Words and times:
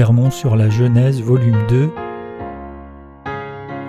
Sermon 0.00 0.30
sur 0.30 0.56
la 0.56 0.70
Genèse, 0.70 1.20
volume 1.20 1.66
2 1.66 1.90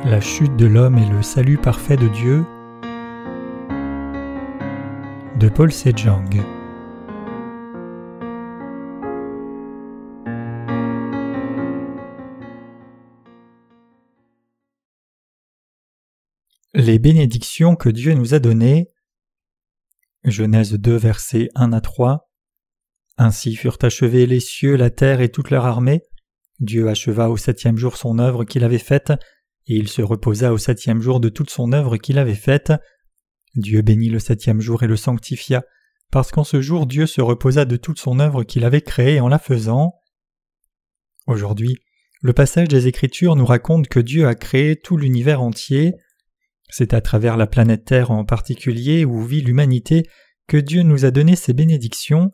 La 0.04 0.20
chute 0.20 0.58
de 0.58 0.66
l'homme 0.66 0.98
et 0.98 1.10
le 1.10 1.22
salut 1.22 1.58
parfait 1.58 1.96
de 1.96 2.10
Dieu. 2.10 2.44
De 5.40 5.48
Paul 5.48 5.72
Sejong 5.72 6.44
Les 16.74 17.00
bénédictions 17.00 17.78
que 17.78 17.88
Dieu 17.88 18.16
nous 18.16 18.34
a 18.34 18.40
données. 18.40 18.90
Genèse 20.26 20.74
2 20.74 20.94
versets 20.94 21.48
1 21.56 21.72
à 21.72 21.80
3 21.80 22.28
ainsi 23.18 23.56
furent 23.56 23.78
achevés 23.82 24.26
les 24.26 24.40
cieux, 24.40 24.76
la 24.76 24.90
terre 24.90 25.22
et 25.22 25.30
toute 25.30 25.52
leur 25.52 25.66
armée. 25.66 26.02
Dieu 26.62 26.88
acheva 26.88 27.30
au 27.30 27.38
septième 27.38 27.76
jour 27.76 27.98
son 27.98 28.20
œuvre 28.20 28.46
qu'il 28.46 28.64
avait 28.64 28.78
faite, 28.78 29.12
et 29.68 29.76
il 29.76 29.88
se 29.88 30.02
reposa 30.02 30.54
au 30.54 30.58
septième 30.58 31.02
jour 31.02 31.20
de 31.20 31.30
toute 31.30 31.50
son 31.50 31.74
œuvre 31.74 31.98
qu'il 31.98 32.20
avait 32.20 32.36
faite. 32.36 32.72
Dieu 33.56 33.82
bénit 33.82 34.10
le 34.10 34.20
septième 34.20 34.62
jour 34.62 34.84
et 34.84 34.88
le 34.88 34.96
sanctifia, 34.96 35.64
parce 36.12 36.32
qu'en 36.32 36.44
ce 36.44 36.62
jour 36.62 36.86
Dieu 36.86 37.08
se 37.08 37.20
reposa 37.20 37.66
de 37.66 37.78
toute 37.78 38.00
son 38.00 38.20
œuvre 38.20 38.44
qu'il 38.44 38.64
avait 38.64 38.82
créée 38.82 39.20
en 39.20 39.28
la 39.28 39.40
faisant. 39.40 39.96
Aujourd'hui, 41.26 41.78
le 42.22 42.34
passage 42.34 42.68
des 42.68 42.86
Écritures 42.86 43.36
nous 43.36 43.46
raconte 43.46 43.88
que 43.88 44.00
Dieu 44.00 44.28
a 44.28 44.36
créé 44.36 44.76
tout 44.76 44.98
l'univers 44.98 45.42
entier. 45.42 45.96
C'est 46.70 46.94
à 46.94 47.02
travers 47.02 47.38
la 47.38 47.48
planète 47.48 47.86
Terre 47.86 48.12
en 48.12 48.24
particulier 48.24 49.04
où 49.04 49.24
vit 49.24 49.42
l'humanité 49.42 50.04
que 50.48 50.58
Dieu 50.58 50.84
nous 50.84 51.06
a 51.06 51.12
donné 51.12 51.36
ses 51.36 51.54
bénédictions. 51.54 52.32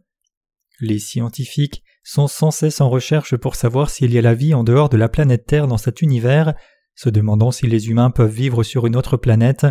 Les 0.82 1.00
scientifiques 1.00 1.84
sont 2.08 2.28
sans 2.28 2.52
cesse 2.52 2.80
en 2.80 2.90
recherche 2.90 3.36
pour 3.36 3.56
savoir 3.56 3.90
s'il 3.90 4.14
y 4.14 4.18
a 4.18 4.22
la 4.22 4.34
vie 4.34 4.54
en 4.54 4.64
dehors 4.64 4.88
de 4.88 4.96
la 4.96 5.10
planète 5.10 5.46
Terre 5.46 5.68
dans 5.68 5.78
cet 5.78 6.02
univers, 6.02 6.54
se 6.96 7.10
demandant 7.10 7.52
si 7.52 7.68
les 7.68 7.90
humains 7.90 8.12
peuvent 8.12 8.32
vivre 8.32 8.64
sur 8.64 8.88
une 8.88 8.96
autre 8.96 9.18
planète. 9.18 9.68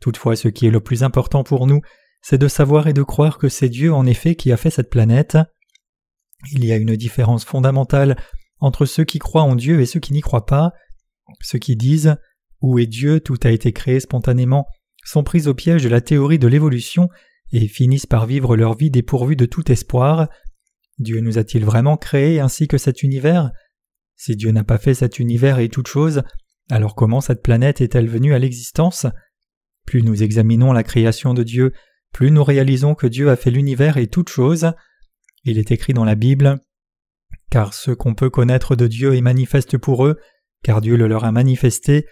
Toutefois, 0.00 0.36
ce 0.36 0.48
qui 0.48 0.66
est 0.66 0.70
le 0.70 0.80
plus 0.80 1.02
important 1.02 1.42
pour 1.42 1.66
nous, 1.66 1.80
c'est 2.20 2.38
de 2.38 2.48
savoir 2.48 2.86
et 2.86 2.92
de 2.92 3.02
croire 3.02 3.38
que 3.38 3.48
c'est 3.48 3.70
Dieu 3.70 3.94
en 3.94 4.04
effet 4.04 4.34
qui 4.34 4.52
a 4.52 4.58
fait 4.58 4.68
cette 4.68 4.90
planète. 4.90 5.38
Il 6.52 6.64
y 6.64 6.72
a 6.72 6.76
une 6.76 6.96
différence 6.96 7.46
fondamentale 7.46 8.16
entre 8.58 8.84
ceux 8.84 9.04
qui 9.04 9.18
croient 9.18 9.42
en 9.42 9.56
Dieu 9.56 9.80
et 9.80 9.86
ceux 9.86 10.00
qui 10.00 10.12
n'y 10.12 10.20
croient 10.20 10.46
pas. 10.46 10.72
Ceux 11.40 11.58
qui 11.58 11.76
disent 11.76 12.16
Où 12.60 12.78
est 12.78 12.86
Dieu? 12.86 13.20
Tout 13.20 13.38
a 13.42 13.50
été 13.50 13.72
créé 13.72 14.00
spontanément 14.00 14.66
sont 15.04 15.22
pris 15.22 15.46
au 15.46 15.54
piège 15.54 15.84
de 15.84 15.88
la 15.88 16.00
théorie 16.00 16.38
de 16.38 16.48
l'évolution 16.48 17.08
et 17.52 17.68
finissent 17.68 18.06
par 18.06 18.26
vivre 18.26 18.56
leur 18.56 18.76
vie 18.76 18.90
dépourvue 18.90 19.36
de 19.36 19.46
tout 19.46 19.70
espoir. 19.70 20.28
Dieu 20.98 21.20
nous 21.20 21.38
a-t-il 21.38 21.64
vraiment 21.64 21.96
créés 21.96 22.40
ainsi 22.40 22.68
que 22.68 22.78
cet 22.78 23.02
univers? 23.02 23.50
Si 24.16 24.36
Dieu 24.36 24.52
n'a 24.52 24.64
pas 24.64 24.78
fait 24.78 24.94
cet 24.94 25.18
univers 25.18 25.58
et 25.58 25.68
toute 25.68 25.88
chose, 25.88 26.22
alors 26.70 26.94
comment 26.94 27.20
cette 27.20 27.42
planète 27.42 27.80
est-elle 27.80 28.08
venue 28.08 28.34
à 28.34 28.38
l'existence? 28.38 29.06
Plus 29.86 30.02
nous 30.02 30.22
examinons 30.22 30.72
la 30.72 30.82
création 30.82 31.34
de 31.34 31.42
Dieu, 31.42 31.72
plus 32.12 32.30
nous 32.30 32.44
réalisons 32.44 32.94
que 32.94 33.06
Dieu 33.06 33.28
a 33.28 33.36
fait 33.36 33.50
l'univers 33.50 33.98
et 33.98 34.06
toute 34.06 34.28
chose. 34.28 34.72
Il 35.42 35.58
est 35.58 35.72
écrit 35.72 35.92
dans 35.92 36.04
la 36.04 36.14
Bible 36.14 36.60
Car 37.50 37.74
ce 37.74 37.90
qu'on 37.90 38.14
peut 38.14 38.30
connaître 38.30 38.76
de 38.76 38.86
Dieu 38.86 39.14
est 39.14 39.20
manifeste 39.20 39.76
pour 39.76 40.06
eux, 40.06 40.18
car 40.62 40.80
Dieu 40.80 40.96
le 40.96 41.08
leur 41.08 41.24
a 41.24 41.32
manifesté. 41.32 42.06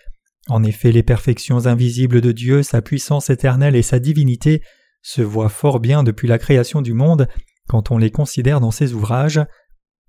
En 0.48 0.64
effet, 0.64 0.90
les 0.90 1.04
perfections 1.04 1.66
invisibles 1.66 2.20
de 2.20 2.32
Dieu, 2.32 2.62
sa 2.62 2.82
puissance 2.82 3.30
éternelle 3.30 3.76
et 3.76 3.82
sa 3.82 4.00
divinité 4.00 4.60
se 5.02 5.22
voient 5.22 5.48
fort 5.48 5.80
bien 5.80 6.02
depuis 6.02 6.28
la 6.28 6.38
création 6.38 6.82
du 6.82 6.94
monde 6.94 7.28
quand 7.68 7.90
on 7.90 7.98
les 7.98 8.10
considère 8.10 8.60
dans 8.60 8.70
ses 8.70 8.92
ouvrages. 8.92 9.40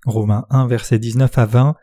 Romains 0.06 0.46
1 0.50 0.66
verset 0.66 0.98
19 0.98 1.38
à 1.38 1.46
20. 1.46 1.74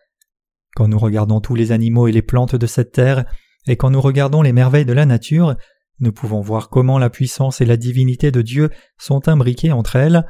Quand 0.76 0.88
nous 0.88 1.00
regardons 1.00 1.42
tous 1.42 1.56
les 1.56 1.72
animaux 1.72 2.08
et 2.08 2.12
les 2.12 2.22
plantes 2.22 2.56
de 2.56 2.68
cette 2.68 2.92
terre, 2.92 3.26
et 3.68 3.76
quand 3.76 3.90
nous 3.90 4.02
regardons 4.02 4.42
les 4.42 4.54
merveilles 4.54 4.86
de 4.86 4.94
la 4.94 5.06
nature, 5.06 5.56
nous 6.00 6.12
pouvons 6.12 6.42
voir 6.42 6.70
comment 6.70 6.98
la 6.98 7.10
puissance 7.10 7.62
et 7.62 7.66
la 7.66 7.78
divinité 7.78 8.32
de 8.32 8.42
Dieu 8.42 8.70
sont 8.98 9.28
imbriquées 9.28 9.72
entre 9.72 9.96
elles. 9.96 10.26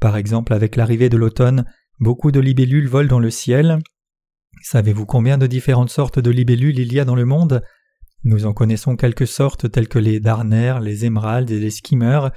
Par 0.00 0.16
exemple, 0.16 0.52
avec 0.52 0.76
l'arrivée 0.76 1.08
de 1.08 1.16
l'automne, 1.16 1.64
beaucoup 1.98 2.30
de 2.30 2.40
libellules 2.40 2.88
volent 2.88 3.08
dans 3.08 3.18
le 3.18 3.30
ciel. 3.30 3.78
Savez-vous 4.62 5.06
combien 5.06 5.38
de 5.38 5.46
différentes 5.46 5.90
sortes 5.90 6.18
de 6.18 6.30
libellules 6.30 6.78
il 6.78 6.92
y 6.92 7.00
a 7.00 7.04
dans 7.04 7.14
le 7.14 7.24
monde? 7.24 7.62
Nous 8.24 8.46
en 8.46 8.52
connaissons 8.52 8.96
quelques 8.96 9.26
sortes 9.26 9.70
telles 9.70 9.88
que 9.88 9.98
les 9.98 10.20
darners, 10.20 10.78
les 10.82 11.04
émeraudes 11.04 11.50
et 11.50 11.60
les 11.60 11.70
skimmers, 11.70 12.28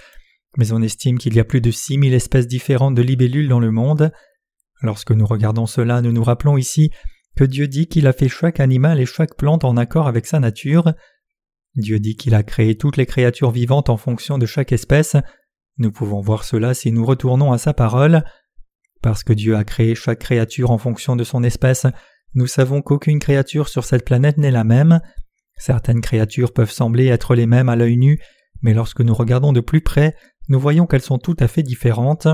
mais 0.58 0.72
on 0.72 0.82
estime 0.82 1.18
qu'il 1.18 1.36
y 1.36 1.40
a 1.40 1.46
plus 1.46 1.62
de 1.62 1.72
six 1.72 1.98
mille 1.98 2.14
espèces 2.14 2.48
différentes 2.48 2.96
de 2.96 3.02
libellules 3.02 3.48
dans 3.48 3.60
le 3.60 3.72
monde. 3.72 4.12
Lorsque 4.82 5.12
nous 5.12 5.26
regardons 5.26 5.66
cela, 5.66 6.02
nous 6.02 6.12
nous 6.12 6.24
rappelons 6.24 6.58
ici 6.58 6.92
que 7.36 7.44
Dieu 7.44 7.68
dit 7.68 7.88
qu'il 7.88 8.08
a 8.08 8.14
fait 8.14 8.30
chaque 8.30 8.60
animal 8.60 9.00
et 9.00 9.06
chaque 9.06 9.36
plante 9.36 9.64
en 9.64 9.78
accord 9.78 10.08
avec 10.08 10.26
sa 10.26 10.40
nature. 10.40 10.94
Dieu 11.76 12.00
dit 12.00 12.18
qu'il 12.18 12.36
a 12.36 12.44
créé 12.44 12.76
toutes 12.76 12.98
les 12.98 13.06
créatures 13.06 13.52
vivantes 13.52 13.90
en 13.90 13.98
fonction 13.98 14.38
de 14.38 14.46
chaque 14.46 14.74
espèce. 14.74 15.16
Nous 15.78 15.92
pouvons 15.92 16.20
voir 16.20 16.44
cela 16.44 16.74
si 16.74 16.92
nous 16.92 17.06
retournons 17.06 17.54
à 17.54 17.58
sa 17.58 17.74
parole. 17.74 18.24
Parce 19.02 19.24
que 19.24 19.34
Dieu 19.34 19.56
a 19.56 19.64
créé 19.64 19.96
chaque 19.96 20.20
créature 20.20 20.72
en 20.72 20.78
fonction 20.78 21.16
de 21.16 21.24
son 21.24 21.44
espèce, 21.44 21.88
nous 22.34 22.48
savons 22.48 22.82
qu'aucune 22.82 23.20
créature 23.20 23.68
sur 23.68 23.84
cette 23.84 24.06
planète 24.06 24.38
n'est 24.38 24.52
la 24.52 24.64
même. 24.64 25.02
Certaines 25.58 26.02
créatures 26.02 26.54
peuvent 26.54 26.72
sembler 26.72 27.08
être 27.08 27.36
les 27.36 27.46
mêmes 27.46 27.68
à 27.68 27.76
l'œil 27.76 27.98
nu, 27.98 28.22
mais 28.62 28.74
lorsque 28.74 29.02
nous 29.02 29.14
regardons 29.14 29.52
de 29.52 29.60
plus 29.60 29.82
près, 29.82 30.16
nous 30.52 30.60
voyons 30.60 30.86
qu'elles 30.86 31.02
sont 31.02 31.18
tout 31.18 31.38
à 31.40 31.48
fait 31.48 31.64
différentes. 31.64 32.28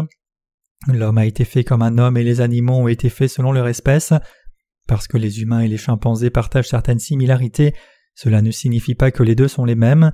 L'homme 0.88 1.20
a 1.20 1.28
été 1.28 1.46
fait 1.46 1.64
comme 1.64 1.84
un 1.84 2.00
homme 2.00 2.18
et 2.18 2.24
les 2.24 2.42
animaux 2.42 2.74
ont 2.74 2.88
été 2.88 3.10
faits 3.10 3.30
selon 3.30 3.52
leur 3.52 3.68
espèce. 3.68 4.12
Parce 4.88 5.08
que 5.08 5.18
les 5.18 5.44
humains 5.44 5.60
et 5.60 5.68
les 5.68 5.78
chimpanzés 5.78 6.32
partagent 6.32 6.70
certaines 6.70 6.98
similarités, 6.98 7.76
cela 8.16 8.42
ne 8.42 8.50
signifie 8.50 8.96
pas 8.96 9.12
que 9.12 9.22
les 9.22 9.36
deux 9.36 9.48
sont 9.48 9.66
les 9.66 9.76
mêmes. 9.76 10.12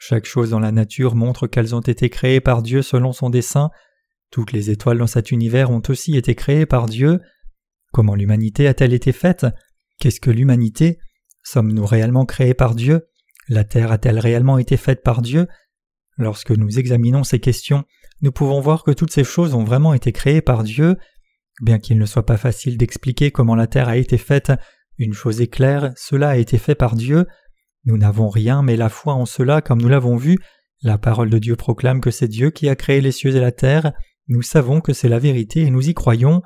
Chaque 0.00 0.24
chose 0.24 0.50
dans 0.50 0.58
la 0.58 0.72
nature 0.72 1.14
montre 1.14 1.46
qu'elles 1.46 1.76
ont 1.76 1.80
été 1.80 2.10
créées 2.10 2.40
par 2.40 2.60
Dieu 2.60 2.82
selon 2.82 3.12
son 3.12 3.30
dessein. 3.30 3.70
Toutes 4.32 4.50
les 4.50 4.70
étoiles 4.70 4.98
dans 4.98 5.06
cet 5.06 5.30
univers 5.30 5.70
ont 5.70 5.82
aussi 5.88 6.16
été 6.16 6.34
créées 6.34 6.66
par 6.66 6.86
Dieu. 6.86 7.20
Comment 7.92 8.16
l'humanité 8.16 8.66
a-t-elle 8.66 8.92
été 8.92 9.12
faite? 9.12 9.46
Qu'est-ce 10.00 10.18
que 10.18 10.32
l'humanité? 10.32 10.98
Sommes-nous 11.44 11.86
réellement 11.86 12.26
créés 12.26 12.54
par 12.54 12.74
Dieu? 12.74 13.06
La 13.48 13.62
terre 13.62 13.92
a-t-elle 13.92 14.18
réellement 14.18 14.58
été 14.58 14.76
faite 14.76 15.04
par 15.04 15.22
Dieu? 15.22 15.46
Lorsque 16.18 16.50
nous 16.50 16.78
examinons 16.78 17.24
ces 17.24 17.38
questions, 17.38 17.84
nous 18.20 18.32
pouvons 18.32 18.60
voir 18.60 18.82
que 18.82 18.90
toutes 18.90 19.12
ces 19.12 19.24
choses 19.24 19.54
ont 19.54 19.64
vraiment 19.64 19.94
été 19.94 20.12
créées 20.12 20.42
par 20.42 20.64
Dieu. 20.64 20.96
Bien 21.62 21.78
qu'il 21.78 21.98
ne 21.98 22.06
soit 22.06 22.26
pas 22.26 22.36
facile 22.36 22.76
d'expliquer 22.76 23.30
comment 23.30 23.54
la 23.54 23.66
terre 23.66 23.88
a 23.88 23.96
été 23.96 24.18
faite, 24.18 24.52
une 24.98 25.14
chose 25.14 25.40
est 25.40 25.48
claire, 25.48 25.92
cela 25.96 26.30
a 26.30 26.36
été 26.36 26.58
fait 26.58 26.74
par 26.74 26.96
Dieu. 26.96 27.26
Nous 27.84 27.96
n'avons 27.96 28.28
rien, 28.28 28.62
mais 28.62 28.76
la 28.76 28.88
foi 28.88 29.14
en 29.14 29.26
cela, 29.26 29.62
comme 29.62 29.80
nous 29.80 29.88
l'avons 29.88 30.16
vu, 30.16 30.38
la 30.82 30.98
parole 30.98 31.30
de 31.30 31.38
Dieu 31.38 31.56
proclame 31.56 32.00
que 32.00 32.10
c'est 32.10 32.28
Dieu 32.28 32.50
qui 32.50 32.68
a 32.68 32.76
créé 32.76 33.00
les 33.00 33.12
cieux 33.12 33.34
et 33.34 33.40
la 33.40 33.52
terre, 33.52 33.92
nous 34.28 34.42
savons 34.42 34.80
que 34.80 34.92
c'est 34.92 35.08
la 35.08 35.18
vérité 35.18 35.62
et 35.62 35.70
nous 35.70 35.88
y 35.88 35.94
croyons. 35.94 36.42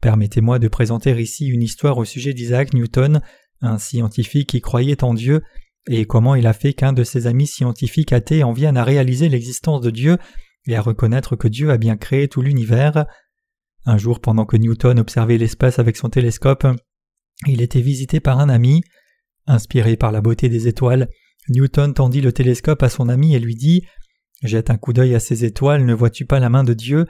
Permettez-moi 0.00 0.58
de 0.58 0.68
présenter 0.68 1.18
ici 1.20 1.46
une 1.46 1.62
histoire 1.62 1.98
au 1.98 2.04
sujet 2.04 2.34
d'Isaac 2.34 2.74
Newton, 2.74 3.20
un 3.60 3.78
scientifique 3.78 4.50
qui 4.50 4.60
croyait 4.60 5.02
en 5.02 5.14
Dieu, 5.14 5.42
et 5.88 6.04
comment 6.04 6.34
il 6.34 6.46
a 6.46 6.52
fait 6.52 6.72
qu'un 6.72 6.92
de 6.92 7.04
ses 7.04 7.26
amis 7.26 7.46
scientifiques 7.46 8.12
athées 8.12 8.42
en 8.42 8.52
vienne 8.52 8.76
à 8.76 8.84
réaliser 8.84 9.28
l'existence 9.28 9.80
de 9.80 9.90
Dieu 9.90 10.18
et 10.66 10.76
à 10.76 10.82
reconnaître 10.82 11.36
que 11.36 11.48
Dieu 11.48 11.70
a 11.70 11.78
bien 11.78 11.96
créé 11.96 12.28
tout 12.28 12.42
l'univers. 12.42 13.06
Un 13.86 13.96
jour, 13.96 14.20
pendant 14.20 14.44
que 14.44 14.56
Newton 14.56 14.98
observait 14.98 15.38
l'espace 15.38 15.78
avec 15.78 15.96
son 15.96 16.10
télescope, 16.10 16.66
il 17.46 17.62
était 17.62 17.80
visité 17.80 18.20
par 18.20 18.38
un 18.38 18.48
ami. 18.48 18.82
Inspiré 19.46 19.96
par 19.96 20.12
la 20.12 20.20
beauté 20.20 20.48
des 20.48 20.68
étoiles, 20.68 21.08
Newton 21.48 21.94
tendit 21.94 22.20
le 22.20 22.32
télescope 22.32 22.82
à 22.82 22.90
son 22.90 23.08
ami 23.08 23.34
et 23.34 23.40
lui 23.40 23.54
dit 23.54 23.82
Jette 24.42 24.70
un 24.70 24.76
coup 24.76 24.92
d'œil 24.92 25.14
à 25.14 25.20
ces 25.20 25.44
étoiles, 25.44 25.84
ne 25.84 25.94
vois-tu 25.94 26.26
pas 26.26 26.40
la 26.40 26.50
main 26.50 26.62
de 26.62 26.74
Dieu? 26.74 27.06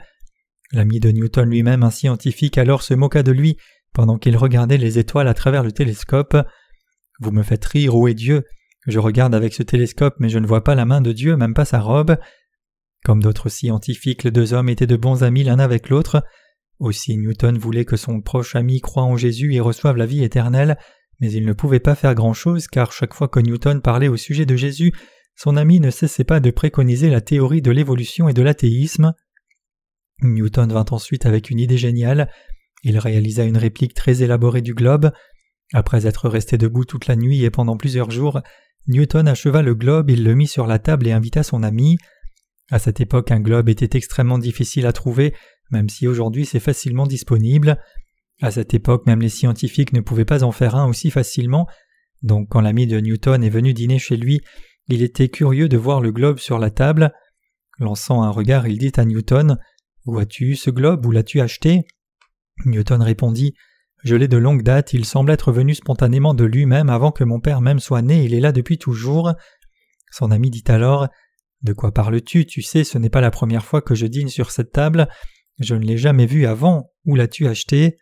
L'ami 0.71 1.01
de 1.01 1.11
Newton 1.11 1.49
lui-même, 1.49 1.83
un 1.83 1.91
scientifique, 1.91 2.57
alors 2.57 2.81
se 2.81 2.93
moqua 2.93 3.21
de 3.21 3.31
lui 3.31 3.57
pendant 3.93 4.17
qu'il 4.17 4.37
regardait 4.37 4.77
les 4.77 4.97
étoiles 4.97 5.27
à 5.27 5.33
travers 5.33 5.63
le 5.63 5.73
télescope. 5.73 6.37
Vous 7.19 7.31
me 7.31 7.43
faites 7.43 7.65
rire, 7.65 7.95
où 7.95 8.07
est 8.07 8.13
Dieu 8.13 8.45
Je 8.87 8.99
regarde 8.99 9.35
avec 9.35 9.53
ce 9.53 9.63
télescope, 9.63 10.15
mais 10.19 10.29
je 10.29 10.39
ne 10.39 10.47
vois 10.47 10.63
pas 10.63 10.75
la 10.75 10.85
main 10.85 11.01
de 11.01 11.11
Dieu, 11.11 11.37
même 11.37 11.53
pas 11.53 11.65
sa 11.65 11.79
robe. 11.79 12.17
Comme 13.03 13.21
d'autres 13.21 13.49
scientifiques, 13.49 14.23
les 14.23 14.31
deux 14.31 14.53
hommes 14.53 14.69
étaient 14.69 14.87
de 14.87 14.95
bons 14.95 15.23
amis 15.23 15.43
l'un 15.43 15.59
avec 15.59 15.89
l'autre. 15.89 16.23
Aussi 16.79 17.17
Newton 17.17 17.57
voulait 17.57 17.85
que 17.85 17.97
son 17.97 18.21
proche 18.21 18.55
ami 18.55 18.81
croie 18.81 19.03
en 19.03 19.17
Jésus 19.17 19.53
et 19.53 19.59
reçoive 19.59 19.97
la 19.97 20.07
vie 20.07 20.23
éternelle, 20.23 20.77
mais 21.19 21.31
il 21.31 21.45
ne 21.45 21.53
pouvait 21.53 21.79
pas 21.79 21.95
faire 21.95 22.15
grand-chose 22.15 22.67
car 22.67 22.91
chaque 22.91 23.13
fois 23.13 23.27
que 23.27 23.39
Newton 23.39 23.81
parlait 23.81 24.07
au 24.07 24.17
sujet 24.17 24.47
de 24.47 24.55
Jésus, 24.55 24.91
son 25.35 25.57
ami 25.57 25.79
ne 25.79 25.89
cessait 25.89 26.23
pas 26.23 26.39
de 26.39 26.51
préconiser 26.51 27.09
la 27.09 27.21
théorie 27.21 27.61
de 27.61 27.71
l'évolution 27.71 28.29
et 28.29 28.33
de 28.33 28.41
l'athéisme. 28.41 29.13
Newton 30.21 30.71
vint 30.71 30.85
ensuite 30.91 31.25
avec 31.25 31.49
une 31.49 31.59
idée 31.59 31.77
géniale. 31.77 32.29
Il 32.83 32.97
réalisa 32.97 33.43
une 33.43 33.57
réplique 33.57 33.93
très 33.93 34.23
élaborée 34.23 34.61
du 34.61 34.73
globe. 34.73 35.11
Après 35.73 36.05
être 36.05 36.29
resté 36.29 36.57
debout 36.57 36.85
toute 36.85 37.07
la 37.07 37.15
nuit 37.15 37.43
et 37.43 37.49
pendant 37.49 37.77
plusieurs 37.77 38.11
jours, 38.11 38.41
Newton 38.87 39.27
acheva 39.27 39.61
le 39.61 39.75
globe, 39.75 40.09
il 40.09 40.23
le 40.23 40.35
mit 40.35 40.47
sur 40.47 40.67
la 40.67 40.79
table 40.79 41.07
et 41.07 41.11
invita 41.11 41.43
son 41.43 41.63
ami. 41.63 41.97
À 42.71 42.79
cette 42.79 43.01
époque, 43.01 43.31
un 43.31 43.39
globe 43.39 43.69
était 43.69 43.97
extrêmement 43.97 44.39
difficile 44.39 44.85
à 44.85 44.93
trouver, 44.93 45.33
même 45.71 45.89
si 45.89 46.07
aujourd'hui 46.07 46.45
c'est 46.45 46.59
facilement 46.59 47.05
disponible. 47.05 47.77
À 48.41 48.51
cette 48.51 48.73
époque, 48.73 49.05
même 49.05 49.21
les 49.21 49.29
scientifiques 49.29 49.93
ne 49.93 50.01
pouvaient 50.01 50.25
pas 50.25 50.43
en 50.43 50.51
faire 50.51 50.75
un 50.75 50.87
aussi 50.87 51.11
facilement, 51.11 51.67
donc 52.21 52.49
quand 52.49 52.61
l'ami 52.61 52.87
de 52.87 52.99
Newton 52.99 53.43
est 53.43 53.49
venu 53.49 53.73
dîner 53.73 53.99
chez 53.99 54.17
lui, 54.17 54.41
il 54.87 55.01
était 55.03 55.29
curieux 55.29 55.69
de 55.69 55.77
voir 55.77 56.01
le 56.01 56.11
globe 56.11 56.39
sur 56.39 56.59
la 56.59 56.69
table. 56.69 57.13
Lançant 57.79 58.23
un 58.23 58.29
regard, 58.29 58.67
il 58.67 58.77
dit 58.77 58.91
à 58.97 59.05
Newton 59.05 59.57
Où 60.05 60.19
as-tu 60.19 60.55
ce 60.55 60.69
globe 60.69 61.05
Où 61.05 61.11
l'as-tu 61.11 61.39
acheté? 61.39 61.85
Newton 62.65 63.01
répondit 63.01 63.53
Je 64.03 64.15
l'ai 64.15 64.27
de 64.27 64.37
longue 64.37 64.63
date, 64.63 64.93
il 64.93 65.05
semble 65.05 65.31
être 65.31 65.51
venu 65.51 65.75
spontanément 65.75 66.33
de 66.33 66.43
lui-même 66.43 66.89
avant 66.89 67.11
que 67.11 67.23
mon 67.23 67.39
père 67.39 67.61
même 67.61 67.79
soit 67.79 68.01
né, 68.01 68.23
il 68.23 68.33
est 68.33 68.39
là 68.39 68.51
depuis 68.51 68.77
toujours. 68.77 69.33
Son 70.11 70.31
ami 70.31 70.49
dit 70.49 70.63
alors 70.67 71.07
De 71.61 71.73
quoi 71.73 71.93
parles-tu? 71.93 72.45
Tu 72.45 72.61
sais, 72.61 72.83
ce 72.83 72.97
n'est 72.97 73.09
pas 73.09 73.21
la 73.21 73.31
première 73.31 73.65
fois 73.65 73.81
que 73.81 73.95
je 73.95 74.07
dîne 74.07 74.29
sur 74.29 74.51
cette 74.51 74.71
table. 74.71 75.07
Je 75.59 75.75
ne 75.75 75.85
l'ai 75.85 75.97
jamais 75.97 76.25
vu 76.25 76.45
avant. 76.45 76.91
Où 77.05 77.15
l'as-tu 77.15 77.47
acheté? 77.47 77.97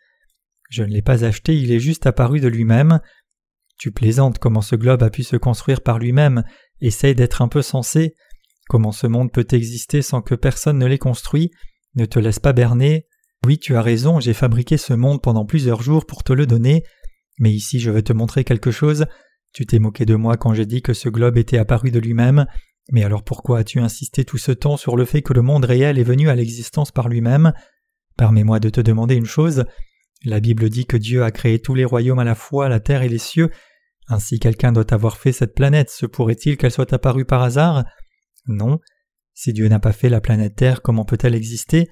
Je 0.70 0.84
ne 0.84 0.88
l'ai 0.88 1.02
pas 1.02 1.24
acheté, 1.24 1.56
il 1.56 1.72
est 1.72 1.80
juste 1.80 2.06
apparu 2.06 2.40
de 2.40 2.48
lui-même. 2.48 3.00
Tu 3.76 3.90
plaisantes 3.90 4.38
comment 4.38 4.62
ce 4.62 4.76
globe 4.76 5.02
a 5.02 5.10
pu 5.10 5.22
se 5.22 5.36
construire 5.36 5.82
par 5.82 5.98
lui-même, 5.98 6.44
essaye 6.80 7.14
d'être 7.14 7.42
un 7.42 7.48
peu 7.48 7.62
sensé. 7.62 8.14
Comment 8.68 8.92
ce 8.92 9.06
monde 9.06 9.32
peut 9.32 9.46
exister 9.50 10.00
sans 10.00 10.22
que 10.22 10.34
personne 10.34 10.78
ne 10.78 10.86
l'ait 10.86 10.98
construit? 10.98 11.50
Ne 11.96 12.04
te 12.06 12.18
laisse 12.18 12.38
pas 12.38 12.52
berner. 12.52 13.08
Oui, 13.46 13.58
tu 13.58 13.74
as 13.74 13.82
raison, 13.82 14.20
j'ai 14.20 14.34
fabriqué 14.34 14.76
ce 14.76 14.92
monde 14.92 15.22
pendant 15.22 15.46
plusieurs 15.46 15.82
jours 15.82 16.04
pour 16.04 16.22
te 16.22 16.32
le 16.32 16.46
donner, 16.46 16.84
mais 17.38 17.50
ici 17.50 17.80
je 17.80 17.90
veux 17.90 18.02
te 18.02 18.12
montrer 18.12 18.44
quelque 18.44 18.70
chose. 18.70 19.06
Tu 19.52 19.64
t'es 19.64 19.78
moqué 19.78 20.04
de 20.04 20.14
moi 20.14 20.36
quand 20.36 20.52
j'ai 20.52 20.66
dit 20.66 20.82
que 20.82 20.92
ce 20.92 21.08
globe 21.08 21.38
était 21.38 21.58
apparu 21.58 21.90
de 21.90 21.98
lui-même, 21.98 22.46
mais 22.92 23.02
alors 23.02 23.24
pourquoi 23.24 23.60
as-tu 23.60 23.80
insisté 23.80 24.24
tout 24.24 24.36
ce 24.36 24.52
temps 24.52 24.76
sur 24.76 24.96
le 24.96 25.06
fait 25.06 25.22
que 25.22 25.32
le 25.32 25.42
monde 25.42 25.64
réel 25.64 25.98
est 25.98 26.04
venu 26.04 26.28
à 26.28 26.34
l'existence 26.34 26.92
par 26.92 27.08
lui-même? 27.08 27.52
Permets-moi 28.16 28.60
de 28.60 28.68
te 28.68 28.80
demander 28.80 29.14
une 29.14 29.24
chose. 29.24 29.64
La 30.24 30.40
Bible 30.40 30.68
dit 30.68 30.84
que 30.84 30.98
Dieu 30.98 31.24
a 31.24 31.30
créé 31.30 31.60
tous 31.60 31.74
les 31.74 31.86
royaumes 31.86 32.18
à 32.18 32.24
la 32.24 32.34
fois, 32.34 32.68
la 32.68 32.78
terre 32.78 33.02
et 33.02 33.08
les 33.08 33.18
cieux. 33.18 33.50
Ainsi 34.08 34.38
quelqu'un 34.38 34.72
doit 34.72 34.92
avoir 34.92 35.16
fait 35.16 35.32
cette 35.32 35.54
planète, 35.54 35.88
se 35.88 36.04
pourrait-il 36.04 36.58
qu'elle 36.58 36.72
soit 36.72 36.92
apparue 36.92 37.24
par 37.24 37.42
hasard? 37.42 37.84
Non. 38.46 38.80
Si 39.32 39.54
Dieu 39.54 39.68
n'a 39.68 39.78
pas 39.78 39.92
fait 39.92 40.10
la 40.10 40.20
planète 40.20 40.56
Terre, 40.56 40.82
comment 40.82 41.06
peut-elle 41.06 41.34
exister? 41.34 41.88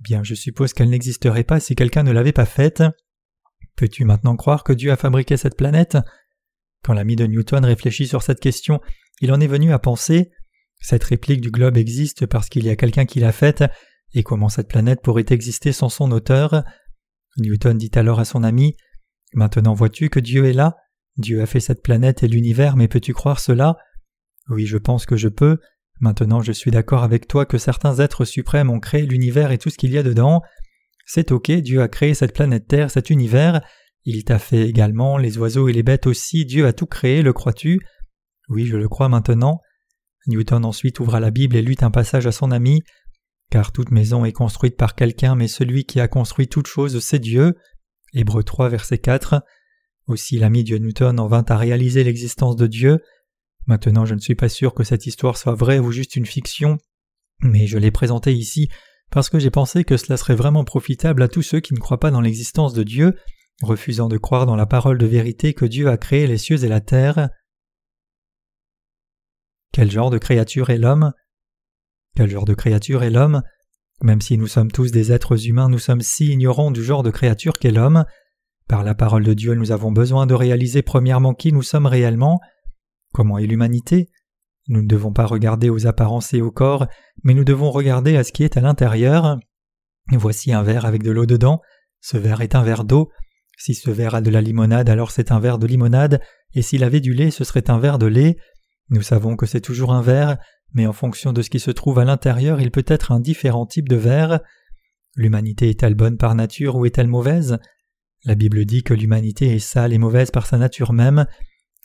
Bien, 0.00 0.22
je 0.22 0.34
suppose 0.34 0.72
qu'elle 0.72 0.90
n'existerait 0.90 1.44
pas 1.44 1.60
si 1.60 1.74
quelqu'un 1.74 2.02
ne 2.02 2.12
l'avait 2.12 2.32
pas 2.32 2.46
faite. 2.46 2.82
Peux-tu 3.76 4.04
maintenant 4.04 4.36
croire 4.36 4.64
que 4.64 4.72
Dieu 4.72 4.90
a 4.90 4.96
fabriqué 4.96 5.36
cette 5.36 5.56
planète? 5.56 5.96
Quand 6.82 6.94
l'ami 6.94 7.16
de 7.16 7.26
Newton 7.26 7.64
réfléchit 7.64 8.06
sur 8.06 8.22
cette 8.22 8.40
question, 8.40 8.80
il 9.20 9.32
en 9.32 9.40
est 9.40 9.46
venu 9.46 9.72
à 9.72 9.78
penser. 9.78 10.30
Cette 10.80 11.04
réplique 11.04 11.40
du 11.40 11.50
globe 11.50 11.76
existe 11.76 12.26
parce 12.26 12.48
qu'il 12.48 12.64
y 12.64 12.70
a 12.70 12.76
quelqu'un 12.76 13.06
qui 13.06 13.20
l'a 13.20 13.32
faite, 13.32 13.64
et 14.14 14.22
comment 14.22 14.48
cette 14.48 14.68
planète 14.68 15.02
pourrait 15.02 15.26
exister 15.30 15.72
sans 15.72 15.88
son 15.88 16.10
auteur? 16.12 16.64
Newton 17.38 17.76
dit 17.76 17.90
alors 17.94 18.20
à 18.20 18.24
son 18.24 18.44
ami 18.44 18.76
Maintenant 19.32 19.74
vois-tu 19.74 20.08
que 20.08 20.20
Dieu 20.20 20.46
est 20.46 20.52
là. 20.52 20.76
Dieu 21.16 21.42
a 21.42 21.46
fait 21.46 21.60
cette 21.60 21.82
planète 21.82 22.22
et 22.22 22.28
l'univers, 22.28 22.76
mais 22.76 22.88
peux-tu 22.88 23.12
croire 23.12 23.40
cela? 23.40 23.76
Oui, 24.48 24.66
je 24.66 24.78
pense 24.78 25.06
que 25.06 25.16
je 25.16 25.28
peux. 25.28 25.58
Maintenant 26.00 26.40
je 26.40 26.52
suis 26.52 26.70
d'accord 26.70 27.02
avec 27.02 27.26
toi 27.26 27.46
que 27.46 27.58
certains 27.58 27.98
êtres 28.00 28.24
suprêmes 28.24 28.70
ont 28.70 28.80
créé 28.80 29.06
l'univers 29.06 29.50
et 29.50 29.58
tout 29.58 29.70
ce 29.70 29.78
qu'il 29.78 29.92
y 29.92 29.98
a 29.98 30.02
dedans. 30.02 30.42
C'est 31.06 31.32
ok, 31.32 31.50
Dieu 31.52 31.82
a 31.82 31.88
créé 31.88 32.14
cette 32.14 32.34
planète 32.34 32.66
Terre, 32.66 32.90
cet 32.90 33.10
univers. 33.10 33.62
Il 34.04 34.24
t'a 34.24 34.38
fait 34.38 34.68
également 34.68 35.18
les 35.18 35.38
oiseaux 35.38 35.68
et 35.68 35.72
les 35.72 35.82
bêtes 35.82 36.06
aussi, 36.06 36.44
Dieu 36.44 36.66
a 36.66 36.72
tout 36.72 36.86
créé, 36.86 37.22
le 37.22 37.32
crois-tu? 37.32 37.80
Oui, 38.48 38.66
je 38.66 38.76
le 38.76 38.88
crois 38.88 39.08
maintenant. 39.08 39.60
Newton 40.26 40.64
ensuite 40.64 41.00
ouvra 41.00 41.20
la 41.20 41.30
Bible 41.30 41.56
et 41.56 41.62
lut 41.62 41.82
un 41.82 41.90
passage 41.90 42.26
à 42.26 42.32
son 42.32 42.50
ami. 42.50 42.82
Car 43.50 43.72
toute 43.72 43.90
maison 43.90 44.24
est 44.24 44.32
construite 44.32 44.76
par 44.76 44.94
quelqu'un, 44.94 45.36
mais 45.36 45.48
celui 45.48 45.84
qui 45.84 46.00
a 46.00 46.08
construit 46.08 46.48
toute 46.48 46.66
chose, 46.66 46.98
c'est 47.00 47.18
Dieu. 47.18 47.54
Hébreu 48.12 48.42
3, 48.42 48.68
verset 48.68 48.98
4. 48.98 49.42
Aussi 50.06 50.38
l'ami 50.38 50.64
de 50.64 50.78
Newton 50.78 51.18
en 51.20 51.28
vint 51.28 51.44
à 51.48 51.56
réaliser 51.56 52.02
l'existence 52.04 52.56
de 52.56 52.66
Dieu. 52.66 53.00
Maintenant 53.66 54.04
je 54.06 54.14
ne 54.14 54.20
suis 54.20 54.34
pas 54.34 54.48
sûr 54.48 54.74
que 54.74 54.84
cette 54.84 55.06
histoire 55.06 55.36
soit 55.36 55.54
vraie 55.54 55.78
ou 55.78 55.90
juste 55.92 56.16
une 56.16 56.26
fiction, 56.26 56.78
mais 57.40 57.66
je 57.66 57.78
l'ai 57.78 57.90
présentée 57.90 58.32
ici 58.32 58.68
parce 59.10 59.28
que 59.28 59.38
j'ai 59.38 59.50
pensé 59.50 59.84
que 59.84 59.96
cela 59.96 60.16
serait 60.16 60.34
vraiment 60.34 60.64
profitable 60.64 61.22
à 61.22 61.28
tous 61.28 61.42
ceux 61.42 61.60
qui 61.60 61.74
ne 61.74 61.78
croient 61.78 62.00
pas 62.00 62.10
dans 62.10 62.20
l'existence 62.20 62.74
de 62.74 62.82
Dieu, 62.82 63.14
refusant 63.62 64.08
de 64.08 64.18
croire 64.18 64.46
dans 64.46 64.56
la 64.56 64.66
parole 64.66 64.98
de 64.98 65.06
vérité 65.06 65.54
que 65.54 65.64
Dieu 65.64 65.88
a 65.88 65.96
créé 65.96 66.26
les 66.26 66.38
cieux 66.38 66.64
et 66.64 66.68
la 66.68 66.80
terre. 66.80 67.30
Quel 69.72 69.90
genre 69.90 70.10
de 70.10 70.18
créature 70.18 70.70
est 70.70 70.78
l'homme? 70.78 71.12
Quel 72.16 72.30
genre 72.30 72.44
de 72.44 72.54
créature 72.54 73.02
est 73.02 73.10
l'homme? 73.10 73.42
Même 74.02 74.20
si 74.20 74.36
nous 74.36 74.46
sommes 74.46 74.70
tous 74.70 74.90
des 74.90 75.12
êtres 75.12 75.46
humains, 75.46 75.68
nous 75.68 75.78
sommes 75.78 76.02
si 76.02 76.32
ignorants 76.32 76.70
du 76.70 76.82
genre 76.82 77.02
de 77.02 77.10
créature 77.10 77.54
qu'est 77.54 77.70
l'homme. 77.70 78.04
Par 78.68 78.82
la 78.82 78.94
parole 78.94 79.24
de 79.24 79.34
Dieu, 79.34 79.54
nous 79.54 79.72
avons 79.72 79.92
besoin 79.92 80.26
de 80.26 80.34
réaliser 80.34 80.82
premièrement 80.82 81.34
qui 81.34 81.52
nous 81.52 81.62
sommes 81.62 81.86
réellement. 81.86 82.40
Comment 83.16 83.38
est 83.38 83.46
l'humanité? 83.46 84.10
Nous 84.68 84.82
ne 84.82 84.86
devons 84.86 85.10
pas 85.10 85.24
regarder 85.24 85.70
aux 85.70 85.86
apparences 85.86 86.34
et 86.34 86.42
au 86.42 86.50
corps, 86.50 86.86
mais 87.24 87.32
nous 87.32 87.44
devons 87.44 87.70
regarder 87.70 88.14
à 88.14 88.24
ce 88.24 88.30
qui 88.30 88.44
est 88.44 88.58
à 88.58 88.60
l'intérieur. 88.60 89.38
Voici 90.12 90.52
un 90.52 90.62
verre 90.62 90.84
avec 90.84 91.02
de 91.02 91.10
l'eau 91.10 91.24
dedans. 91.24 91.62
Ce 92.02 92.18
verre 92.18 92.42
est 92.42 92.54
un 92.54 92.62
verre 92.62 92.84
d'eau. 92.84 93.10
Si 93.56 93.72
ce 93.72 93.90
verre 93.90 94.16
a 94.16 94.20
de 94.20 94.28
la 94.28 94.42
limonade, 94.42 94.90
alors 94.90 95.12
c'est 95.12 95.32
un 95.32 95.40
verre 95.40 95.56
de 95.56 95.66
limonade, 95.66 96.20
et 96.52 96.60
s'il 96.60 96.84
avait 96.84 97.00
du 97.00 97.14
lait, 97.14 97.30
ce 97.30 97.42
serait 97.42 97.70
un 97.70 97.78
verre 97.78 97.98
de 97.98 98.04
lait. 98.04 98.36
Nous 98.90 99.00
savons 99.00 99.34
que 99.34 99.46
c'est 99.46 99.62
toujours 99.62 99.94
un 99.94 100.02
verre, 100.02 100.36
mais 100.74 100.86
en 100.86 100.92
fonction 100.92 101.32
de 101.32 101.40
ce 101.40 101.48
qui 101.48 101.58
se 101.58 101.70
trouve 101.70 101.98
à 101.98 102.04
l'intérieur, 102.04 102.60
il 102.60 102.70
peut 102.70 102.84
être 102.86 103.12
un 103.12 103.20
différent 103.20 103.64
type 103.64 103.88
de 103.88 103.96
verre. 103.96 104.40
L'humanité 105.14 105.70
est-elle 105.70 105.94
bonne 105.94 106.18
par 106.18 106.34
nature 106.34 106.76
ou 106.76 106.84
est-elle 106.84 107.08
mauvaise? 107.08 107.56
La 108.24 108.34
Bible 108.34 108.66
dit 108.66 108.82
que 108.82 108.92
l'humanité 108.92 109.54
est 109.54 109.58
sale 109.58 109.94
et 109.94 109.98
mauvaise 109.98 110.30
par 110.30 110.44
sa 110.44 110.58
nature 110.58 110.92
même. 110.92 111.24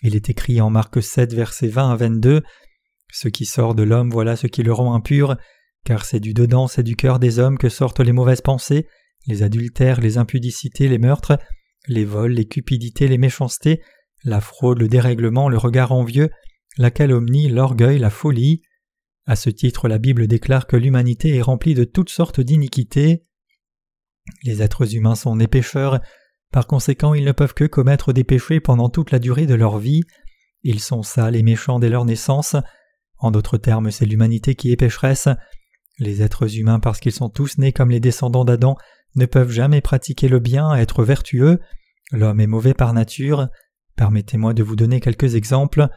Il 0.02 0.16
est 0.16 0.30
écrit 0.30 0.62
en 0.62 0.70
Marc 0.70 1.02
7, 1.02 1.34
versets 1.34 1.68
20 1.68 1.92
à 1.92 1.96
22 1.96 2.42
Ce 3.12 3.28
qui 3.28 3.46
sort 3.46 3.76
de 3.76 3.84
l'homme, 3.84 4.10
voilà 4.10 4.36
ce 4.36 4.48
qui 4.48 4.64
le 4.64 4.74
rend 4.74 4.96
impur, 4.96 5.38
car 5.86 6.06
c'est 6.06 6.20
du 6.20 6.34
dedans, 6.34 6.68
c'est 6.68 6.84
du 6.84 6.96
cœur 6.96 7.20
des 7.20 7.40
hommes 7.40 7.58
que 7.58 7.70
sortent 7.70 8.00
les 8.00 8.12
mauvaises 8.12 8.42
pensées, 8.42 8.88
les 9.28 9.44
adultères, 9.44 10.02
les 10.02 10.18
impudicités, 10.18 10.88
les 10.88 10.98
meurtres, 10.98 11.38
les 11.88 12.06
vols, 12.06 12.32
les 12.32 12.46
cupidités, 12.46 13.08
les 13.08 13.18
méchancetés, 13.18 13.82
la 14.24 14.42
fraude, 14.42 14.80
le 14.80 14.88
dérèglement, 14.88 15.50
le 15.50 15.58
regard 15.58 15.92
envieux, 15.92 16.30
la 16.78 16.92
calomnie, 16.92 17.50
l'orgueil, 17.50 18.00
la 18.00 18.10
folie. 18.10 18.62
À 19.26 19.36
ce 19.36 19.50
titre, 19.50 19.88
la 19.88 20.00
Bible 20.00 20.28
déclare 20.28 20.68
que 20.68 20.78
l'humanité 20.78 21.36
est 21.36 21.42
remplie 21.42 21.76
de 21.76 21.84
toutes 21.84 22.10
sortes 22.10 22.42
d'iniquités. 22.42 23.24
Les 24.44 24.62
êtres 24.62 24.96
humains 24.96 25.16
sont 25.16 25.36
des 25.36 25.48
pécheurs, 25.48 26.00
par 26.52 26.68
conséquent, 26.68 27.14
ils 27.14 27.26
ne 27.26 27.32
peuvent 27.32 27.54
que 27.54 27.64
commettre 27.64 28.12
des 28.12 28.24
péchés 28.24 28.60
pendant 28.60 28.90
toute 28.90 29.12
la 29.12 29.20
durée 29.20 29.46
de 29.46 29.56
leur 29.56 29.78
vie. 29.78 30.02
Ils 30.64 30.80
sont 30.80 31.02
sales 31.02 31.36
et 31.36 31.44
méchants 31.44 31.80
dès 31.80 31.90
leur 31.90 32.06
naissance. 32.06 32.56
En 33.18 33.32
d'autres 33.32 33.58
termes, 33.58 33.92
c'est 33.92 34.06
l'humanité 34.06 34.56
qui 34.56 34.72
est 34.72 34.78
pécheresse. 34.78 35.30
Les 36.00 36.22
êtres 36.22 36.58
humains, 36.58 36.80
parce 36.80 37.00
qu'ils 37.00 37.12
sont 37.12 37.30
tous 37.30 37.58
nés 37.58 37.72
comme 37.72 37.92
les 37.92 38.00
descendants 38.00 38.46
d'Adam, 38.46 38.76
ne 39.16 39.26
peuvent 39.26 39.52
jamais 39.52 39.82
pratiquer 39.82 40.28
le 40.28 40.40
bien, 40.40 40.74
être 40.76 41.04
vertueux. 41.04 41.60
L'homme 42.12 42.40
est 42.40 42.48
mauvais 42.48 42.74
par 42.74 42.94
nature. 42.94 43.48
Permettez-moi 43.96 44.54
de 44.54 44.64
vous 44.64 44.76
donner 44.76 45.00
quelques 45.00 45.36
exemples. 45.36 45.88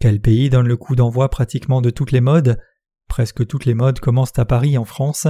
Quel 0.00 0.20
pays 0.20 0.50
donne 0.50 0.66
le 0.66 0.76
coup 0.76 0.96
d'envoi 0.96 1.28
pratiquement 1.28 1.80
de 1.80 1.90
toutes 1.90 2.12
les 2.12 2.20
modes? 2.20 2.58
Presque 3.08 3.46
toutes 3.46 3.64
les 3.64 3.74
modes 3.74 4.00
commencent 4.00 4.38
à 4.38 4.44
Paris 4.44 4.76
en 4.76 4.84
France. 4.84 5.28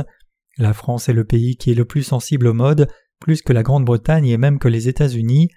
La 0.57 0.73
France 0.73 1.09
est 1.09 1.15
le 1.15 1.25
pays 1.25 1.57
qui 1.57 1.73
est 1.73 1.75
le 1.75 1.85
plus 1.85 2.05
sensible 2.05 2.47
aux 2.47 2.55
modes, 2.55 2.89
plus 3.25 3.41
que 3.41 3.55
la 3.55 3.63
Grande-Bretagne 3.63 4.27
et 4.27 4.37
même 4.37 4.59
que 4.59 4.69
les 4.69 4.87
États-Unis. 4.87 5.49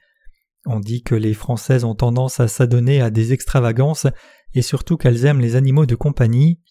On 0.66 0.80
dit 0.80 1.04
que 1.04 1.16
les 1.16 1.34
Françaises 1.34 1.84
ont 1.84 1.96
tendance 1.96 2.40
à 2.40 2.48
s'adonner 2.48 3.02
à 3.02 3.10
des 3.10 3.34
extravagances 3.34 4.08
et 4.54 4.62
surtout 4.62 4.96
qu'elles 4.96 5.26
aiment 5.26 5.42
les 5.42 5.58
animaux 5.58 5.86
de 5.86 5.96
compagnie. 5.96 6.62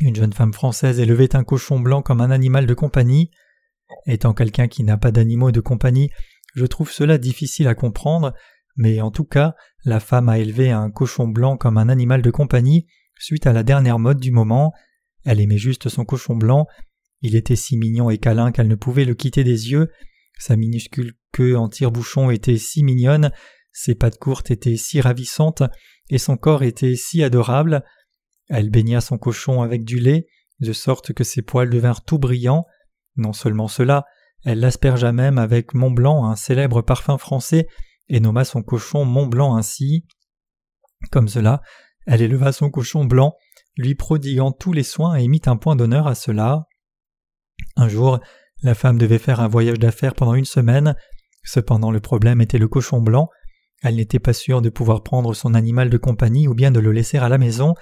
Une 0.00 0.14
jeune 0.14 0.32
femme 0.32 0.52
française 0.52 1.00
élevait 1.00 1.34
un 1.34 1.42
cochon 1.42 1.80
blanc 1.80 2.02
comme 2.02 2.20
un 2.20 2.30
animal 2.30 2.66
de 2.66 2.74
compagnie. 2.74 3.32
Étant 4.06 4.32
quelqu'un 4.32 4.68
qui 4.68 4.84
n'a 4.84 4.96
pas 4.96 5.10
d'animaux 5.10 5.50
de 5.50 5.58
compagnie, 5.58 6.10
je 6.54 6.66
trouve 6.66 6.92
cela 6.92 7.18
difficile 7.18 7.66
à 7.66 7.74
comprendre, 7.74 8.32
mais 8.76 9.00
en 9.00 9.10
tout 9.10 9.24
cas, 9.24 9.56
la 9.84 9.98
femme 9.98 10.28
a 10.28 10.38
élevé 10.38 10.70
un 10.70 10.92
cochon 10.92 11.26
blanc 11.26 11.56
comme 11.56 11.78
un 11.78 11.88
animal 11.88 12.22
de 12.22 12.30
compagnie 12.30 12.86
suite 13.18 13.48
à 13.48 13.52
la 13.52 13.64
dernière 13.64 13.98
mode 13.98 14.20
du 14.20 14.30
moment. 14.30 14.72
Elle 15.24 15.40
aimait 15.40 15.58
juste 15.58 15.88
son 15.88 16.04
cochon 16.04 16.36
blanc. 16.36 16.68
Il 17.22 17.34
était 17.34 17.56
si 17.56 17.76
mignon 17.76 18.08
et 18.08 18.18
câlin 18.18 18.52
qu'elle 18.52 18.68
ne 18.68 18.76
pouvait 18.76 19.04
le 19.04 19.14
quitter 19.14 19.42
des 19.42 19.72
yeux, 19.72 19.88
sa 20.38 20.56
minuscule 20.56 21.14
queue 21.32 21.56
en 21.56 21.68
tire-bouchon 21.68 22.30
était 22.30 22.58
si 22.58 22.82
mignonne, 22.82 23.32
ses 23.72 23.94
pattes 23.94 24.18
courtes 24.18 24.50
étaient 24.50 24.76
si 24.76 25.00
ravissantes, 25.00 25.62
et 26.10 26.18
son 26.18 26.36
corps 26.36 26.62
était 26.62 26.94
si 26.94 27.22
adorable. 27.22 27.84
Elle 28.48 28.70
baigna 28.70 29.00
son 29.00 29.18
cochon 29.18 29.62
avec 29.62 29.84
du 29.84 29.98
lait, 29.98 30.26
de 30.60 30.72
sorte 30.72 31.12
que 31.12 31.24
ses 31.24 31.42
poils 31.42 31.70
devinrent 31.70 32.04
tout 32.04 32.18
brillants. 32.18 32.66
Non 33.16 33.32
seulement 33.32 33.68
cela, 33.68 34.04
elle 34.44 34.60
l'aspergea 34.60 35.12
même 35.12 35.38
avec 35.38 35.74
Mont 35.74 35.90
Blanc, 35.90 36.26
un 36.26 36.36
célèbre 36.36 36.82
parfum 36.82 37.18
français, 37.18 37.66
et 38.08 38.20
nomma 38.20 38.44
son 38.44 38.62
cochon 38.62 39.04
Mont 39.04 39.26
Blanc 39.26 39.56
ainsi. 39.56 40.04
Comme 41.10 41.28
cela, 41.28 41.62
elle 42.06 42.22
éleva 42.22 42.52
son 42.52 42.70
cochon 42.70 43.04
blanc, 43.04 43.36
lui 43.76 43.94
prodiguant 43.94 44.52
tous 44.52 44.72
les 44.72 44.82
soins 44.82 45.14
et 45.14 45.28
mit 45.28 45.42
un 45.46 45.56
point 45.56 45.76
d'honneur 45.76 46.06
à 46.06 46.14
cela. 46.14 46.66
Un 47.76 47.88
jour, 47.88 48.20
La 48.62 48.74
femme 48.74 48.98
devait 48.98 49.18
faire 49.18 49.40
un 49.40 49.48
voyage 49.48 49.78
d'affaires 49.78 50.14
pendant 50.14 50.34
une 50.34 50.44
semaine. 50.44 50.94
Cependant 51.44 51.90
le 51.90 52.00
problème 52.00 52.40
était 52.40 52.58
le 52.58 52.68
cochon 52.68 53.00
blanc. 53.00 53.28
Elle 53.82 53.96
n'était 53.96 54.20
pas 54.20 54.32
sûre 54.32 54.62
de 54.62 54.68
pouvoir 54.68 55.02
prendre 55.02 55.34
son 55.34 55.54
animal 55.54 55.90
de 55.90 55.98
compagnie 55.98 56.46
ou 56.46 56.54
bien 56.54 56.70
de 56.70 56.78
le 56.78 56.92
laisser 56.92 57.18
à 57.18 57.28
la 57.28 57.38
maison. 57.38 57.74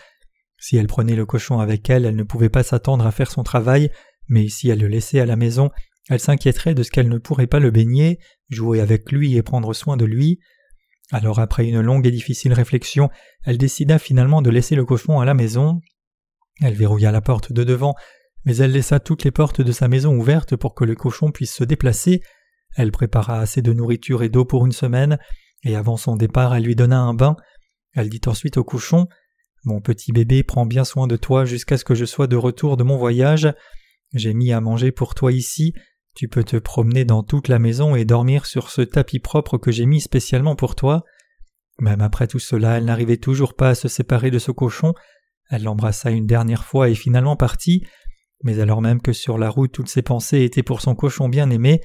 Si 0.59 0.77
elle 0.77 0.87
prenait 0.87 1.17
le 1.17 1.27
cochon 1.27 1.61
avec 1.61 1.89
elle, 1.91 2.07
elle 2.07 2.17
ne 2.17 2.23
pouvait 2.23 2.49
pas 2.49 2.63
s'attendre 2.63 3.07
à 3.07 3.13
faire 3.13 3.31
son 3.31 3.43
travail, 3.43 3.91
mais 4.29 4.49
si 4.49 4.71
elle 4.71 4.81
le 4.81 4.89
laissait 4.89 5.21
à 5.21 5.27
la 5.27 5.37
maison, 5.37 5.71
elle 6.09 6.21
s'inquiéterait 6.21 6.75
de 6.75 6.83
ce 6.83 6.91
qu'elle 6.91 7.09
ne 7.09 7.19
pourrait 7.19 7.47
pas 7.47 7.61
le 7.61 7.71
baigner, 7.71 8.19
jouer 8.49 8.81
avec 8.81 9.13
lui 9.13 9.37
et 9.37 9.43
prendre 9.43 9.75
soin 9.75 9.99
de 9.99 10.07
lui. 10.07 10.39
Alors 11.13 11.41
après 11.41 11.67
une 11.67 11.81
longue 11.81 12.07
et 12.07 12.11
difficile 12.11 12.53
réflexion, 12.53 13.11
elle 13.45 13.59
décida 13.59 13.99
finalement 13.99 14.41
de 14.41 14.51
laisser 14.51 14.77
le 14.77 14.85
cochon 14.85 15.21
à 15.21 15.25
la 15.25 15.35
maison. 15.35 15.81
Elle 16.63 16.75
verrouilla 16.75 17.11
la 17.11 17.21
porte 17.21 17.53
de 17.53 17.65
devant, 17.65 17.95
mais 18.45 18.57
elle 18.57 18.73
laissa 18.73 19.01
toutes 19.01 19.25
les 19.25 19.31
portes 19.31 19.61
de 19.61 19.73
sa 19.73 19.89
maison 19.89 20.15
ouvertes 20.15 20.57
pour 20.57 20.75
que 20.75 20.85
le 20.85 20.95
cochon 20.95 21.31
puisse 21.31 21.55
se 21.55 21.65
déplacer. 21.65 22.23
Elle 22.77 22.93
prépara 22.93 23.41
assez 23.41 23.63
de 23.63 23.73
nourriture 23.73 24.23
et 24.23 24.29
d'eau 24.29 24.45
pour 24.45 24.65
une 24.67 24.73
semaine, 24.73 25.19
et 25.65 25.77
avant 25.77 25.97
son 25.97 26.17
départ 26.17 26.55
elle 26.55 26.65
lui 26.65 26.77
donna 26.77 27.01
un 27.01 27.15
bain. 27.15 27.37
Elle 27.95 28.09
dit 28.09 28.21
ensuite 28.27 28.57
au 28.57 28.65
cochon 28.65 29.07
Mon 29.65 29.81
petit 29.81 30.13
bébé 30.13 30.43
prends 30.43 30.67
bien 30.67 30.85
soin 30.85 31.07
de 31.07 31.17
toi 31.17 31.45
jusqu'à 31.45 31.77
ce 31.77 31.85
que 31.85 31.95
je 31.95 32.05
sois 32.05 32.27
de 32.27 32.37
retour 32.37 32.77
de 32.77 32.85
mon 32.85 32.97
voyage. 32.97 33.53
J'ai 34.15 34.35
mis 34.35 34.53
à 34.53 34.61
manger 34.61 34.93
pour 34.93 35.15
toi 35.15 35.33
ici, 35.33 35.75
tu 36.15 36.29
peux 36.29 36.45
te 36.45 36.57
promener 36.57 37.05
dans 37.05 37.23
toute 37.23 37.49
la 37.49 37.59
maison 37.59 37.95
et 37.95 38.05
dormir 38.05 38.47
sur 38.47 38.71
ce 38.71 38.83
tapis 38.83 39.21
propre 39.21 39.59
que 39.59 39.71
j'ai 39.71 39.87
mis 39.87 40.01
spécialement 40.01 40.57
pour 40.57 40.75
toi. 40.75 41.05
Même 41.79 42.01
après 42.01 42.27
tout 42.27 42.39
cela, 42.39 42.79
elle 42.79 42.85
n'arrivait 42.85 43.17
toujours 43.17 43.55
pas 43.55 43.71
à 43.71 43.75
se 43.75 43.89
séparer 43.89 44.31
de 44.31 44.39
ce 44.39 44.51
cochon. 44.51 44.93
Elle 45.51 45.63
l'embrassa 45.63 46.11
une 46.11 46.27
dernière 46.27 46.65
fois 46.65 46.89
et 46.89 46.95
finalement 46.95 47.37
partit. 47.37 47.87
Mais 48.43 48.61
alors 48.61 48.81
même 48.81 49.03
que 49.03 49.13
sur 49.13 49.39
la 49.39 49.51
route 49.51 49.73
toutes 49.73 49.89
ses 49.89 50.03
pensées 50.03 50.43
étaient 50.43 50.63
pour 50.63 50.81
son 50.81 50.95
cochon 50.95 51.29
bien-aimé, 51.29 51.81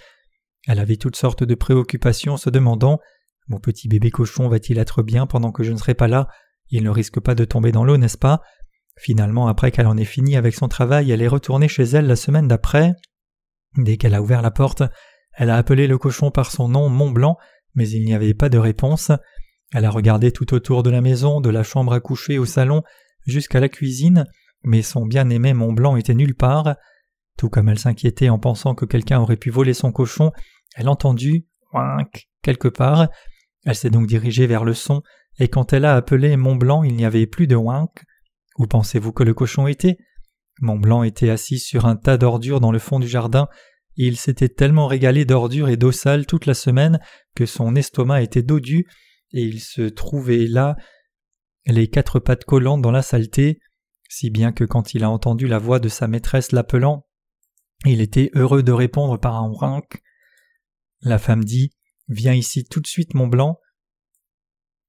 elle 0.67 0.79
avait 0.79 0.97
toutes 0.97 1.15
sortes 1.15 1.43
de 1.43 1.55
préoccupations 1.55 2.37
se 2.37 2.49
demandant 2.49 2.99
Mon 3.47 3.59
petit 3.59 3.87
bébé 3.87 4.09
cochon 4.09 4.47
va-t-il 4.47 4.79
être 4.79 5.03
bien 5.03 5.27
pendant 5.27 5.51
que 5.51 5.63
je 5.63 5.71
ne 5.71 5.77
serai 5.77 5.93
pas 5.93 6.07
là? 6.07 6.27
Il 6.69 6.83
ne 6.83 6.89
risque 6.89 7.19
pas 7.19 7.35
de 7.35 7.45
tomber 7.45 7.71
dans 7.71 7.83
l'eau, 7.83 7.97
n'est-ce 7.97 8.17
pas? 8.17 8.41
Finalement, 8.97 9.47
après 9.47 9.71
qu'elle 9.71 9.87
en 9.87 9.97
ait 9.97 10.05
fini 10.05 10.37
avec 10.37 10.55
son 10.55 10.67
travail, 10.67 11.11
elle 11.11 11.21
est 11.21 11.27
retournée 11.27 11.67
chez 11.67 11.83
elle 11.83 12.07
la 12.07 12.15
semaine 12.15 12.47
d'après. 12.47 12.93
Dès 13.77 13.97
qu'elle 13.97 14.15
a 14.15 14.21
ouvert 14.21 14.41
la 14.41 14.51
porte, 14.51 14.83
elle 15.33 15.49
a 15.49 15.57
appelé 15.57 15.85
le 15.85 15.97
cochon 15.97 16.31
par 16.31 16.51
son 16.51 16.69
nom 16.69 16.89
Mont 16.89 17.11
Blanc, 17.11 17.37
mais 17.75 17.89
il 17.89 18.05
n'y 18.05 18.15
avait 18.15 18.33
pas 18.33 18.49
de 18.49 18.57
réponse. 18.57 19.11
Elle 19.73 19.85
a 19.85 19.89
regardé 19.89 20.31
tout 20.31 20.53
autour 20.53 20.81
de 20.81 20.89
la 20.89 21.01
maison, 21.01 21.41
de 21.41 21.49
la 21.49 21.63
chambre 21.63 21.93
à 21.93 21.99
coucher 21.99 22.39
au 22.39 22.45
salon, 22.45 22.83
jusqu'à 23.25 23.59
la 23.59 23.69
cuisine, 23.69 24.25
mais 24.65 24.81
son 24.81 25.05
bien-aimé 25.05 25.53
Mont 25.53 25.73
Blanc 25.73 25.95
était 25.95 26.13
nulle 26.13 26.35
part. 26.35 26.75
Tout 27.37 27.49
comme 27.49 27.69
elle 27.69 27.79
s'inquiétait 27.79 28.29
en 28.29 28.39
pensant 28.39 28.75
que 28.75 28.85
quelqu'un 28.85 29.19
aurait 29.19 29.37
pu 29.37 29.49
voler 29.49 29.73
son 29.73 29.91
cochon, 29.91 30.31
elle 30.75 30.89
entendit 30.89 31.45
ouinc 31.73 32.27
quelque 32.41 32.67
part. 32.67 33.09
Elle 33.65 33.75
s'est 33.75 33.89
donc 33.89 34.07
dirigée 34.07 34.47
vers 34.47 34.63
le 34.63 34.73
son, 34.73 35.01
et 35.39 35.47
quand 35.47 35.73
elle 35.73 35.85
a 35.85 35.95
appelé 35.95 36.37
Mont 36.37 36.55
Blanc, 36.55 36.83
il 36.83 36.95
n'y 36.95 37.05
avait 37.05 37.27
plus 37.27 37.47
de 37.47 37.55
ouinc. 37.55 38.03
Où 38.57 38.67
pensez-vous 38.67 39.11
que 39.11 39.23
le 39.23 39.33
cochon 39.33 39.67
était? 39.67 39.97
Mont 40.61 40.79
Blanc 40.79 41.03
était 41.03 41.29
assis 41.29 41.59
sur 41.59 41.85
un 41.85 41.95
tas 41.95 42.17
d'ordures 42.17 42.61
dans 42.61 42.71
le 42.71 42.79
fond 42.79 42.99
du 42.99 43.07
jardin, 43.07 43.49
il 43.97 44.17
s'était 44.17 44.49
tellement 44.49 44.87
régalé 44.87 45.25
d'ordures 45.25 45.69
et 45.69 45.77
d'eau 45.77 45.91
sale 45.91 46.25
toute 46.25 46.45
la 46.45 46.53
semaine 46.53 46.99
que 47.33 47.45
son 47.45 47.75
estomac 47.75 48.21
était 48.21 48.43
dodu, 48.43 48.87
et 49.31 49.41
il 49.41 49.61
se 49.61 49.83
trouvait 49.83 50.47
là, 50.47 50.75
les 51.65 51.87
quatre 51.87 52.19
pattes 52.19 52.45
collantes 52.45 52.81
dans 52.81 52.91
la 52.91 53.01
saleté, 53.01 53.59
si 54.09 54.29
bien 54.29 54.51
que 54.51 54.63
quand 54.63 54.93
il 54.93 55.03
a 55.03 55.09
entendu 55.09 55.47
la 55.47 55.59
voix 55.59 55.79
de 55.79 55.89
sa 55.89 56.07
maîtresse 56.07 56.51
l'appelant, 56.51 57.05
il 57.85 58.01
était 58.01 58.31
heureux 58.33 58.63
de 58.63 58.71
répondre 58.71 59.19
par 59.19 59.35
un 59.35 59.51
rinc. 59.53 60.01
La 61.01 61.19
femme 61.19 61.43
dit 61.43 61.71
Viens 62.07 62.33
ici 62.33 62.65
tout 62.65 62.79
de 62.79 62.87
suite, 62.87 63.13
Mont 63.13 63.27
Blanc. 63.27 63.59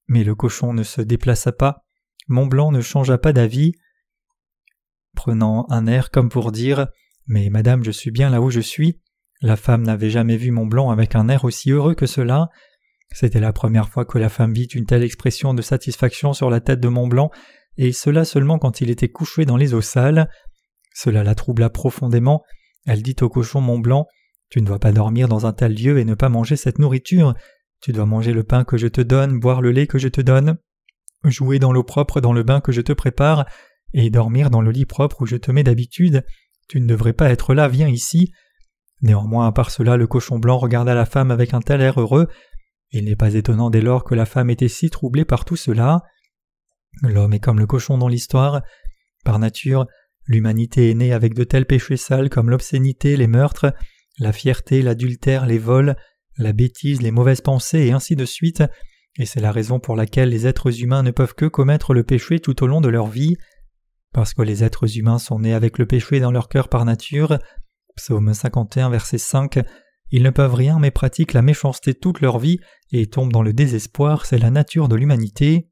Mais 0.08 0.22
le 0.22 0.34
cochon 0.34 0.72
ne 0.72 0.82
se 0.82 1.00
déplaça 1.00 1.52
pas, 1.52 1.84
Mont 2.28 2.46
Blanc 2.46 2.70
ne 2.70 2.80
changea 2.80 3.18
pas 3.18 3.32
d'avis, 3.32 3.72
prenant 5.14 5.66
un 5.70 5.86
air 5.86 6.10
comme 6.10 6.28
pour 6.28 6.52
dire 6.52 6.88
Mais 7.26 7.50
madame, 7.50 7.82
je 7.82 7.90
suis 7.90 8.10
bien 8.10 8.30
là 8.30 8.40
où 8.40 8.50
je 8.50 8.60
suis. 8.60 9.00
La 9.40 9.56
femme 9.56 9.82
n'avait 9.82 10.10
jamais 10.10 10.36
vu 10.36 10.50
Mont 10.50 10.66
Blanc 10.66 10.90
avec 10.90 11.14
un 11.14 11.28
air 11.28 11.44
aussi 11.44 11.70
heureux 11.70 11.94
que 11.94 12.06
cela. 12.06 12.48
C'était 13.12 13.40
la 13.40 13.52
première 13.52 13.88
fois 13.88 14.04
que 14.04 14.18
la 14.18 14.28
femme 14.28 14.52
vit 14.52 14.64
une 14.64 14.86
telle 14.86 15.02
expression 15.02 15.54
de 15.54 15.62
satisfaction 15.62 16.32
sur 16.32 16.50
la 16.50 16.60
tête 16.60 16.80
de 16.80 16.88
Mont 16.88 17.08
Blanc, 17.08 17.30
et 17.78 17.92
cela 17.92 18.24
seulement 18.24 18.58
quand 18.58 18.80
il 18.80 18.90
était 18.90 19.08
couché 19.08 19.44
dans 19.44 19.56
les 19.56 19.74
eaux 19.74 19.82
sales. 19.82 20.28
Cela 20.94 21.22
la 21.22 21.34
troubla 21.34 21.70
profondément. 21.70 22.42
Elle 22.86 23.02
dit 23.02 23.16
au 23.20 23.28
cochon 23.28 23.60
Mont 23.60 23.78
Blanc 23.78 24.06
Tu 24.48 24.60
ne 24.60 24.66
dois 24.66 24.78
pas 24.78 24.92
dormir 24.92 25.28
dans 25.28 25.46
un 25.46 25.52
tel 25.52 25.74
lieu 25.74 25.98
et 25.98 26.04
ne 26.04 26.14
pas 26.14 26.28
manger 26.28 26.56
cette 26.56 26.78
nourriture. 26.78 27.34
Tu 27.80 27.92
dois 27.92 28.06
manger 28.06 28.32
le 28.32 28.44
pain 28.44 28.64
que 28.64 28.76
je 28.76 28.86
te 28.86 29.00
donne, 29.00 29.38
boire 29.38 29.60
le 29.60 29.70
lait 29.70 29.86
que 29.86 29.98
je 29.98 30.08
te 30.08 30.20
donne, 30.20 30.56
jouer 31.24 31.58
dans 31.58 31.72
l'eau 31.72 31.84
propre 31.84 32.20
dans 32.20 32.32
le 32.32 32.42
bain 32.42 32.60
que 32.60 32.72
je 32.72 32.80
te 32.80 32.92
prépare, 32.92 33.44
et 33.92 34.10
dormir 34.10 34.50
dans 34.50 34.62
le 34.62 34.70
lit 34.70 34.86
propre 34.86 35.22
où 35.22 35.26
je 35.26 35.36
te 35.36 35.50
mets 35.50 35.62
d'habitude. 35.62 36.24
Tu 36.68 36.80
ne 36.80 36.86
devrais 36.86 37.12
pas 37.12 37.30
être 37.30 37.54
là, 37.54 37.68
viens 37.68 37.88
ici. 37.88 38.32
Néanmoins, 39.02 39.46
à 39.46 39.52
part 39.52 39.70
cela, 39.70 39.96
le 39.96 40.06
cochon 40.06 40.38
blanc 40.38 40.58
regarda 40.58 40.94
la 40.94 41.06
femme 41.06 41.30
avec 41.30 41.54
un 41.54 41.60
tel 41.60 41.80
air 41.80 42.00
heureux. 42.00 42.28
Il 42.90 43.04
n'est 43.04 43.16
pas 43.16 43.34
étonnant 43.34 43.70
dès 43.70 43.82
lors 43.82 44.04
que 44.04 44.14
la 44.14 44.26
femme 44.26 44.50
était 44.50 44.68
si 44.68 44.90
troublée 44.90 45.24
par 45.24 45.44
tout 45.44 45.56
cela. 45.56 46.02
L'homme 47.02 47.34
est 47.34 47.40
comme 47.40 47.58
le 47.58 47.66
cochon 47.66 47.98
dans 47.98 48.08
l'histoire. 48.08 48.62
Par 49.24 49.38
nature, 49.38 49.86
l'humanité 50.26 50.90
est 50.90 50.94
née 50.94 51.12
avec 51.12 51.34
de 51.34 51.44
tels 51.44 51.66
péchés 51.66 51.96
sales 51.96 52.30
comme 52.30 52.50
l'obscénité, 52.50 53.16
les 53.16 53.26
meurtres, 53.26 53.74
la 54.18 54.32
fierté, 54.32 54.82
l'adultère, 54.82 55.46
les 55.46 55.58
vols, 55.58 55.96
la 56.38 56.52
bêtise, 56.52 57.02
les 57.02 57.10
mauvaises 57.10 57.40
pensées 57.40 57.86
et 57.86 57.92
ainsi 57.92 58.16
de 58.16 58.24
suite, 58.24 58.62
et 59.18 59.26
c'est 59.26 59.40
la 59.40 59.52
raison 59.52 59.80
pour 59.80 59.96
laquelle 59.96 60.28
les 60.28 60.46
êtres 60.46 60.82
humains 60.82 61.02
ne 61.02 61.10
peuvent 61.10 61.34
que 61.34 61.46
commettre 61.46 61.94
le 61.94 62.04
péché 62.04 62.38
tout 62.38 62.62
au 62.62 62.66
long 62.66 62.80
de 62.80 62.88
leur 62.88 63.06
vie. 63.06 63.36
Parce 64.12 64.34
que 64.34 64.42
les 64.42 64.62
êtres 64.62 64.98
humains 64.98 65.18
sont 65.18 65.40
nés 65.40 65.54
avec 65.54 65.78
le 65.78 65.86
péché 65.86 66.20
dans 66.20 66.30
leur 66.30 66.48
cœur 66.48 66.68
par 66.68 66.84
nature, 66.84 67.38
psaume 67.96 68.32
51 68.32 68.90
verset 68.90 69.18
5, 69.18 69.58
ils 70.10 70.22
ne 70.22 70.30
peuvent 70.30 70.54
rien 70.54 70.78
mais 70.78 70.90
pratiquent 70.90 71.32
la 71.32 71.42
méchanceté 71.42 71.94
toute 71.94 72.20
leur 72.20 72.38
vie 72.38 72.58
et 72.92 73.06
tombent 73.06 73.32
dans 73.32 73.42
le 73.42 73.52
désespoir, 73.52 74.26
c'est 74.26 74.38
la 74.38 74.50
nature 74.50 74.88
de 74.88 74.96
l'humanité. 74.96 75.68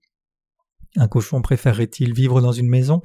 Un 0.96 1.08
cochon 1.08 1.42
préférerait-il 1.42 2.14
vivre 2.14 2.40
dans 2.40 2.52
une 2.52 2.68
maison? 2.68 3.02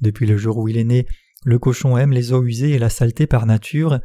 Depuis 0.00 0.26
le 0.26 0.36
jour 0.36 0.58
où 0.58 0.68
il 0.68 0.78
est 0.78 0.84
né, 0.84 1.06
le 1.44 1.58
cochon 1.58 1.96
aime 1.96 2.12
les 2.12 2.32
eaux 2.32 2.44
usées 2.44 2.70
et 2.70 2.78
la 2.78 2.90
saleté 2.90 3.26
par 3.26 3.46
nature. 3.46 4.00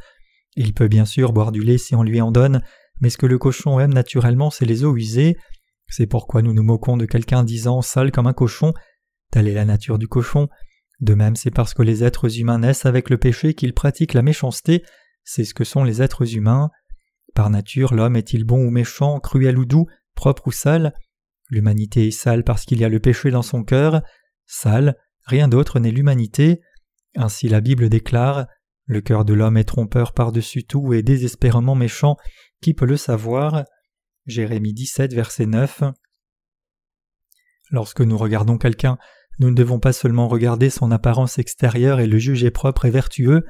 Il 0.56 0.74
peut 0.74 0.88
bien 0.88 1.04
sûr 1.04 1.32
boire 1.32 1.52
du 1.52 1.62
lait 1.62 1.78
si 1.78 1.94
on 1.94 2.02
lui 2.02 2.20
en 2.20 2.30
donne, 2.30 2.62
mais 3.00 3.10
ce 3.10 3.18
que 3.18 3.26
le 3.26 3.38
cochon 3.38 3.80
aime 3.80 3.94
naturellement, 3.94 4.50
c'est 4.50 4.66
les 4.66 4.84
eaux 4.84 4.96
usées. 4.96 5.36
C'est 5.88 6.06
pourquoi 6.06 6.42
nous 6.42 6.52
nous 6.52 6.62
moquons 6.62 6.96
de 6.96 7.06
quelqu'un 7.06 7.44
disant 7.44 7.82
sale 7.82 8.12
comme 8.12 8.26
un 8.26 8.32
cochon. 8.32 8.72
Telle 9.30 9.48
est 9.48 9.54
la 9.54 9.64
nature 9.64 9.98
du 9.98 10.06
cochon. 10.06 10.48
De 11.00 11.14
même, 11.14 11.36
c'est 11.36 11.50
parce 11.50 11.74
que 11.74 11.82
les 11.82 12.04
êtres 12.04 12.38
humains 12.38 12.58
naissent 12.58 12.86
avec 12.86 13.10
le 13.10 13.18
péché 13.18 13.54
qu'ils 13.54 13.74
pratiquent 13.74 14.14
la 14.14 14.22
méchanceté, 14.22 14.84
c'est 15.24 15.44
ce 15.44 15.54
que 15.54 15.64
sont 15.64 15.82
les 15.82 16.02
êtres 16.02 16.36
humains. 16.36 16.70
Par 17.34 17.50
nature, 17.50 17.94
l'homme 17.94 18.16
est-il 18.16 18.44
bon 18.44 18.64
ou 18.64 18.70
méchant, 18.70 19.18
cruel 19.18 19.58
ou 19.58 19.64
doux, 19.64 19.86
propre 20.14 20.48
ou 20.48 20.52
sale? 20.52 20.94
L'humanité 21.50 22.08
est 22.08 22.12
sale 22.12 22.44
parce 22.44 22.64
qu'il 22.64 22.80
y 22.80 22.84
a 22.84 22.88
le 22.88 23.00
péché 23.00 23.30
dans 23.30 23.42
son 23.42 23.64
cœur. 23.64 24.02
Sale, 24.46 24.96
rien 25.24 25.48
d'autre 25.48 25.78
n'est 25.78 25.90
l'humanité. 25.90 26.60
Ainsi 27.16 27.48
la 27.48 27.60
Bible 27.60 27.88
déclare 27.88 28.46
Le 28.86 29.00
cœur 29.00 29.24
de 29.24 29.34
l'homme 29.34 29.56
est 29.56 29.64
trompeur 29.64 30.12
par-dessus 30.12 30.64
tout 30.64 30.92
et 30.92 31.02
désespérément 31.02 31.74
méchant, 31.74 32.16
qui 32.60 32.74
peut 32.74 32.86
le 32.86 32.96
savoir? 32.96 33.64
Jérémie 34.26 34.72
17, 34.72 35.12
verset 35.12 35.46
9. 35.46 35.84
Lorsque 37.70 38.00
nous 38.00 38.16
regardons 38.16 38.58
quelqu'un, 38.58 38.98
nous 39.38 39.50
ne 39.50 39.54
devons 39.54 39.80
pas 39.80 39.92
seulement 39.92 40.28
regarder 40.28 40.70
son 40.70 40.90
apparence 40.90 41.38
extérieure 41.38 42.00
et 42.00 42.06
le 42.06 42.18
juger 42.18 42.50
propre 42.50 42.84
et 42.84 42.90
vertueux. 42.90 43.44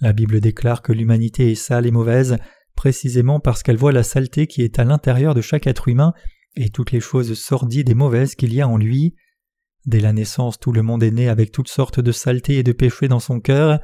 La 0.00 0.12
Bible 0.12 0.40
déclare 0.40 0.82
que 0.82 0.92
l'humanité 0.92 1.50
est 1.50 1.56
sale 1.56 1.86
et 1.86 1.90
mauvaise, 1.90 2.36
précisément 2.74 3.40
parce 3.40 3.62
qu'elle 3.62 3.76
voit 3.76 3.92
la 3.92 4.02
saleté 4.02 4.46
qui 4.46 4.62
est 4.62 4.78
à 4.78 4.84
l'intérieur 4.84 5.34
de 5.34 5.40
chaque 5.40 5.66
être 5.66 5.88
humain 5.88 6.12
et 6.56 6.70
toutes 6.70 6.92
les 6.92 7.00
choses 7.00 7.34
sordides 7.34 7.88
et 7.88 7.94
mauvaises 7.94 8.34
qu'il 8.34 8.54
y 8.54 8.60
a 8.60 8.68
en 8.68 8.76
lui. 8.76 9.14
Dès 9.86 10.00
la 10.00 10.12
naissance, 10.12 10.58
tout 10.58 10.72
le 10.72 10.82
monde 10.82 11.02
est 11.02 11.10
né 11.10 11.28
avec 11.28 11.52
toutes 11.52 11.68
sortes 11.68 12.00
de 12.00 12.12
saletés 12.12 12.58
et 12.58 12.62
de 12.62 12.72
péchés 12.72 13.08
dans 13.08 13.20
son 13.20 13.40
cœur. 13.40 13.80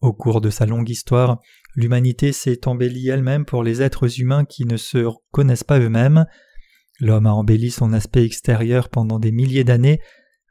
Au 0.00 0.12
cours 0.12 0.40
de 0.40 0.50
sa 0.50 0.64
longue 0.64 0.88
histoire, 0.88 1.40
l'humanité 1.74 2.32
s'est 2.32 2.66
embellie 2.66 3.08
elle-même 3.08 3.44
pour 3.44 3.62
les 3.62 3.82
êtres 3.82 4.20
humains 4.20 4.44
qui 4.44 4.64
ne 4.64 4.76
se 4.76 5.06
connaissent 5.32 5.64
pas 5.64 5.80
eux-mêmes. 5.80 6.24
L'homme 7.00 7.26
a 7.26 7.32
embelli 7.32 7.70
son 7.70 7.92
aspect 7.92 8.24
extérieur 8.24 8.88
pendant 8.88 9.18
des 9.18 9.32
milliers 9.32 9.64
d'années 9.64 10.00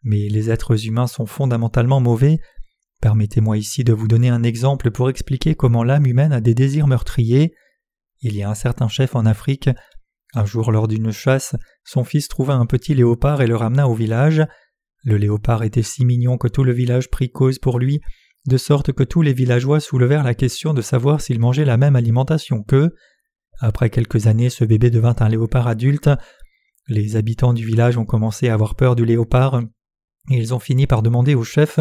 mais 0.07 0.29
les 0.29 0.49
êtres 0.49 0.87
humains 0.87 1.07
sont 1.07 1.25
fondamentalement 1.25 1.99
mauvais. 1.99 2.39
Permettez-moi 3.01 3.57
ici 3.57 3.83
de 3.83 3.93
vous 3.93 4.07
donner 4.07 4.29
un 4.29 4.41
exemple 4.41 4.89
pour 4.89 5.09
expliquer 5.09 5.53
comment 5.53 5.83
l'âme 5.83 6.05
humaine 6.05 6.31
a 6.31 6.41
des 6.41 6.55
désirs 6.55 6.87
meurtriers. 6.87 7.53
Il 8.21 8.35
y 8.35 8.41
a 8.41 8.49
un 8.49 8.55
certain 8.55 8.87
chef 8.87 9.15
en 9.15 9.25
Afrique. 9.25 9.69
Un 10.33 10.45
jour, 10.45 10.71
lors 10.71 10.87
d'une 10.87 11.11
chasse, 11.11 11.55
son 11.83 12.03
fils 12.03 12.27
trouva 12.27 12.55
un 12.55 12.65
petit 12.65 12.93
léopard 12.93 13.41
et 13.41 13.47
le 13.47 13.55
ramena 13.55 13.87
au 13.87 13.93
village. 13.93 14.43
Le 15.03 15.17
léopard 15.17 15.63
était 15.63 15.83
si 15.83 16.05
mignon 16.05 16.37
que 16.37 16.47
tout 16.47 16.63
le 16.63 16.73
village 16.73 17.09
prit 17.09 17.31
cause 17.31 17.59
pour 17.59 17.79
lui, 17.79 18.01
de 18.45 18.57
sorte 18.57 18.91
que 18.91 19.03
tous 19.03 19.21
les 19.21 19.33
villageois 19.33 19.79
soulevèrent 19.79 20.23
la 20.23 20.35
question 20.35 20.73
de 20.73 20.81
savoir 20.81 21.21
s'ils 21.21 21.39
mangeaient 21.39 21.65
la 21.65 21.77
même 21.77 21.95
alimentation 21.95 22.63
qu'eux. 22.63 22.93
Après 23.59 23.89
quelques 23.89 24.27
années, 24.27 24.49
ce 24.49 24.65
bébé 24.65 24.89
devint 24.89 25.15
un 25.19 25.29
léopard 25.29 25.67
adulte. 25.67 26.09
Les 26.87 27.15
habitants 27.15 27.53
du 27.53 27.65
village 27.65 27.97
ont 27.97 28.05
commencé 28.05 28.49
à 28.49 28.53
avoir 28.53 28.75
peur 28.75 28.95
du 28.95 29.05
léopard, 29.05 29.61
et 30.29 30.37
ils 30.37 30.53
ont 30.53 30.59
fini 30.59 30.87
par 30.87 31.01
demander 31.01 31.35
au 31.35 31.43
chef 31.43 31.79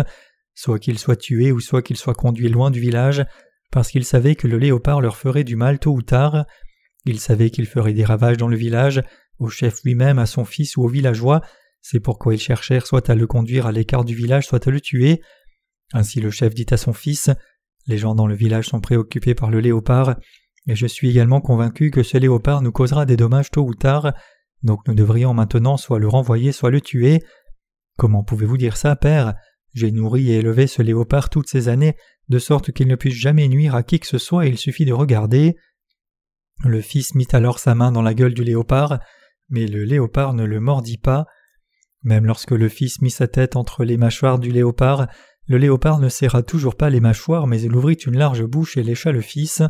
soit 0.56 0.78
qu'il 0.78 0.98
soit 0.98 1.16
tué 1.16 1.52
ou 1.52 1.60
soit 1.60 1.82
qu'il 1.82 1.96
soit 1.96 2.14
conduit 2.14 2.48
loin 2.48 2.70
du 2.70 2.80
village, 2.80 3.24
parce 3.70 3.90
qu'ils 3.90 4.06
savaient 4.06 4.34
que 4.34 4.48
le 4.48 4.58
léopard 4.58 5.00
leur 5.00 5.16
ferait 5.16 5.44
du 5.44 5.54
mal 5.54 5.78
tôt 5.78 5.92
ou 5.92 6.02
tard. 6.02 6.46
Ils 7.06 7.20
savaient 7.20 7.50
qu'il 7.50 7.66
ferait 7.66 7.94
des 7.94 8.04
ravages 8.04 8.36
dans 8.36 8.48
le 8.48 8.56
village, 8.56 9.02
au 9.38 9.48
chef 9.48 9.82
lui-même, 9.84 10.18
à 10.18 10.26
son 10.26 10.44
fils 10.44 10.76
ou 10.76 10.82
aux 10.82 10.88
villageois, 10.88 11.40
c'est 11.88 12.00
pourquoi 12.00 12.34
ils 12.34 12.40
cherchèrent 12.40 12.84
soit 12.84 13.08
à 13.10 13.14
le 13.14 13.28
conduire 13.28 13.66
à 13.66 13.72
l'écart 13.72 14.04
du 14.04 14.12
village, 14.12 14.46
soit 14.46 14.66
à 14.66 14.70
le 14.72 14.80
tuer. 14.80 15.22
Ainsi 15.92 16.20
le 16.20 16.32
chef 16.32 16.52
dit 16.52 16.66
à 16.70 16.76
son 16.76 16.92
fils 16.92 17.30
Les 17.86 17.96
gens 17.96 18.16
dans 18.16 18.26
le 18.26 18.34
village 18.34 18.66
sont 18.66 18.80
préoccupés 18.80 19.36
par 19.36 19.52
le 19.52 19.60
léopard, 19.60 20.16
et 20.66 20.75
je 20.75 20.86
suis 20.88 21.08
également 21.08 21.40
convaincu 21.40 21.92
que 21.92 22.02
ce 22.02 22.18
léopard 22.18 22.60
nous 22.60 22.72
causera 22.72 23.06
des 23.06 23.16
dommages 23.16 23.52
tôt 23.52 23.62
ou 23.62 23.75
tard, 23.75 24.12
donc 24.64 24.80
nous 24.88 24.94
devrions 24.94 25.32
maintenant 25.32 25.76
soit 25.76 26.00
le 26.00 26.08
renvoyer, 26.08 26.50
soit 26.50 26.72
le 26.72 26.80
tuer. 26.80 27.22
Comment 27.96 28.25
pouvez-vous 28.25 28.56
dire 28.56 28.76
ça, 28.76 28.96
père? 28.96 29.34
J'ai 29.72 29.92
nourri 29.92 30.32
et 30.32 30.38
élevé 30.38 30.66
ce 30.66 30.82
léopard 30.82 31.30
toutes 31.30 31.48
ces 31.48 31.68
années, 31.68 31.94
de 32.28 32.40
sorte 32.40 32.72
qu'il 32.72 32.88
ne 32.88 32.96
puisse 32.96 33.14
jamais 33.14 33.46
nuire 33.46 33.76
à 33.76 33.84
qui 33.84 34.00
que 34.00 34.08
ce 34.08 34.18
soit, 34.18 34.46
il 34.46 34.58
suffit 34.58 34.86
de 34.86 34.92
regarder. 34.92 35.54
Le 36.64 36.80
fils 36.80 37.14
mit 37.14 37.28
alors 37.32 37.58
sa 37.58 37.75
main 37.75 37.92
dans 37.92 38.02
la 38.02 38.14
gueule 38.14 38.34
du 38.34 38.44
léopard, 38.44 38.98
mais 39.48 39.66
le 39.66 39.84
léopard 39.84 40.34
ne 40.34 40.44
le 40.44 40.60
mordit 40.60 40.98
pas. 40.98 41.26
Même 42.02 42.26
lorsque 42.26 42.52
le 42.52 42.68
fils 42.68 43.00
mit 43.02 43.10
sa 43.10 43.28
tête 43.28 43.56
entre 43.56 43.84
les 43.84 43.96
mâchoires 43.96 44.38
du 44.38 44.50
léopard, 44.50 45.08
le 45.48 45.58
léopard 45.58 45.98
ne 45.98 46.08
serra 46.08 46.42
toujours 46.42 46.76
pas 46.76 46.90
les 46.90 47.00
mâchoires, 47.00 47.46
mais 47.46 47.60
il 47.60 47.75
ouvrit 47.75 47.94
une 47.94 48.18
large 48.18 48.44
bouche 48.44 48.76
et 48.76 48.82
lécha 48.82 49.12
le 49.12 49.20
fils. 49.20 49.62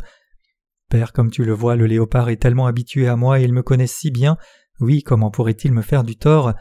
Père, 0.89 1.13
comme 1.13 1.29
tu 1.29 1.43
le 1.43 1.53
vois, 1.53 1.75
le 1.75 1.85
léopard 1.85 2.29
est 2.29 2.41
tellement 2.41 2.67
habitué 2.67 3.07
à 3.07 3.15
moi 3.15 3.39
et 3.39 3.43
il 3.43 3.53
me 3.53 3.63
connaît 3.63 3.87
si 3.87 4.09
bien. 4.09 4.37
Oui, 4.79 5.03
comment 5.03 5.31
pourrait-il 5.31 5.73
me 5.73 5.81
faire 5.81 6.03
du 6.03 6.15
tort? 6.15 6.53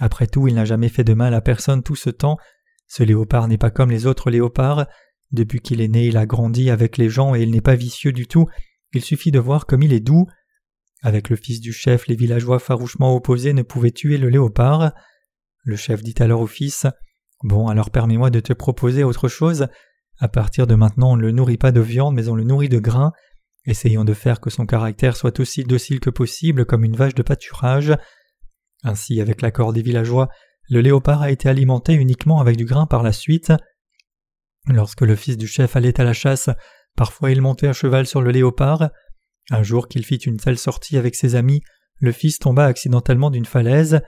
Après 0.00 0.26
tout, 0.26 0.48
il 0.48 0.54
n'a 0.54 0.64
jamais 0.64 0.88
fait 0.88 1.04
de 1.04 1.14
mal 1.14 1.34
à 1.34 1.40
personne 1.40 1.82
tout 1.82 1.96
ce 1.96 2.10
temps. 2.10 2.36
Ce 2.86 3.02
léopard 3.02 3.46
n'est 3.46 3.58
pas 3.58 3.70
comme 3.70 3.90
les 3.90 4.06
autres 4.06 4.30
léopards. 4.30 4.86
Depuis 5.30 5.60
qu'il 5.60 5.80
est 5.80 5.88
né, 5.88 6.06
il 6.06 6.16
a 6.16 6.26
grandi 6.26 6.70
avec 6.70 6.96
les 6.96 7.10
gens 7.10 7.34
et 7.34 7.42
il 7.42 7.50
n'est 7.50 7.60
pas 7.60 7.74
vicieux 7.76 8.12
du 8.12 8.26
tout. 8.26 8.46
Il 8.94 9.04
suffit 9.04 9.30
de 9.30 9.38
voir 9.38 9.66
comme 9.66 9.82
il 9.82 9.92
est 9.92 10.00
doux. 10.00 10.26
Avec 11.02 11.28
le 11.28 11.36
fils 11.36 11.60
du 11.60 11.72
chef, 11.72 12.06
les 12.06 12.14
villageois 12.14 12.58
farouchement 12.58 13.14
opposés 13.14 13.52
ne 13.52 13.62
pouvaient 13.62 13.90
tuer 13.90 14.16
le 14.16 14.28
léopard. 14.28 14.92
Le 15.64 15.76
chef 15.76 16.02
dit 16.02 16.14
alors 16.20 16.40
au 16.40 16.46
fils 16.46 16.86
Bon, 17.42 17.68
alors 17.68 17.90
permets-moi 17.90 18.30
de 18.30 18.40
te 18.40 18.52
proposer 18.52 19.04
autre 19.04 19.28
chose. 19.28 19.66
À 20.18 20.28
partir 20.28 20.66
de 20.66 20.74
maintenant, 20.74 21.12
on 21.12 21.16
ne 21.16 21.22
le 21.22 21.32
nourrit 21.32 21.58
pas 21.58 21.72
de 21.72 21.80
viande, 21.80 22.14
mais 22.14 22.28
on 22.28 22.36
le 22.36 22.44
nourrit 22.44 22.68
de 22.68 22.78
grains. 22.78 23.12
Essayons 23.66 24.04
de 24.04 24.14
faire 24.14 24.40
que 24.40 24.50
son 24.50 24.66
caractère 24.66 25.16
soit 25.16 25.40
aussi 25.40 25.64
docile 25.64 26.00
que 26.00 26.10
possible, 26.10 26.64
comme 26.64 26.84
une 26.84 26.96
vache 26.96 27.14
de 27.14 27.22
pâturage. 27.22 27.92
Ainsi, 28.82 29.20
avec 29.20 29.42
l'accord 29.42 29.72
des 29.72 29.82
villageois, 29.82 30.28
le 30.70 30.80
léopard 30.80 31.22
a 31.22 31.30
été 31.30 31.48
alimenté 31.48 31.94
uniquement 31.94 32.40
avec 32.40 32.56
du 32.56 32.64
grain 32.64 32.86
par 32.86 33.02
la 33.02 33.12
suite. 33.12 33.52
Lorsque 34.66 35.02
le 35.02 35.16
fils 35.16 35.36
du 35.36 35.46
chef 35.46 35.76
allait 35.76 36.00
à 36.00 36.04
la 36.04 36.12
chasse, 36.12 36.48
parfois 36.96 37.30
il 37.30 37.40
montait 37.40 37.68
à 37.68 37.72
cheval 37.72 38.06
sur 38.06 38.22
le 38.22 38.30
léopard. 38.30 38.90
Un 39.50 39.62
jour 39.62 39.88
qu'il 39.88 40.04
fit 40.04 40.16
une 40.16 40.38
telle 40.38 40.58
sortie 40.58 40.96
avec 40.96 41.14
ses 41.14 41.34
amis, 41.34 41.60
le 41.98 42.12
fils 42.12 42.38
tomba 42.38 42.64
accidentellement 42.64 43.30
d'une 43.30 43.44
falaise. 43.44 44.00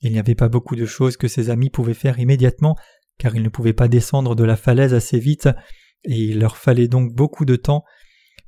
Il 0.00 0.12
n'y 0.12 0.18
avait 0.18 0.34
pas 0.34 0.48
beaucoup 0.48 0.76
de 0.76 0.86
choses 0.86 1.16
que 1.16 1.28
ses 1.28 1.50
amis 1.50 1.70
pouvaient 1.70 1.94
faire 1.94 2.18
immédiatement, 2.18 2.76
car 3.18 3.34
ils 3.36 3.42
ne 3.42 3.48
pouvaient 3.48 3.72
pas 3.72 3.88
descendre 3.88 4.34
de 4.34 4.44
la 4.44 4.56
falaise 4.56 4.94
assez 4.94 5.18
vite, 5.18 5.48
et 6.04 6.16
il 6.16 6.40
leur 6.40 6.56
fallait 6.56 6.88
donc 6.88 7.14
beaucoup 7.14 7.44
de 7.44 7.56
temps 7.56 7.84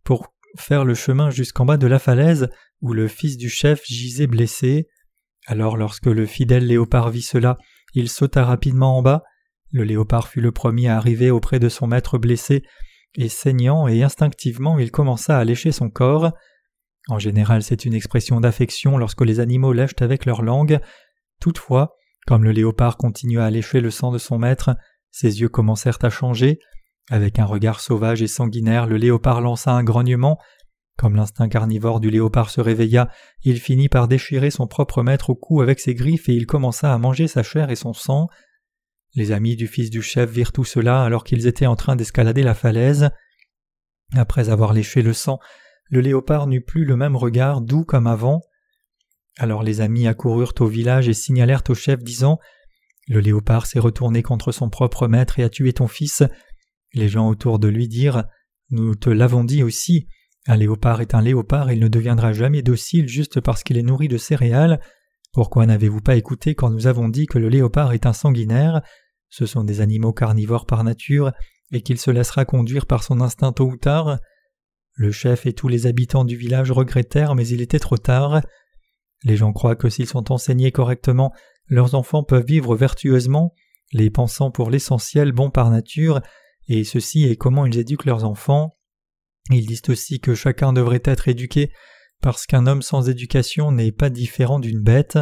pour 0.03 0.35
faire 0.59 0.85
le 0.85 0.95
chemin 0.95 1.31
jusqu'en 1.31 1.65
bas 1.65 1.77
de 1.77 1.87
la 1.87 1.99
falaise, 1.99 2.49
où 2.81 2.93
le 2.93 3.09
fils 3.09 3.37
du 3.37 3.49
chef 3.49 3.85
gisait 3.87 4.27
blessé. 4.27 4.89
Alors 5.47 5.77
lorsque 5.77 6.07
le 6.07 6.27
fidèle 6.27 6.67
léopard 6.67 7.11
vit 7.11 7.23
cela, 7.23 7.59
il 7.95 8.09
sauta 8.09 8.45
rapidement 8.45 8.99
en 8.99 9.03
bas. 9.03 9.23
Le 9.71 9.85
léopard 9.85 10.29
fut 10.29 10.41
le 10.41 10.53
premier 10.53 10.89
à 10.89 10.97
arriver 10.97 11.31
auprès 11.31 11.59
de 11.59 11.69
son 11.69 11.87
maître 11.87 12.19
blessé, 12.19 12.63
et 13.17 13.29
saignant 13.29 13.89
et 13.89 14.03
instinctivement 14.03 14.79
il 14.79 14.91
commença 14.91 15.39
à 15.39 15.45
lécher 15.45 15.73
son 15.73 15.91
corps. 15.91 16.33
En 17.09 17.19
général 17.19 17.63
c'est 17.63 17.85
une 17.85 17.95
expression 17.95 18.41
d'affection 18.41 18.97
lorsque 18.99 19.23
les 19.23 19.41
animaux 19.41 19.73
lèchent 19.73 20.01
avec 20.01 20.27
leur 20.27 20.43
langue, 20.43 20.81
Toutefois, 21.41 21.97
comme 22.27 22.45
le 22.45 22.53
léopard 22.53 22.97
continua 22.97 23.45
à 23.45 23.51
lécher 23.51 23.81
le 23.81 23.91
sang 23.91 24.11
de 24.11 24.17
son 24.17 24.39
maître, 24.39 24.77
ses 25.11 25.43
yeux 25.43 25.51
commencèrent 25.51 25.99
à 26.03 26.09
changer. 26.09 26.59
Avec 27.11 27.39
un 27.39 27.45
regard 27.45 27.81
sauvage 27.81 28.23
et 28.23 28.27
sanguinaire, 28.27 28.87
le 28.87 28.97
léopard 28.97 29.43
lança 29.43 29.73
un 29.73 29.85
grognement. 29.85 30.39
Comme 30.97 31.17
l'instinct 31.17 31.51
carnivore 31.51 32.01
du 32.01 32.09
léopard 32.09 32.49
se 32.49 32.63
réveilla, 32.63 33.11
il 33.43 33.61
finit 33.61 33.91
par 33.91 34.09
déchirer 34.09 34.51
son 34.51 34.67
propre 34.67 35.03
maître 35.03 35.31
au 35.31 35.35
cou 35.35 35.61
avec 35.61 35.81
ses 35.81 35.95
griffes 35.95 36.29
et 36.31 36.35
il 36.35 36.47
commença 36.47 36.95
à 36.95 36.99
manger 36.99 37.29
sa 37.29 37.43
chair 37.43 37.71
et 37.71 37.77
son 37.77 37.93
sang. 37.93 38.29
Les 39.15 39.31
amis 39.31 39.55
du 39.55 39.69
fils 39.69 39.91
du 39.91 40.03
chef 40.03 40.31
virent 40.31 40.53
tout 40.53 40.65
cela 40.65 41.03
alors 41.03 41.23
qu'ils 41.23 41.47
étaient 41.47 41.67
en 41.67 41.77
train 41.77 41.95
d'escalader 41.95 42.43
la 42.43 42.55
falaise. 42.55 43.11
Après 44.15 44.49
avoir 44.49 44.73
léché 44.73 45.03
le 45.03 45.13
sang, 45.13 45.39
le 45.89 46.01
léopard 46.01 46.47
n'eut 46.49 46.65
plus 46.65 46.85
le 46.85 46.97
même 46.97 47.15
regard 47.15 47.61
doux 47.61 47.85
comme 47.85 48.09
avant. 48.09 48.43
Alors 49.39 49.63
les 49.63 49.81
amis 49.81 50.09
accoururent 50.09 50.55
au 50.59 50.67
village 50.67 51.09
et 51.09 51.15
signalèrent 51.15 51.63
au 51.69 51.75
chef 51.75 52.03
disant 52.03 52.39
Le 53.07 53.21
léopard 53.21 53.67
s'est 53.67 53.79
retourné 53.79 54.23
contre 54.23 54.51
son 54.51 54.69
propre 54.69 55.07
maître 55.07 55.39
et 55.39 55.45
a 55.45 55.49
tué 55.49 55.73
ton 55.73 55.87
fils. 55.87 56.25
Les 56.93 57.09
gens 57.09 57.29
autour 57.29 57.61
de 57.61 57.69
lui 57.69 57.87
dirent 57.87 58.25
Nous 58.71 58.97
te 58.97 59.11
l'avons 59.11 59.45
dit 59.45 59.63
aussi. 59.63 60.09
Un 60.47 60.57
léopard 60.57 61.01
est 61.01 61.15
un 61.15 61.23
léopard, 61.23 61.73
il 61.73 61.81
ne 61.81 61.89
deviendra 61.89 62.33
jamais 62.33 62.63
docile 62.63 63.09
juste 63.09 63.41
parce 63.41 63.63
qu'il 63.63 63.79
est 63.79 63.83
nourri 63.83 64.09
de 64.09 64.19
céréales. 64.19 64.81
Pourquoi 65.33 65.67
n'avez-vous 65.67 66.01
pas 66.01 66.17
écouté 66.17 66.55
quand 66.55 66.71
nous 66.71 66.87
avons 66.87 67.09
dit 67.09 67.27
que 67.27 67.39
le 67.39 67.49
léopard 67.49 67.93
est 67.93 68.07
un 68.07 68.13
sanguinaire? 68.13 68.83
Ce 69.37 69.47
sont 69.47 69.65
des 69.65 69.81
animaux 69.81 70.13
carnivores 70.13 70.65
par 70.65 70.85
nature 70.85 71.33
et 71.73 71.83
qu'il 71.83 71.99
se 71.99 72.13
laissera 72.13 72.45
conduire 72.45 72.87
par 72.87 73.03
son 73.03 73.21
instinct 73.21 73.53
tôt 73.53 73.67
ou 73.67 73.77
tard. 73.77 74.21
Le 74.93 75.11
chef 75.11 75.45
et 75.45 75.53
tous 75.53 75.67
les 75.67 75.89
habitants 75.89 76.25
du 76.25 76.37
village 76.37 76.71
regrettèrent, 76.71 77.35
mais 77.35 77.49
il 77.49 77.61
était 77.61 77.81
trop 77.81 77.97
tard. 77.97 78.43
Les 79.25 79.37
gens 79.37 79.53
croient 79.53 79.75
que 79.75 79.89
s'ils 79.89 80.07
sont 80.07 80.31
enseignés 80.31 80.71
correctement, 80.71 81.33
leurs 81.67 81.97
enfants 81.97 82.23
peuvent 82.23 82.47
vivre 82.47 82.77
vertueusement, 82.77 83.57
les 83.93 84.09
pensant 84.09 84.53
pour 84.53 84.71
l'essentiel 84.71 85.33
bons 85.33 85.51
par 85.51 85.69
nature, 85.69 86.21
et 86.69 86.85
ceci 86.85 87.25
est 87.25 87.35
comment 87.35 87.67
ils 87.67 87.77
éduquent 87.77 88.05
leurs 88.05 88.23
enfants. 88.23 88.77
Ils 89.51 89.67
disent 89.67 89.83
aussi 89.89 90.21
que 90.21 90.37
chacun 90.37 90.73
devrait 90.73 91.03
être 91.05 91.27
éduqué 91.27 91.73
parce 92.23 92.47
qu'un 92.47 92.69
homme 92.69 92.83
sans 92.83 93.09
éducation 93.09 93.73
n'est 93.73 93.91
pas 93.91 94.11
différent 94.11 94.61
d'une 94.61 94.81
bête. 94.81 95.19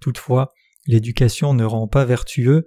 Toutefois, 0.00 0.52
l'éducation 0.88 1.54
ne 1.54 1.64
rend 1.64 1.86
pas 1.86 2.04
vertueux. 2.04 2.66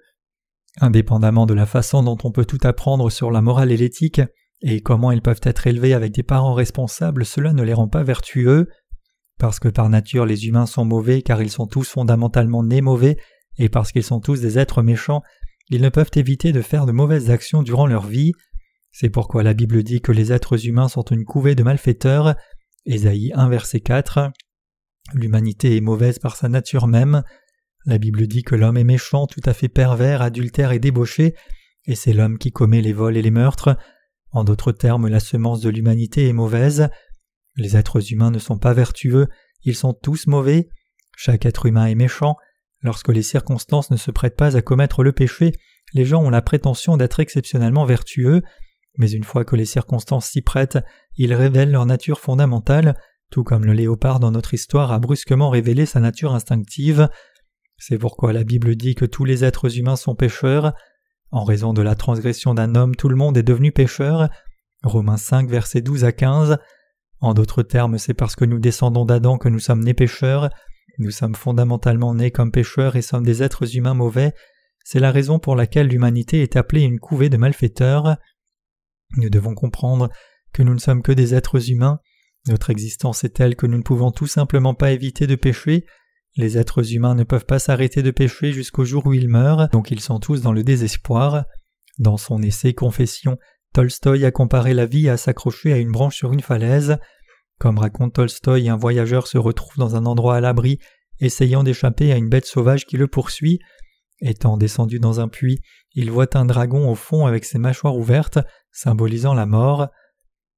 Indépendamment 0.81 1.45
de 1.45 1.53
la 1.53 1.65
façon 1.65 2.03
dont 2.03 2.17
on 2.23 2.31
peut 2.31 2.45
tout 2.45 2.59
apprendre 2.63 3.09
sur 3.09 3.29
la 3.31 3.41
morale 3.41 3.71
et 3.71 3.77
l'éthique, 3.77 4.21
et 4.61 4.81
comment 4.81 5.11
ils 5.11 5.21
peuvent 5.21 5.41
être 5.43 5.67
élevés 5.67 5.93
avec 5.93 6.13
des 6.13 6.23
parents 6.23 6.53
responsables, 6.53 7.25
cela 7.25 7.53
ne 7.53 7.63
les 7.63 7.73
rend 7.73 7.87
pas 7.87 8.03
vertueux. 8.03 8.69
Parce 9.37 9.59
que 9.59 9.67
par 9.67 9.89
nature 9.89 10.25
les 10.25 10.47
humains 10.47 10.65
sont 10.65 10.85
mauvais 10.85 11.21
car 11.21 11.41
ils 11.41 11.51
sont 11.51 11.67
tous 11.67 11.89
fondamentalement 11.89 12.63
nés 12.63 12.81
mauvais, 12.81 13.17
et 13.57 13.69
parce 13.69 13.91
qu'ils 13.91 14.03
sont 14.03 14.19
tous 14.19 14.41
des 14.41 14.57
êtres 14.57 14.81
méchants, 14.81 15.21
ils 15.69 15.81
ne 15.81 15.89
peuvent 15.89 16.11
éviter 16.15 16.51
de 16.51 16.61
faire 16.61 16.85
de 16.85 16.91
mauvaises 16.91 17.29
actions 17.29 17.61
durant 17.61 17.87
leur 17.87 18.05
vie. 18.07 18.31
C'est 18.91 19.09
pourquoi 19.09 19.43
la 19.43 19.53
Bible 19.53 19.83
dit 19.83 20.01
que 20.01 20.11
les 20.11 20.31
êtres 20.31 20.65
humains 20.65 20.87
sont 20.87 21.03
une 21.03 21.25
couvée 21.25 21.55
de 21.55 21.63
malfaiteurs. 21.63 22.35
Ésaïe 22.85 23.31
1 23.35 23.49
verset 23.49 23.79
4. 23.79 24.31
L'humanité 25.13 25.75
est 25.75 25.81
mauvaise 25.81 26.19
par 26.19 26.35
sa 26.35 26.47
nature 26.47 26.87
même. 26.87 27.23
La 27.85 27.97
Bible 27.97 28.27
dit 28.27 28.43
que 28.43 28.55
l'homme 28.55 28.77
est 28.77 28.83
méchant, 28.83 29.27
tout 29.27 29.41
à 29.45 29.53
fait 29.53 29.67
pervers, 29.67 30.21
adultère 30.21 30.71
et 30.71 30.79
débauché, 30.79 31.35
et 31.85 31.95
c'est 31.95 32.13
l'homme 32.13 32.37
qui 32.37 32.51
commet 32.51 32.81
les 32.81 32.93
vols 32.93 33.17
et 33.17 33.21
les 33.21 33.31
meurtres. 33.31 33.77
En 34.31 34.43
d'autres 34.43 34.71
termes, 34.71 35.07
la 35.07 35.19
semence 35.19 35.61
de 35.61 35.69
l'humanité 35.69 36.27
est 36.27 36.33
mauvaise. 36.33 36.89
Les 37.55 37.75
êtres 37.75 38.11
humains 38.11 38.31
ne 38.31 38.39
sont 38.39 38.57
pas 38.57 38.73
vertueux, 38.73 39.27
ils 39.63 39.75
sont 39.75 39.93
tous 39.93 40.27
mauvais, 40.27 40.69
chaque 41.17 41.45
être 41.45 41.65
humain 41.65 41.85
est 41.85 41.95
méchant, 41.95 42.37
lorsque 42.81 43.09
les 43.09 43.21
circonstances 43.21 43.91
ne 43.91 43.97
se 43.97 44.11
prêtent 44.11 44.37
pas 44.37 44.55
à 44.57 44.61
commettre 44.61 45.03
le 45.03 45.11
péché, 45.11 45.53
les 45.93 46.05
gens 46.05 46.23
ont 46.23 46.29
la 46.29 46.41
prétention 46.41 46.97
d'être 46.97 47.19
exceptionnellement 47.19 47.85
vertueux, 47.85 48.41
mais 48.97 49.11
une 49.11 49.23
fois 49.23 49.45
que 49.45 49.55
les 49.55 49.65
circonstances 49.65 50.27
s'y 50.27 50.41
prêtent, 50.41 50.79
ils 51.17 51.33
révèlent 51.33 51.71
leur 51.71 51.85
nature 51.85 52.19
fondamentale, 52.19 52.95
tout 53.29 53.43
comme 53.43 53.65
le 53.65 53.73
léopard 53.73 54.19
dans 54.19 54.31
notre 54.31 54.53
histoire 54.53 54.91
a 54.91 54.99
brusquement 54.99 55.49
révélé 55.49 55.85
sa 55.85 55.99
nature 55.99 56.33
instinctive. 56.33 57.09
C'est 57.85 57.97
pourquoi 57.97 58.31
la 58.31 58.45
Bible 58.45 58.77
dit 58.77 58.95
que 58.95 59.03
tous 59.03 59.25
les 59.25 59.43
êtres 59.43 59.77
humains 59.77 59.97
sont 59.97 60.15
pécheurs. 60.15 60.73
En 61.31 61.43
raison 61.43 61.73
de 61.73 61.81
la 61.81 61.95
transgression 61.95 62.53
d'un 62.53 62.75
homme, 62.75 62.95
tout 62.95 63.09
le 63.09 63.17
monde 63.17 63.37
est 63.37 63.43
devenu 63.43 63.73
pécheur. 63.73 64.29
Romains 64.83 65.17
5, 65.17 65.49
versets 65.49 65.81
12 65.81 66.05
à 66.05 66.13
15. 66.13 66.59
En 67.19 67.33
d'autres 67.33 67.61
termes, 67.61 67.97
c'est 67.97 68.13
parce 68.13 68.37
que 68.37 68.45
nous 68.45 68.59
descendons 68.59 69.03
d'Adam 69.03 69.37
que 69.37 69.49
nous 69.49 69.59
sommes 69.59 69.83
nés 69.83 69.93
pécheurs, 69.93 70.49
nous 70.97 71.11
sommes 71.11 71.35
fondamentalement 71.35 72.15
nés 72.15 72.31
comme 72.31 72.53
pécheurs 72.53 72.95
et 72.95 73.01
sommes 73.01 73.25
des 73.25 73.43
êtres 73.43 73.75
humains 73.75 73.93
mauvais, 73.93 74.33
c'est 74.85 75.01
la 75.01 75.11
raison 75.11 75.37
pour 75.37 75.57
laquelle 75.57 75.87
l'humanité 75.87 76.41
est 76.41 76.55
appelée 76.55 76.83
une 76.83 77.01
couvée 77.01 77.27
de 77.27 77.35
malfaiteurs. 77.35 78.15
Nous 79.17 79.29
devons 79.29 79.55
comprendre 79.55 80.09
que 80.53 80.63
nous 80.63 80.73
ne 80.73 80.79
sommes 80.79 81.01
que 81.01 81.11
des 81.11 81.35
êtres 81.35 81.69
humains, 81.69 81.99
notre 82.47 82.69
existence 82.69 83.25
est 83.25 83.35
telle 83.35 83.57
que 83.57 83.67
nous 83.67 83.77
ne 83.77 83.83
pouvons 83.83 84.11
tout 84.11 84.27
simplement 84.27 84.73
pas 84.73 84.91
éviter 84.91 85.27
de 85.27 85.35
pécher, 85.35 85.85
les 86.35 86.57
êtres 86.57 86.93
humains 86.93 87.15
ne 87.15 87.23
peuvent 87.23 87.45
pas 87.45 87.59
s'arrêter 87.59 88.01
de 88.01 88.11
pécher 88.11 88.51
jusqu'au 88.51 88.85
jour 88.85 89.05
où 89.05 89.13
ils 89.13 89.29
meurent, 89.29 89.69
donc 89.69 89.91
ils 89.91 89.99
sont 89.99 90.19
tous 90.19 90.41
dans 90.41 90.51
le 90.51 90.63
désespoir. 90.63 91.45
Dans 91.99 92.17
son 92.17 92.41
essai 92.41 92.73
Confession, 92.73 93.37
Tolstoï 93.73 94.25
a 94.25 94.31
comparé 94.31 94.73
la 94.73 94.87
vie 94.87 95.09
à 95.09 95.17
s'accrocher 95.17 95.73
à 95.73 95.77
une 95.77 95.91
branche 95.91 96.17
sur 96.17 96.33
une 96.33 96.41
falaise. 96.41 96.97
Comme 97.59 97.77
raconte 97.77 98.13
Tolstoï, 98.13 98.69
un 98.69 98.77
voyageur 98.77 99.27
se 99.27 99.37
retrouve 99.37 99.77
dans 99.77 99.95
un 99.95 100.05
endroit 100.05 100.35
à 100.35 100.41
l'abri, 100.41 100.79
essayant 101.19 101.63
d'échapper 101.63 102.11
à 102.11 102.17
une 102.17 102.29
bête 102.29 102.45
sauvage 102.45 102.85
qui 102.85 102.97
le 102.97 103.07
poursuit. 103.07 103.59
Étant 104.21 104.57
descendu 104.57 104.99
dans 104.99 105.19
un 105.19 105.27
puits, 105.27 105.59
il 105.93 106.09
voit 106.09 106.35
un 106.35 106.45
dragon 106.45 106.89
au 106.89 106.95
fond 106.95 107.25
avec 107.25 107.45
ses 107.45 107.59
mâchoires 107.59 107.95
ouvertes, 107.95 108.39
symbolisant 108.71 109.35
la 109.35 109.45
mort. 109.45 109.89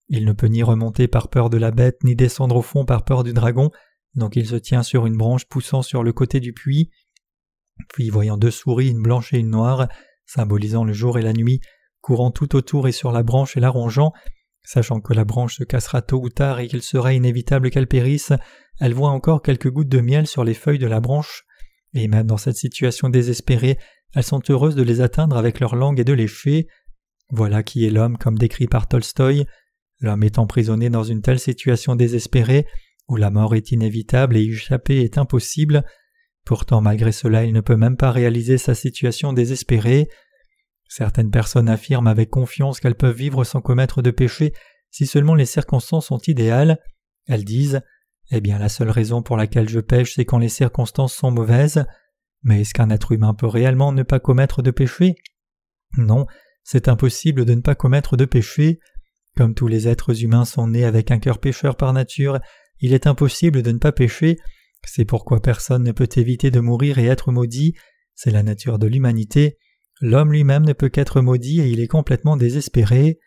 Il 0.08 0.24
ne 0.26 0.34
peut 0.34 0.48
ni 0.48 0.64
remonter 0.64 1.08
par 1.08 1.30
peur 1.30 1.50
de 1.50 1.58
la 1.58 1.72
bête, 1.72 2.04
ni 2.04 2.16
descendre 2.16 2.56
au 2.56 2.62
fond 2.62 2.86
par 2.86 3.04
peur 3.04 3.24
du 3.24 3.34
dragon, 3.34 3.72
donc 4.16 4.36
il 4.36 4.48
se 4.48 4.56
tient 4.56 4.84
sur 4.84 5.06
une 5.06 5.18
branche 5.18 5.46
poussant 5.46 5.82
sur 5.82 6.04
le 6.04 6.14
côté 6.14 6.40
du 6.40 6.54
puits. 6.54 6.90
Puis, 7.90 8.10
voyant 8.10 8.38
deux 8.38 8.52
souris, 8.52 8.90
une 8.90 9.02
blanche 9.02 9.34
et 9.34 9.40
une 9.40 9.50
noire, 9.50 9.88
symbolisant 10.26 10.84
le 10.84 10.94
jour 10.94 11.20
et 11.20 11.22
la 11.22 11.34
nuit, 11.34 11.60
courant 12.02 12.32
tout 12.32 12.56
autour 12.56 12.88
et 12.88 12.92
sur 12.92 13.12
la 13.12 13.24
branche 13.24 13.58
et 13.58 13.60
la 13.60 13.70
rongeant, 13.70 14.14
sachant 14.64 15.02
que 15.02 15.14
la 15.14 15.26
branche 15.26 15.58
se 15.58 15.64
cassera 15.64 16.02
tôt 16.02 16.22
ou 16.22 16.30
tard 16.30 16.60
et 16.60 16.68
qu'il 16.68 16.82
sera 16.82 17.14
inévitable 17.14 17.70
qu'elle 17.70 17.88
périsse, 17.88 18.32
elle 18.80 18.94
voit 18.94 19.10
encore 19.10 19.42
quelques 19.42 19.70
gouttes 19.70 19.90
de 19.90 20.02
miel 20.02 20.28
sur 20.28 20.44
les 20.44 20.54
feuilles 20.54 20.80
de 20.80 20.88
la 20.88 21.00
branche, 21.00 21.44
et 21.94 22.08
même 22.08 22.28
dans 22.28 22.38
cette 22.38 22.58
situation 22.58 23.10
désespérée, 23.10 23.78
elles 24.14 24.24
sont 24.24 24.42
heureuses 24.50 24.76
de 24.76 24.84
les 24.84 25.02
atteindre 25.02 25.38
avec 25.38 25.60
leur 25.60 25.76
langue 25.76 26.00
et 26.00 26.04
de 26.04 26.14
lécher. 26.14 26.68
Voilà 27.30 27.64
qui 27.64 27.86
est 27.86 27.90
l'homme 27.90 28.18
comme 28.18 28.38
décrit 28.38 28.68
par 28.68 28.88
Tolstoï. 28.88 29.46
L'homme 30.00 30.24
est 30.24 30.40
emprisonné 30.40 30.90
dans 30.90 31.04
une 31.04 31.22
telle 31.22 31.40
situation 31.40 31.96
désespérée, 31.96 32.66
où 33.08 33.16
la 33.16 33.30
mort 33.30 33.56
est 33.56 33.72
inévitable 33.72 34.38
et 34.38 34.44
échapper 34.44 35.02
est 35.02 35.18
impossible, 35.18 35.84
pourtant 36.44 36.82
malgré 36.82 37.12
cela 37.12 37.44
il 37.44 37.54
ne 37.54 37.62
peut 37.62 37.76
même 37.76 37.98
pas 37.98 38.12
réaliser 38.12 38.58
sa 38.58 38.76
situation 38.76 39.34
désespérée. 39.34 40.10
Certaines 40.88 41.32
personnes 41.32 41.70
affirment 41.70 42.08
avec 42.08 42.30
confiance 42.30 42.80
qu'elles 42.80 42.96
peuvent 42.96 43.16
vivre 43.16 43.44
sans 43.44 43.62
commettre 43.62 44.02
de 44.02 44.12
péché 44.12 44.54
si 44.92 45.08
seulement 45.08 45.36
les 45.36 45.46
circonstances 45.46 46.08
sont 46.08 46.22
idéales. 46.28 46.80
Elles 47.28 47.44
disent 47.44 47.82
Eh 48.32 48.42
bien 48.42 48.60
la 48.60 48.70
seule 48.70 48.90
raison 48.90 49.22
pour 49.22 49.36
laquelle 49.36 49.68
je 49.68 49.80
pêche 49.80 50.14
c'est 50.16 50.26
quand 50.26 50.38
les 50.38 50.50
circonstances 50.50 51.14
sont 51.14 51.32
mauvaises. 51.32 51.86
Mais 52.44 52.62
est-ce 52.62 52.74
qu'un 52.74 52.92
être 52.92 53.12
humain 53.12 53.34
peut 53.34 53.48
réellement 53.48 53.92
ne 53.92 54.04
pas 54.04 54.20
commettre 54.20 54.62
de 54.62 54.72
péché? 54.72 55.16
Non, 55.98 56.28
c'est 56.64 56.88
impossible 56.88 57.44
de 57.44 57.56
ne 57.56 57.62
pas 57.62 57.76
commettre 57.76 58.18
de 58.18 58.26
péché. 58.26 58.80
Comme 59.36 59.54
tous 59.54 59.68
les 59.68 59.88
êtres 59.88 60.24
humains 60.24 60.46
sont 60.46 60.68
nés 60.68 60.86
avec 60.86 61.12
un 61.12 61.20
cœur 61.20 61.40
pécheur 61.40 61.76
par 61.76 61.92
nature, 61.92 62.40
il 62.80 62.94
est 62.94 63.08
impossible 63.08 63.62
de 63.62 63.72
ne 63.72 63.80
pas 63.80 63.92
pécher, 63.92 64.38
c'est 64.86 65.06
pourquoi 65.06 65.42
personne 65.42 65.84
ne 65.84 65.92
peut 65.92 66.10
éviter 66.16 66.52
de 66.52 66.60
mourir 66.60 67.00
et 67.00 67.06
être 67.06 67.32
maudit, 67.32 67.74
c'est 68.14 68.32
la 68.32 68.44
nature 68.44 68.80
de 68.80 68.88
l'humanité, 68.88 69.58
l'homme 70.02 70.32
lui-même 70.32 70.66
ne 70.66 70.74
peut 70.74 70.90
qu'être 70.90 71.22
maudit 71.22 71.62
et 71.62 71.68
il 71.68 71.80
est 71.80 71.88
complètement 71.88 72.38
désespéré. 72.38 73.20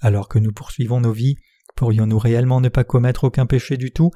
Alors 0.00 0.28
que 0.28 0.38
nous 0.38 0.52
poursuivons 0.52 1.00
nos 1.00 1.12
vies, 1.12 1.36
pourrions-nous 1.76 2.18
réellement 2.18 2.60
ne 2.60 2.68
pas 2.68 2.84
commettre 2.84 3.24
aucun 3.24 3.46
péché 3.46 3.76
du 3.76 3.92
tout? 3.92 4.10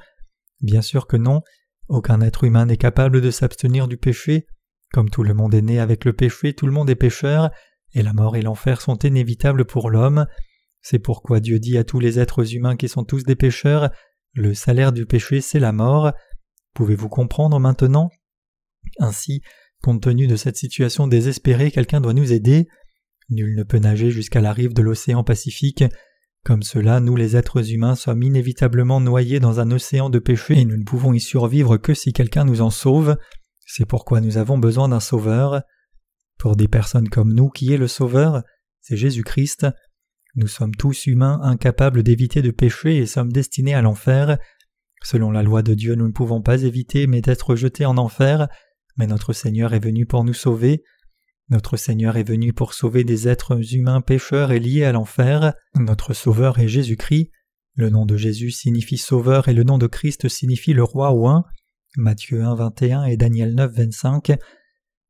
Bien 0.61 0.81
sûr 0.81 1.07
que 1.07 1.17
non, 1.17 1.41
aucun 1.87 2.21
être 2.21 2.43
humain 2.43 2.65
n'est 2.65 2.77
capable 2.77 3.21
de 3.21 3.31
s'abstenir 3.31 3.87
du 3.87 3.97
péché. 3.97 4.47
Comme 4.93 5.09
tout 5.09 5.23
le 5.23 5.33
monde 5.33 5.53
est 5.53 5.61
né 5.61 5.79
avec 5.79 6.05
le 6.05 6.13
péché, 6.13 6.53
tout 6.53 6.65
le 6.65 6.71
monde 6.71 6.89
est 6.89 6.95
pécheur, 6.95 7.49
et 7.93 8.01
la 8.01 8.13
mort 8.13 8.35
et 8.35 8.41
l'enfer 8.41 8.81
sont 8.81 8.97
inévitables 8.97 9.65
pour 9.65 9.89
l'homme. 9.89 10.25
C'est 10.81 10.99
pourquoi 10.99 11.39
Dieu 11.39 11.59
dit 11.59 11.77
à 11.77 11.83
tous 11.83 11.99
les 11.99 12.19
êtres 12.19 12.55
humains 12.55 12.75
qui 12.75 12.87
sont 12.87 13.03
tous 13.03 13.23
des 13.23 13.35
pécheurs 13.35 13.89
le 14.35 14.53
salaire 14.53 14.91
du 14.91 15.05
péché, 15.05 15.41
c'est 15.41 15.59
la 15.59 15.71
mort. 15.71 16.11
Pouvez-vous 16.73 17.07
comprendre 17.07 17.57
maintenant? 17.59 18.09
Ainsi, 18.99 19.41
compte 19.81 20.03
tenu 20.03 20.27
de 20.27 20.35
cette 20.35 20.57
situation 20.57 21.07
désespérée, 21.07 21.71
quelqu'un 21.71 22.01
doit 22.01 22.13
nous 22.13 22.33
aider. 22.33 22.67
Nul 23.29 23.55
ne 23.55 23.63
peut 23.63 23.79
nager 23.79 24.11
jusqu'à 24.11 24.41
la 24.41 24.51
rive 24.51 24.73
de 24.73 24.81
l'océan 24.81 25.23
Pacifique. 25.23 25.85
Comme 26.43 26.63
cela, 26.63 26.99
nous 26.99 27.15
les 27.15 27.37
êtres 27.37 27.71
humains 27.71 27.95
sommes 27.95 28.21
inévitablement 28.21 28.99
noyés 28.99 29.39
dans 29.39 29.61
un 29.61 29.71
océan 29.71 30.09
de 30.09 30.19
péché 30.19 30.59
et 30.59 30.65
nous 30.65 30.77
ne 30.77 30.83
pouvons 30.83 31.13
y 31.13 31.19
survivre 31.19 31.77
que 31.77 31.93
si 31.93 32.11
quelqu'un 32.13 32.43
nous 32.43 32.61
en 32.61 32.69
sauve. 32.69 33.17
C'est 33.65 33.87
pourquoi 33.87 34.21
nous 34.21 34.37
avons 34.37 34.57
besoin 34.57 34.89
d'un 34.89 34.99
sauveur. 34.99 35.63
Pour 36.37 36.57
des 36.57 36.67
personnes 36.67 37.09
comme 37.09 37.33
nous, 37.33 37.49
qui 37.49 37.73
est 37.73 37.77
le 37.77 37.87
sauveur 37.87 38.43
C'est 38.81 38.97
Jésus-Christ. 38.97 39.65
Nous 40.35 40.47
sommes 40.47 40.75
tous 40.75 41.05
humains 41.05 41.39
incapables 41.43 42.03
d'éviter 42.03 42.41
de 42.41 42.51
pécher 42.51 42.97
et 42.97 43.05
sommes 43.05 43.31
destinés 43.31 43.73
à 43.73 43.81
l'enfer. 43.81 44.37
Selon 45.01 45.31
la 45.31 45.43
loi 45.43 45.61
de 45.61 45.73
Dieu, 45.73 45.95
nous 45.95 46.07
ne 46.07 46.11
pouvons 46.11 46.41
pas 46.41 46.63
éviter 46.63 47.07
mais 47.07 47.21
d'être 47.21 47.55
jetés 47.55 47.85
en 47.85 47.97
enfer, 47.97 48.49
mais 48.97 49.07
notre 49.07 49.31
Seigneur 49.31 49.73
est 49.73 49.83
venu 49.83 50.05
pour 50.05 50.25
nous 50.25 50.33
sauver. 50.33 50.83
Notre 51.49 51.77
Seigneur 51.77 52.17
est 52.17 52.27
venu 52.27 52.51
pour 52.51 52.73
sauver 52.73 53.03
des 53.03 53.27
êtres 53.27 53.75
humains 53.75 54.01
pécheurs 54.01 54.51
et 54.51 54.59
liés 54.59 54.83
à 54.83 54.91
l'enfer. 54.91 55.53
Notre 55.75 56.13
Sauveur 56.13 56.59
est 56.59 56.67
Jésus-Christ. 56.67 57.31
Le 57.75 57.89
nom 57.89 58.05
de 58.05 58.17
Jésus 58.17 58.51
signifie 58.51 58.97
Sauveur 58.97 59.47
et 59.47 59.53
le 59.53 59.63
nom 59.63 59.77
de 59.77 59.87
Christ 59.87 60.27
signifie 60.27 60.73
le 60.73 60.83
Roi 60.83 61.13
ou 61.13 61.27
un. 61.27 61.45
Matthieu 61.97 62.43
1, 62.43 62.55
21 62.55 63.03
et 63.05 63.15
Daniel 63.15 63.53
9, 63.55 63.71
25. 63.73 64.33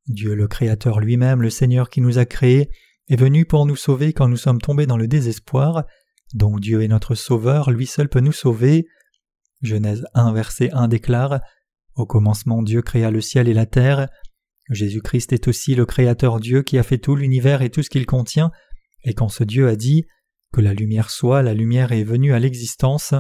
Dieu 0.07 0.35
le 0.35 0.47
Créateur 0.47 0.99
lui-même, 0.99 1.41
le 1.41 1.49
Seigneur 1.49 1.89
qui 1.89 2.01
nous 2.01 2.19
a 2.19 2.25
créés, 2.25 2.69
est 3.07 3.15
venu 3.15 3.45
pour 3.45 3.65
nous 3.65 3.75
sauver 3.75 4.13
quand 4.13 4.27
nous 4.27 4.37
sommes 4.37 4.61
tombés 4.61 4.85
dans 4.85 4.97
le 4.97 5.07
désespoir, 5.07 5.85
donc 6.33 6.59
Dieu 6.59 6.81
est 6.81 6.87
notre 6.87 7.15
Sauveur, 7.15 7.71
lui 7.71 7.85
seul 7.85 8.09
peut 8.09 8.19
nous 8.19 8.31
sauver. 8.31 8.87
Genèse 9.61 10.05
1 10.13 10.33
verset 10.33 10.69
1 10.71 10.87
déclare 10.87 11.39
Au 11.95 12.05
commencement 12.05 12.63
Dieu 12.63 12.81
créa 12.81 13.11
le 13.11 13.21
ciel 13.21 13.47
et 13.47 13.53
la 13.53 13.65
terre. 13.65 14.07
Jésus-Christ 14.69 15.31
est 15.33 15.47
aussi 15.47 15.75
le 15.75 15.85
Créateur 15.85 16.39
Dieu 16.39 16.63
qui 16.63 16.77
a 16.77 16.83
fait 16.83 16.97
tout 16.97 17.15
l'univers 17.15 17.61
et 17.61 17.69
tout 17.69 17.83
ce 17.83 17.89
qu'il 17.89 18.05
contient, 18.05 18.51
et 19.03 19.13
quand 19.13 19.29
ce 19.29 19.43
Dieu 19.43 19.67
a 19.67 19.75
dit 19.75 20.05
que 20.51 20.61
la 20.61 20.73
lumière 20.73 21.11
soit, 21.11 21.43
la 21.43 21.53
lumière 21.53 21.91
est 21.91 22.03
venue 22.03 22.33
à 22.33 22.39
l'existence. 22.39 23.13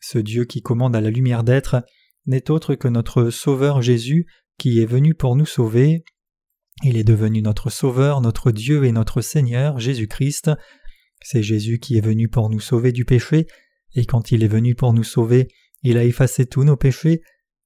Ce 0.00 0.18
Dieu 0.18 0.44
qui 0.44 0.60
commande 0.60 0.94
à 0.94 1.00
la 1.00 1.10
lumière 1.10 1.44
d'être 1.44 1.82
n'est 2.26 2.50
autre 2.50 2.74
que 2.74 2.88
notre 2.88 3.30
Sauveur 3.30 3.80
Jésus 3.80 4.26
qui 4.58 4.80
est 4.80 4.86
venu 4.86 5.14
pour 5.14 5.36
nous 5.36 5.46
sauver. 5.46 6.04
Il 6.82 6.96
est 6.96 7.04
devenu 7.04 7.40
notre 7.40 7.70
Sauveur, 7.70 8.20
notre 8.20 8.50
Dieu 8.50 8.84
et 8.84 8.92
notre 8.92 9.20
Seigneur, 9.20 9.78
Jésus-Christ. 9.78 10.50
C'est 11.22 11.42
Jésus 11.42 11.78
qui 11.78 11.96
est 11.96 12.04
venu 12.04 12.28
pour 12.28 12.50
nous 12.50 12.60
sauver 12.60 12.92
du 12.92 13.04
péché, 13.04 13.46
et 13.94 14.04
quand 14.04 14.32
il 14.32 14.42
est 14.42 14.48
venu 14.48 14.74
pour 14.74 14.92
nous 14.92 15.04
sauver, 15.04 15.48
il 15.82 15.96
a 15.96 16.04
effacé 16.04 16.46
tous 16.46 16.64
nos 16.64 16.76
péchés. 16.76 17.22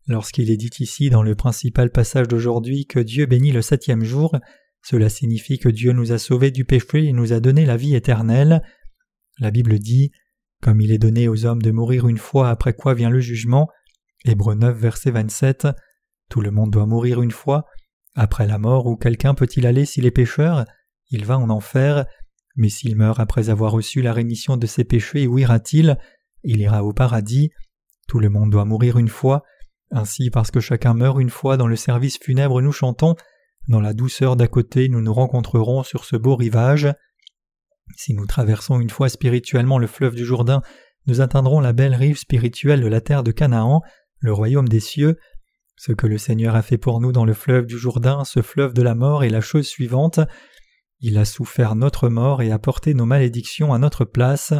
Lorsqu'il 0.07 0.51
est 0.51 0.57
dit 0.57 0.71
ici 0.81 1.11
dans 1.11 1.23
le 1.23 1.35
principal 1.35 1.91
passage 1.91 2.29
d'aujourd'hui 2.29 2.87
que 2.87 3.01
Dieu 3.01 3.27
bénit 3.27 3.53
le 3.53 3.63
septième 3.63 4.05
jour, 4.05 4.37
cela 4.83 5.09
signifie 5.09 5.59
que 5.59 5.69
Dieu 5.69 5.93
nous 5.93 6.13
a 6.13 6.19
sauvés 6.19 6.51
du 6.51 6.65
péché 6.65 7.05
et 7.05 7.13
nous 7.13 7.33
a 7.33 7.41
donné 7.41 7.67
la 7.67 7.77
vie 7.77 7.95
éternelle. 7.95 8.63
La 9.39 9.51
Bible 9.51 9.79
dit 9.79 10.13
Comme 10.63 10.81
il 10.81 10.93
est 10.93 10.99
donné 10.99 11.29
aux 11.29 11.45
hommes 11.45 11.63
de 11.63 11.71
mourir 11.71 12.09
une 12.09 12.19
fois 12.19 12.51
après 12.51 12.73
quoi 12.73 12.95
vient 12.95 13.11
le 13.11 13.21
jugement. 13.21 13.69
Hébreu 14.25 14.55
9, 14.55 14.77
verset 14.79 15.11
27. 15.11 15.69
Tout 16.29 16.41
le 16.41 16.51
monde 16.51 16.71
doit 16.71 16.87
mourir 16.87 17.23
une 17.23 17.31
fois. 17.31 17.67
Après 18.21 18.49
la 18.49 18.59
mort, 18.59 18.87
où 18.87 18.97
quelqu'un 18.97 19.33
peut-il 19.33 19.65
aller 19.65 19.85
s'il 19.85 20.05
est 20.05 20.11
pécheur 20.11 20.65
Il 21.13 21.25
va 21.25 21.39
en 21.39 21.51
enfer, 21.51 22.05
mais 22.57 22.69
s'il 22.69 22.97
meurt 22.97 23.21
après 23.21 23.49
avoir 23.49 23.71
reçu 23.71 24.03
la 24.03 24.13
rémission 24.13 24.57
de 24.57 24.67
ses 24.67 24.83
péchés, 24.83 25.29
où 25.29 25.39
ira-t-il? 25.39 25.97
Il 26.43 26.61
ira 26.61 26.83
au 26.83 26.93
paradis. 26.93 27.53
Tout 28.09 28.19
le 28.19 28.29
monde 28.29 28.51
doit 28.51 28.65
mourir 28.65 28.99
une 28.99 29.07
fois. 29.07 29.45
Ainsi, 29.93 30.31
parce 30.31 30.51
que 30.51 30.59
chacun 30.59 30.95
meurt 30.95 31.21
une 31.21 31.31
fois 31.31 31.57
dans 31.57 31.69
le 31.69 31.77
service 31.77 32.19
funèbre, 32.19 32.61
nous 32.61 32.73
chantons 32.73 33.15
Dans 33.69 33.81
la 33.81 33.95
douceur 33.95 34.35
d'à 34.35 34.49
côté, 34.49 34.89
nous 34.89 35.01
nous 35.01 35.15
rencontrerons 35.15 35.85
sur 35.85 36.05
ce 36.05 36.17
beau 36.17 36.35
rivage. 36.35 36.89
Si 37.95 38.15
nous 38.15 38.27
traversons 38.27 38.81
une 38.81 38.91
fois 38.91 39.09
spirituellement 39.09 39.79
le 39.79 39.87
fleuve 39.87 40.17
du 40.17 40.25
Jourdain, 40.25 40.61
nous 41.07 41.21
atteindrons 41.21 41.61
la 41.61 41.73
belle 41.73 41.95
rive 41.95 42.19
spirituelle 42.19 42.81
de 42.81 42.89
la 42.89 43.01
terre 43.01 43.23
de 43.23 43.31
Canaan, 43.31 43.81
le 44.19 44.33
royaume 44.33 44.69
des 44.69 44.81
cieux, 44.81 45.19
ce 45.79 45.93
que 45.93 46.09
le 46.09 46.19
Seigneur 46.19 46.57
a 46.57 46.63
fait 46.63 46.77
pour 46.77 47.01
nous 47.01 47.13
dans 47.13 47.25
le 47.25 47.35
fleuve 47.35 47.65
du 47.65 47.79
Jourdain, 47.79 48.25
ce 48.25 48.43
fleuve 48.43 48.75
de 48.75 48.83
la 48.83 48.97
mort, 48.97 49.23
est 49.23 49.31
la 49.31 49.41
chose 49.41 49.67
suivante. 49.67 50.19
Il 50.99 51.17
a 51.19 51.25
souffert 51.25 51.77
notre 51.77 52.09
mort 52.09 52.43
et 52.43 52.51
a 52.51 52.59
porté 52.59 52.95
nos 52.95 53.07
malédictions 53.07 53.73
à 53.73 53.79
notre 53.79 54.05
place. 54.05 54.53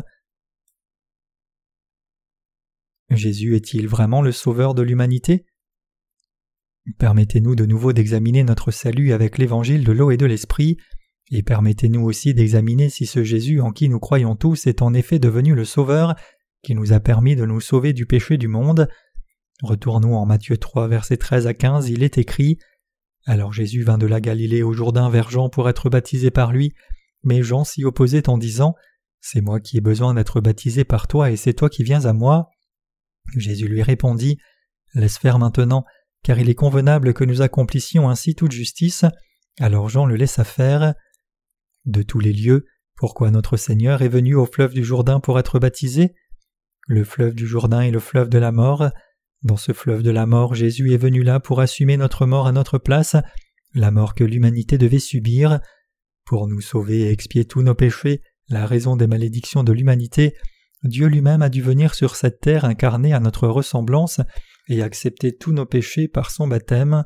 Jésus 3.11 3.57
est-il 3.57 3.89
vraiment 3.89 4.23
le 4.23 4.31
Sauveur 4.31 4.75
de 4.75 4.83
l'humanité? 4.83 5.45
Permettez-nous 6.99 7.57
de 7.57 7.67
nouveau 7.67 7.93
d'examiner 7.93 8.45
notre 8.45 8.71
salut 8.71 9.13
avec 9.13 9.39
l'évangile 9.39 9.83
de 9.83 9.93
l'eau 9.93 10.13
et 10.13 10.17
de 10.17 10.27
l'esprit, 10.27 10.77
et 11.33 11.43
permettez-nous 11.43 12.03
aussi 12.03 12.33
d'examiner 12.33 12.91
si 12.91 13.07
ce 13.07 13.25
Jésus 13.25 13.61
en 13.61 13.73
qui 13.73 13.89
nous 13.89 13.99
croyons 13.99 14.37
tous 14.37 14.69
est 14.69 14.83
en 14.83 14.95
effet 14.95 15.19
devenu 15.19 15.57
le 15.57 15.65
Sauveur, 15.65 16.15
qui 16.63 16.77
nous 16.77 16.93
a 16.93 17.01
permis 17.01 17.35
de 17.35 17.45
nous 17.45 17.61
sauver 17.61 17.93
du 17.93 18.07
péché 18.07 18.39
du 18.39 18.47
monde. 18.47 18.89
Retournons 19.63 20.17
en 20.17 20.25
Matthieu 20.25 20.57
3, 20.57 20.87
versets 20.87 21.17
13 21.17 21.49
à 21.49 21.55
15, 21.55 21.89
il 21.89 22.05
est 22.05 22.17
écrit 22.17 22.59
Alors 23.27 23.53
Jésus 23.53 23.83
vint 23.83 23.99
de 23.99 24.07
la 24.07 24.21
Galilée 24.21 24.63
au 24.63 24.73
Jourdain 24.73 25.11
vers 25.11 25.31
Jean 25.31 25.49
pour 25.49 25.69
être 25.69 25.91
baptisé 25.91 26.31
par 26.31 26.53
lui, 26.53 26.75
mais 27.25 27.43
Jean 27.43 27.65
s'y 27.65 27.85
opposait 27.85 28.29
en 28.29 28.39
disant 28.39 28.77
C'est 29.21 29.41
moi 29.41 29.59
qui 29.59 29.77
ai 29.77 29.81
besoin 29.81 30.15
d'être 30.15 30.41
baptisé 30.41 30.85
par 30.85 31.09
toi 31.09 31.33
et 31.33 31.37
c'est 31.37 31.55
toi 31.55 31.69
qui 31.69 31.83
viens 31.83 32.05
à 32.05 32.13
moi. 32.13 32.51
Jésus 33.37 33.67
lui 33.67 33.83
répondit 33.83 34.39
Laisse 34.95 35.19
faire 35.19 35.41
maintenant, 35.41 35.85
car 36.23 36.39
il 36.39 36.49
est 36.49 36.55
convenable 36.55 37.13
que 37.13 37.25
nous 37.25 37.43
accomplissions 37.43 38.09
ainsi 38.09 38.35
toute 38.37 38.53
justice. 38.53 39.05
Alors 39.59 39.89
Jean 39.89 40.07
le 40.07 40.15
laissa 40.15 40.45
faire. 40.45 40.95
De 41.85 42.03
tous 42.03 42.21
les 42.21 42.33
lieux, 42.33 42.67
pourquoi 42.95 43.31
notre 43.31 43.57
Seigneur 43.57 44.03
est 44.03 44.09
venu 44.09 44.35
au 44.35 44.47
fleuve 44.47 44.73
du 44.73 44.85
Jourdain 44.85 45.21
pour 45.21 45.39
être 45.39 45.59
baptisé? 45.59 46.15
Le 46.87 47.03
fleuve 47.05 47.35
du 47.35 47.47
Jourdain 47.47 47.81
est 47.81 47.91
le 47.91 48.01
fleuve 48.01 48.29
de 48.29 48.39
la 48.39 48.53
mort. 48.53 48.91
Dans 49.43 49.57
ce 49.57 49.73
fleuve 49.73 50.03
de 50.03 50.11
la 50.11 50.27
mort, 50.27 50.55
Jésus 50.55 50.93
est 50.93 50.99
venu 50.99 51.23
là 51.23 51.39
pour 51.39 51.61
assumer 51.61 51.97
notre 51.97 52.27
mort 52.27 52.47
à 52.47 52.53
notre 52.53 52.79
place, 52.79 53.17
la 53.73 53.91
mort 53.91 54.15
que 54.15 54.25
l'humanité 54.25 54.79
devait 54.79 54.99
subir. 54.99 55.61
Pour 56.25 56.49
nous 56.49 56.61
sauver 56.61 57.03
et 57.03 57.11
expier 57.11 57.45
tous 57.45 57.63
nos 57.63 57.75
péchés, 57.75 58.21
la 58.49 58.67
raison 58.67 58.97
des 58.97 59.07
malédictions 59.07 59.63
de 59.63 59.73
l'humanité, 59.73 60.35
Dieu 60.83 61.07
lui-même 61.07 61.43
a 61.43 61.49
dû 61.49 61.63
venir 61.63 61.95
sur 61.95 62.17
cette 62.17 62.41
terre 62.41 62.65
incarner 62.65 63.13
à 63.13 63.21
notre 63.21 63.49
ressemblance 63.49 64.21
et 64.69 64.83
accepter 64.83 65.37
tous 65.37 65.53
nos 65.53 65.67
péchés 65.67 66.09
par 66.09 66.31
son 66.31 66.47
baptême. 66.47 67.05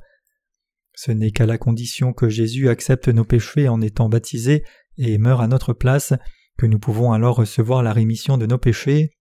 Ce 0.94 1.10
n'est 1.10 1.30
qu'à 1.30 1.46
la 1.46 1.58
condition 1.58 2.12
que 2.12 2.28
Jésus 2.28 2.68
accepte 2.68 3.08
nos 3.08 3.24
péchés 3.24 3.68
en 3.68 3.80
étant 3.80 4.08
baptisé 4.08 4.64
et 4.98 5.18
meurt 5.18 5.42
à 5.42 5.46
notre 5.46 5.72
place 5.72 6.12
que 6.58 6.66
nous 6.66 6.78
pouvons 6.78 7.12
alors 7.12 7.36
recevoir 7.36 7.82
la 7.82 7.92
rémission 7.92 8.36
de 8.36 8.46
nos 8.46 8.58
péchés. 8.58 9.16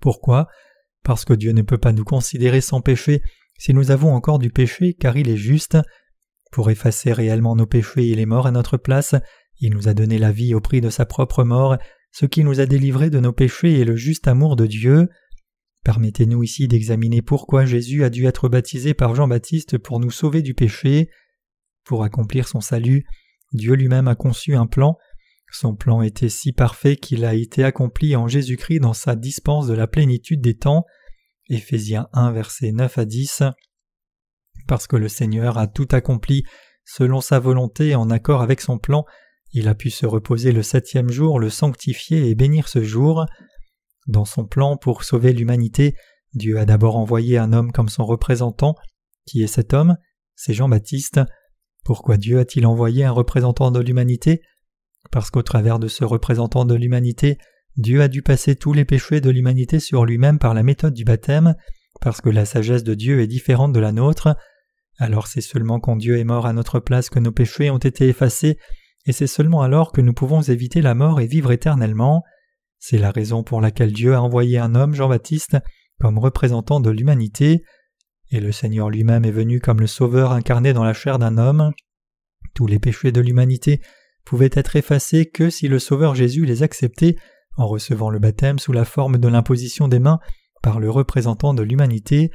Pourquoi? 0.00 0.48
Parce 1.04 1.24
que 1.24 1.34
Dieu 1.34 1.52
ne 1.52 1.62
peut 1.62 1.78
pas 1.78 1.92
nous 1.92 2.04
considérer 2.04 2.60
sans 2.60 2.80
péché 2.80 3.22
si 3.58 3.72
nous 3.72 3.90
avons 3.90 4.12
encore 4.12 4.38
du 4.38 4.50
péché, 4.50 4.94
car 4.94 5.16
il 5.16 5.28
est 5.28 5.36
juste. 5.36 5.78
Pour 6.50 6.70
effacer 6.70 7.12
réellement 7.12 7.56
nos 7.56 7.66
péchés, 7.66 8.08
il 8.08 8.20
est 8.20 8.26
mort 8.26 8.46
à 8.46 8.50
notre 8.50 8.76
place, 8.76 9.14
il 9.60 9.72
nous 9.72 9.88
a 9.88 9.94
donné 9.94 10.18
la 10.18 10.32
vie 10.32 10.54
au 10.54 10.60
prix 10.60 10.80
de 10.80 10.90
sa 10.90 11.04
propre 11.04 11.44
mort, 11.44 11.76
ce 12.12 12.26
qui 12.26 12.44
nous 12.44 12.60
a 12.60 12.66
délivrés 12.66 13.10
de 13.10 13.20
nos 13.20 13.32
péchés 13.32 13.78
et 13.80 13.84
le 13.84 13.96
juste 13.96 14.28
amour 14.28 14.56
de 14.56 14.66
Dieu. 14.66 15.08
Permettez-nous 15.84 16.42
ici 16.42 16.68
d'examiner 16.68 17.22
pourquoi 17.22 17.64
Jésus 17.64 18.04
a 18.04 18.10
dû 18.10 18.26
être 18.26 18.48
baptisé 18.48 18.94
par 18.94 19.14
Jean-Baptiste 19.14 19.78
pour 19.78 20.00
nous 20.00 20.10
sauver 20.10 20.42
du 20.42 20.54
péché. 20.54 21.10
Pour 21.84 22.04
accomplir 22.04 22.48
son 22.48 22.60
salut, 22.60 23.04
Dieu 23.52 23.74
lui-même 23.74 24.08
a 24.08 24.14
conçu 24.14 24.54
un 24.54 24.66
plan. 24.66 24.96
Son 25.54 25.76
plan 25.76 26.02
était 26.02 26.28
si 26.28 26.52
parfait 26.52 26.96
qu'il 26.96 27.24
a 27.24 27.34
été 27.34 27.62
accompli 27.62 28.16
en 28.16 28.26
Jésus-Christ 28.26 28.80
dans 28.80 28.92
sa 28.92 29.14
dispense 29.14 29.68
de 29.68 29.74
la 29.74 29.86
plénitude 29.86 30.40
des 30.40 30.56
temps. 30.56 30.84
Éphésiens 31.48 32.08
1 32.12 32.32
versets 32.32 32.72
9 32.72 32.98
à 32.98 33.04
10. 33.04 33.42
Parce 34.66 34.88
que 34.88 34.96
le 34.96 35.08
Seigneur 35.08 35.56
a 35.56 35.68
tout 35.68 35.86
accompli 35.92 36.42
selon 36.84 37.20
sa 37.20 37.38
volonté 37.38 37.94
en 37.94 38.10
accord 38.10 38.42
avec 38.42 38.60
son 38.60 38.78
plan, 38.78 39.04
il 39.52 39.68
a 39.68 39.76
pu 39.76 39.90
se 39.90 40.06
reposer 40.06 40.50
le 40.50 40.64
septième 40.64 41.10
jour, 41.10 41.38
le 41.38 41.50
sanctifier 41.50 42.28
et 42.28 42.34
bénir 42.34 42.66
ce 42.68 42.82
jour. 42.82 43.24
Dans 44.08 44.24
son 44.24 44.44
plan 44.44 44.76
pour 44.76 45.04
sauver 45.04 45.32
l'humanité, 45.32 45.94
Dieu 46.34 46.58
a 46.58 46.64
d'abord 46.64 46.96
envoyé 46.96 47.38
un 47.38 47.52
homme 47.52 47.70
comme 47.70 47.88
son 47.88 48.04
représentant. 48.04 48.74
Qui 49.24 49.44
est 49.44 49.48
cet 49.48 49.72
homme? 49.72 49.96
C'est 50.34 50.52
Jean-Baptiste. 50.52 51.20
Pourquoi 51.84 52.16
Dieu 52.16 52.40
a-t-il 52.40 52.66
envoyé 52.66 53.04
un 53.04 53.12
représentant 53.12 53.70
de 53.70 53.78
l'humanité? 53.78 54.42
Parce 55.14 55.30
qu'au 55.30 55.42
travers 55.42 55.78
de 55.78 55.86
ce 55.86 56.02
représentant 56.02 56.64
de 56.64 56.74
l'humanité, 56.74 57.38
Dieu 57.76 58.02
a 58.02 58.08
dû 58.08 58.20
passer 58.20 58.56
tous 58.56 58.72
les 58.72 58.84
péchés 58.84 59.20
de 59.20 59.30
l'humanité 59.30 59.78
sur 59.78 60.04
lui-même 60.04 60.40
par 60.40 60.54
la 60.54 60.64
méthode 60.64 60.92
du 60.92 61.04
baptême, 61.04 61.54
parce 62.00 62.20
que 62.20 62.30
la 62.30 62.44
sagesse 62.44 62.82
de 62.82 62.94
Dieu 62.94 63.20
est 63.20 63.28
différente 63.28 63.72
de 63.72 63.78
la 63.78 63.92
nôtre. 63.92 64.36
Alors 64.98 65.28
c'est 65.28 65.40
seulement 65.40 65.78
quand 65.78 65.94
Dieu 65.94 66.18
est 66.18 66.24
mort 66.24 66.46
à 66.46 66.52
notre 66.52 66.80
place 66.80 67.10
que 67.10 67.20
nos 67.20 67.30
péchés 67.30 67.70
ont 67.70 67.78
été 67.78 68.08
effacés, 68.08 68.58
et 69.06 69.12
c'est 69.12 69.28
seulement 69.28 69.62
alors 69.62 69.92
que 69.92 70.00
nous 70.00 70.14
pouvons 70.14 70.42
éviter 70.42 70.82
la 70.82 70.96
mort 70.96 71.20
et 71.20 71.28
vivre 71.28 71.52
éternellement. 71.52 72.24
C'est 72.80 72.98
la 72.98 73.12
raison 73.12 73.44
pour 73.44 73.60
laquelle 73.60 73.92
Dieu 73.92 74.16
a 74.16 74.20
envoyé 74.20 74.58
un 74.58 74.74
homme, 74.74 74.96
Jean-Baptiste, 74.96 75.58
comme 76.00 76.18
représentant 76.18 76.80
de 76.80 76.90
l'humanité, 76.90 77.62
et 78.32 78.40
le 78.40 78.50
Seigneur 78.50 78.90
lui-même 78.90 79.24
est 79.24 79.30
venu 79.30 79.60
comme 79.60 79.78
le 79.78 79.86
Sauveur 79.86 80.32
incarné 80.32 80.72
dans 80.72 80.82
la 80.82 80.92
chair 80.92 81.20
d'un 81.20 81.38
homme. 81.38 81.70
Tous 82.52 82.66
les 82.66 82.80
péchés 82.80 83.12
de 83.12 83.20
l'humanité 83.20 83.80
pouvaient 84.24 84.50
être 84.52 84.76
effacés 84.76 85.26
que 85.26 85.50
si 85.50 85.68
le 85.68 85.78
Sauveur 85.78 86.14
Jésus 86.14 86.44
les 86.44 86.62
acceptait 86.62 87.16
en 87.56 87.66
recevant 87.66 88.10
le 88.10 88.18
baptême 88.18 88.58
sous 88.58 88.72
la 88.72 88.84
forme 88.84 89.18
de 89.18 89.28
l'imposition 89.28 89.88
des 89.88 89.98
mains 89.98 90.18
par 90.62 90.80
le 90.80 90.90
représentant 90.90 91.54
de 91.54 91.62
l'humanité. 91.62 92.30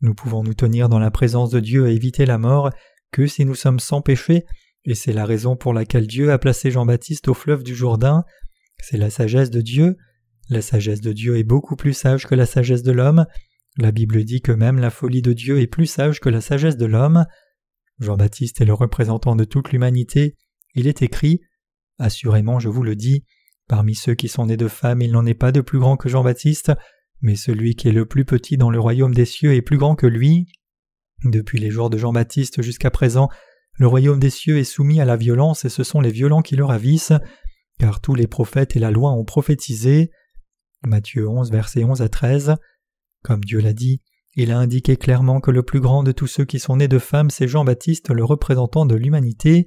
Nous 0.00 0.14
pouvons 0.14 0.42
nous 0.42 0.54
tenir 0.54 0.88
dans 0.88 1.00
la 1.00 1.10
présence 1.10 1.50
de 1.50 1.60
Dieu 1.60 1.88
et 1.88 1.94
éviter 1.94 2.24
la 2.24 2.38
mort 2.38 2.70
que 3.10 3.26
si 3.26 3.44
nous 3.44 3.54
sommes 3.54 3.80
sans 3.80 4.00
péché, 4.00 4.44
et 4.84 4.94
c'est 4.94 5.12
la 5.12 5.24
raison 5.24 5.56
pour 5.56 5.74
laquelle 5.74 6.06
Dieu 6.06 6.30
a 6.30 6.38
placé 6.38 6.70
Jean-Baptiste 6.70 7.28
au 7.28 7.34
fleuve 7.34 7.62
du 7.62 7.74
Jourdain. 7.74 8.24
C'est 8.80 8.96
la 8.96 9.10
sagesse 9.10 9.50
de 9.50 9.60
Dieu. 9.60 9.96
La 10.48 10.62
sagesse 10.62 11.00
de 11.00 11.12
Dieu 11.12 11.36
est 11.36 11.44
beaucoup 11.44 11.76
plus 11.76 11.94
sage 11.94 12.26
que 12.26 12.34
la 12.34 12.46
sagesse 12.46 12.82
de 12.82 12.92
l'homme. 12.92 13.26
La 13.76 13.92
Bible 13.92 14.24
dit 14.24 14.40
que 14.40 14.52
même 14.52 14.78
la 14.78 14.90
folie 14.90 15.20
de 15.20 15.32
Dieu 15.32 15.60
est 15.60 15.66
plus 15.66 15.86
sage 15.86 16.20
que 16.20 16.28
la 16.28 16.40
sagesse 16.40 16.76
de 16.76 16.86
l'homme. 16.86 17.26
Jean-Baptiste 17.98 18.60
est 18.60 18.64
le 18.64 18.72
représentant 18.72 19.36
de 19.36 19.44
toute 19.44 19.72
l'humanité. 19.72 20.36
Il 20.74 20.86
est 20.86 21.02
écrit 21.02 21.40
Assurément, 21.98 22.60
je 22.60 22.68
vous 22.68 22.82
le 22.82 22.94
dis, 22.94 23.24
parmi 23.66 23.94
ceux 23.94 24.14
qui 24.14 24.28
sont 24.28 24.46
nés 24.46 24.56
de 24.56 24.68
femmes, 24.68 25.02
il 25.02 25.12
n'en 25.12 25.26
est 25.26 25.34
pas 25.34 25.52
de 25.52 25.60
plus 25.60 25.78
grand 25.78 25.96
que 25.96 26.08
Jean-Baptiste, 26.08 26.72
mais 27.20 27.34
celui 27.34 27.74
qui 27.74 27.88
est 27.88 27.92
le 27.92 28.06
plus 28.06 28.24
petit 28.24 28.56
dans 28.56 28.70
le 28.70 28.78
royaume 28.78 29.14
des 29.14 29.24
cieux 29.24 29.54
est 29.54 29.62
plus 29.62 29.78
grand 29.78 29.96
que 29.96 30.06
lui. 30.06 30.46
Depuis 31.24 31.58
les 31.58 31.70
jours 31.70 31.90
de 31.90 31.98
Jean-Baptiste 31.98 32.62
jusqu'à 32.62 32.90
présent, 32.90 33.28
le 33.74 33.86
royaume 33.86 34.20
des 34.20 34.30
cieux 34.30 34.58
est 34.58 34.64
soumis 34.64 35.00
à 35.00 35.04
la 35.04 35.16
violence 35.16 35.64
et 35.64 35.68
ce 35.68 35.82
sont 35.82 36.00
les 36.00 36.10
violents 36.10 36.42
qui 36.42 36.56
le 36.56 36.64
ravissent 36.64 37.12
car 37.78 38.00
tous 38.00 38.14
les 38.14 38.26
prophètes 38.26 38.76
et 38.76 38.80
la 38.80 38.90
loi 38.90 39.12
ont 39.12 39.24
prophétisé. 39.24 40.10
Matthieu 40.84 41.28
11, 41.28 41.50
versets 41.50 41.84
11 41.84 42.02
à 42.02 42.08
13. 42.08 42.56
Comme 43.22 43.44
Dieu 43.44 43.60
l'a 43.60 43.72
dit, 43.72 44.02
il 44.34 44.52
a 44.52 44.58
indiqué 44.58 44.96
clairement 44.96 45.40
que 45.40 45.50
le 45.50 45.62
plus 45.62 45.80
grand 45.80 46.02
de 46.02 46.12
tous 46.12 46.26
ceux 46.26 46.44
qui 46.44 46.58
sont 46.58 46.76
nés 46.76 46.88
de 46.88 46.98
femmes, 46.98 47.30
c'est 47.30 47.48
Jean-Baptiste, 47.48 48.10
le 48.10 48.24
représentant 48.24 48.86
de 48.86 48.94
l'humanité. 48.94 49.66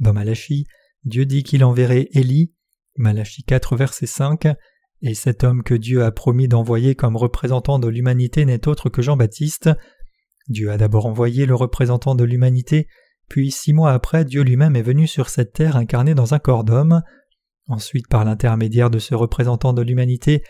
Dans 0.00 0.12
Malachie, 0.12 0.66
Dieu 1.04 1.26
dit 1.26 1.42
qu'il 1.42 1.64
enverrait 1.64 2.08
Élie, 2.12 2.52
Malachie 2.96 3.44
4, 3.44 3.76
verset 3.76 4.06
5, 4.06 4.46
et 5.02 5.14
cet 5.14 5.44
homme 5.44 5.62
que 5.62 5.74
Dieu 5.74 6.04
a 6.04 6.12
promis 6.12 6.48
d'envoyer 6.48 6.94
comme 6.94 7.16
représentant 7.16 7.78
de 7.78 7.88
l'humanité 7.88 8.44
n'est 8.44 8.68
autre 8.68 8.88
que 8.88 9.02
Jean-Baptiste. 9.02 9.70
Dieu 10.48 10.70
a 10.70 10.76
d'abord 10.76 11.06
envoyé 11.06 11.46
le 11.46 11.54
représentant 11.54 12.14
de 12.14 12.24
l'humanité, 12.24 12.86
puis 13.28 13.50
six 13.50 13.72
mois 13.72 13.92
après, 13.92 14.24
Dieu 14.24 14.42
lui-même 14.42 14.76
est 14.76 14.82
venu 14.82 15.06
sur 15.06 15.28
cette 15.28 15.52
terre 15.52 15.76
incarné 15.76 16.14
dans 16.14 16.34
un 16.34 16.38
corps 16.38 16.64
d'homme. 16.64 17.02
Ensuite, 17.66 18.08
par 18.08 18.24
l'intermédiaire 18.24 18.90
de 18.90 18.98
ce 18.98 19.14
représentant 19.14 19.72
de 19.72 19.82
l'humanité, 19.82 20.42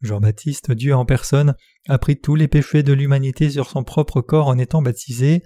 Jean-Baptiste, 0.00 0.72
Dieu 0.72 0.94
en 0.94 1.04
personne, 1.04 1.54
a 1.88 1.98
pris 1.98 2.18
tous 2.18 2.34
les 2.34 2.48
péchés 2.48 2.82
de 2.82 2.92
l'humanité 2.92 3.50
sur 3.50 3.68
son 3.68 3.84
propre 3.84 4.22
corps 4.22 4.48
en 4.48 4.58
étant 4.58 4.82
baptisé. 4.82 5.42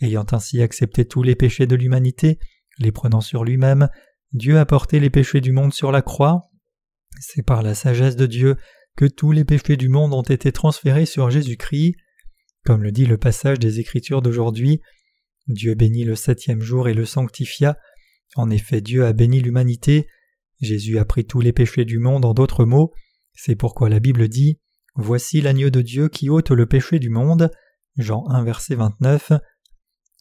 Ayant 0.00 0.26
ainsi 0.32 0.62
accepté 0.62 1.04
tous 1.04 1.22
les 1.22 1.36
péchés 1.36 1.66
de 1.66 1.76
l'humanité, 1.76 2.38
les 2.78 2.92
prenant 2.92 3.20
sur 3.20 3.44
lui-même, 3.44 3.88
Dieu 4.32 4.58
a 4.58 4.66
porté 4.66 5.00
les 5.00 5.10
péchés 5.10 5.40
du 5.40 5.52
monde 5.52 5.72
sur 5.72 5.92
la 5.92 6.02
croix. 6.02 6.50
C'est 7.20 7.42
par 7.42 7.62
la 7.62 7.74
sagesse 7.74 8.16
de 8.16 8.26
Dieu 8.26 8.56
que 8.96 9.04
tous 9.04 9.32
les 9.32 9.44
péchés 9.44 9.76
du 9.76 9.88
monde 9.88 10.14
ont 10.14 10.22
été 10.22 10.52
transférés 10.52 11.06
sur 11.06 11.30
Jésus-Christ. 11.30 11.96
Comme 12.64 12.82
le 12.82 12.92
dit 12.92 13.06
le 13.06 13.18
passage 13.18 13.58
des 13.58 13.80
Écritures 13.80 14.22
d'aujourd'hui, 14.22 14.80
Dieu 15.48 15.74
bénit 15.74 16.04
le 16.04 16.14
septième 16.14 16.62
jour 16.62 16.88
et 16.88 16.94
le 16.94 17.04
sanctifia. 17.04 17.76
En 18.36 18.50
effet, 18.50 18.80
Dieu 18.80 19.04
a 19.04 19.12
béni 19.12 19.40
l'humanité, 19.40 20.06
Jésus 20.60 20.98
a 20.98 21.04
pris 21.04 21.26
tous 21.26 21.40
les 21.40 21.52
péchés 21.52 21.84
du 21.84 21.98
monde 21.98 22.24
en 22.24 22.34
d'autres 22.34 22.64
mots, 22.64 22.92
c'est 23.34 23.56
pourquoi 23.56 23.88
la 23.88 24.00
Bible 24.00 24.28
dit 24.28 24.60
Voici 24.94 25.40
l'agneau 25.40 25.70
de 25.70 25.80
Dieu 25.80 26.08
qui 26.08 26.28
ôte 26.28 26.50
le 26.50 26.66
péché 26.66 26.98
du 26.98 27.08
monde. 27.08 27.50
Jean 27.96 28.24
1 28.28 28.44
verset 28.44 28.74
29. 28.74 29.32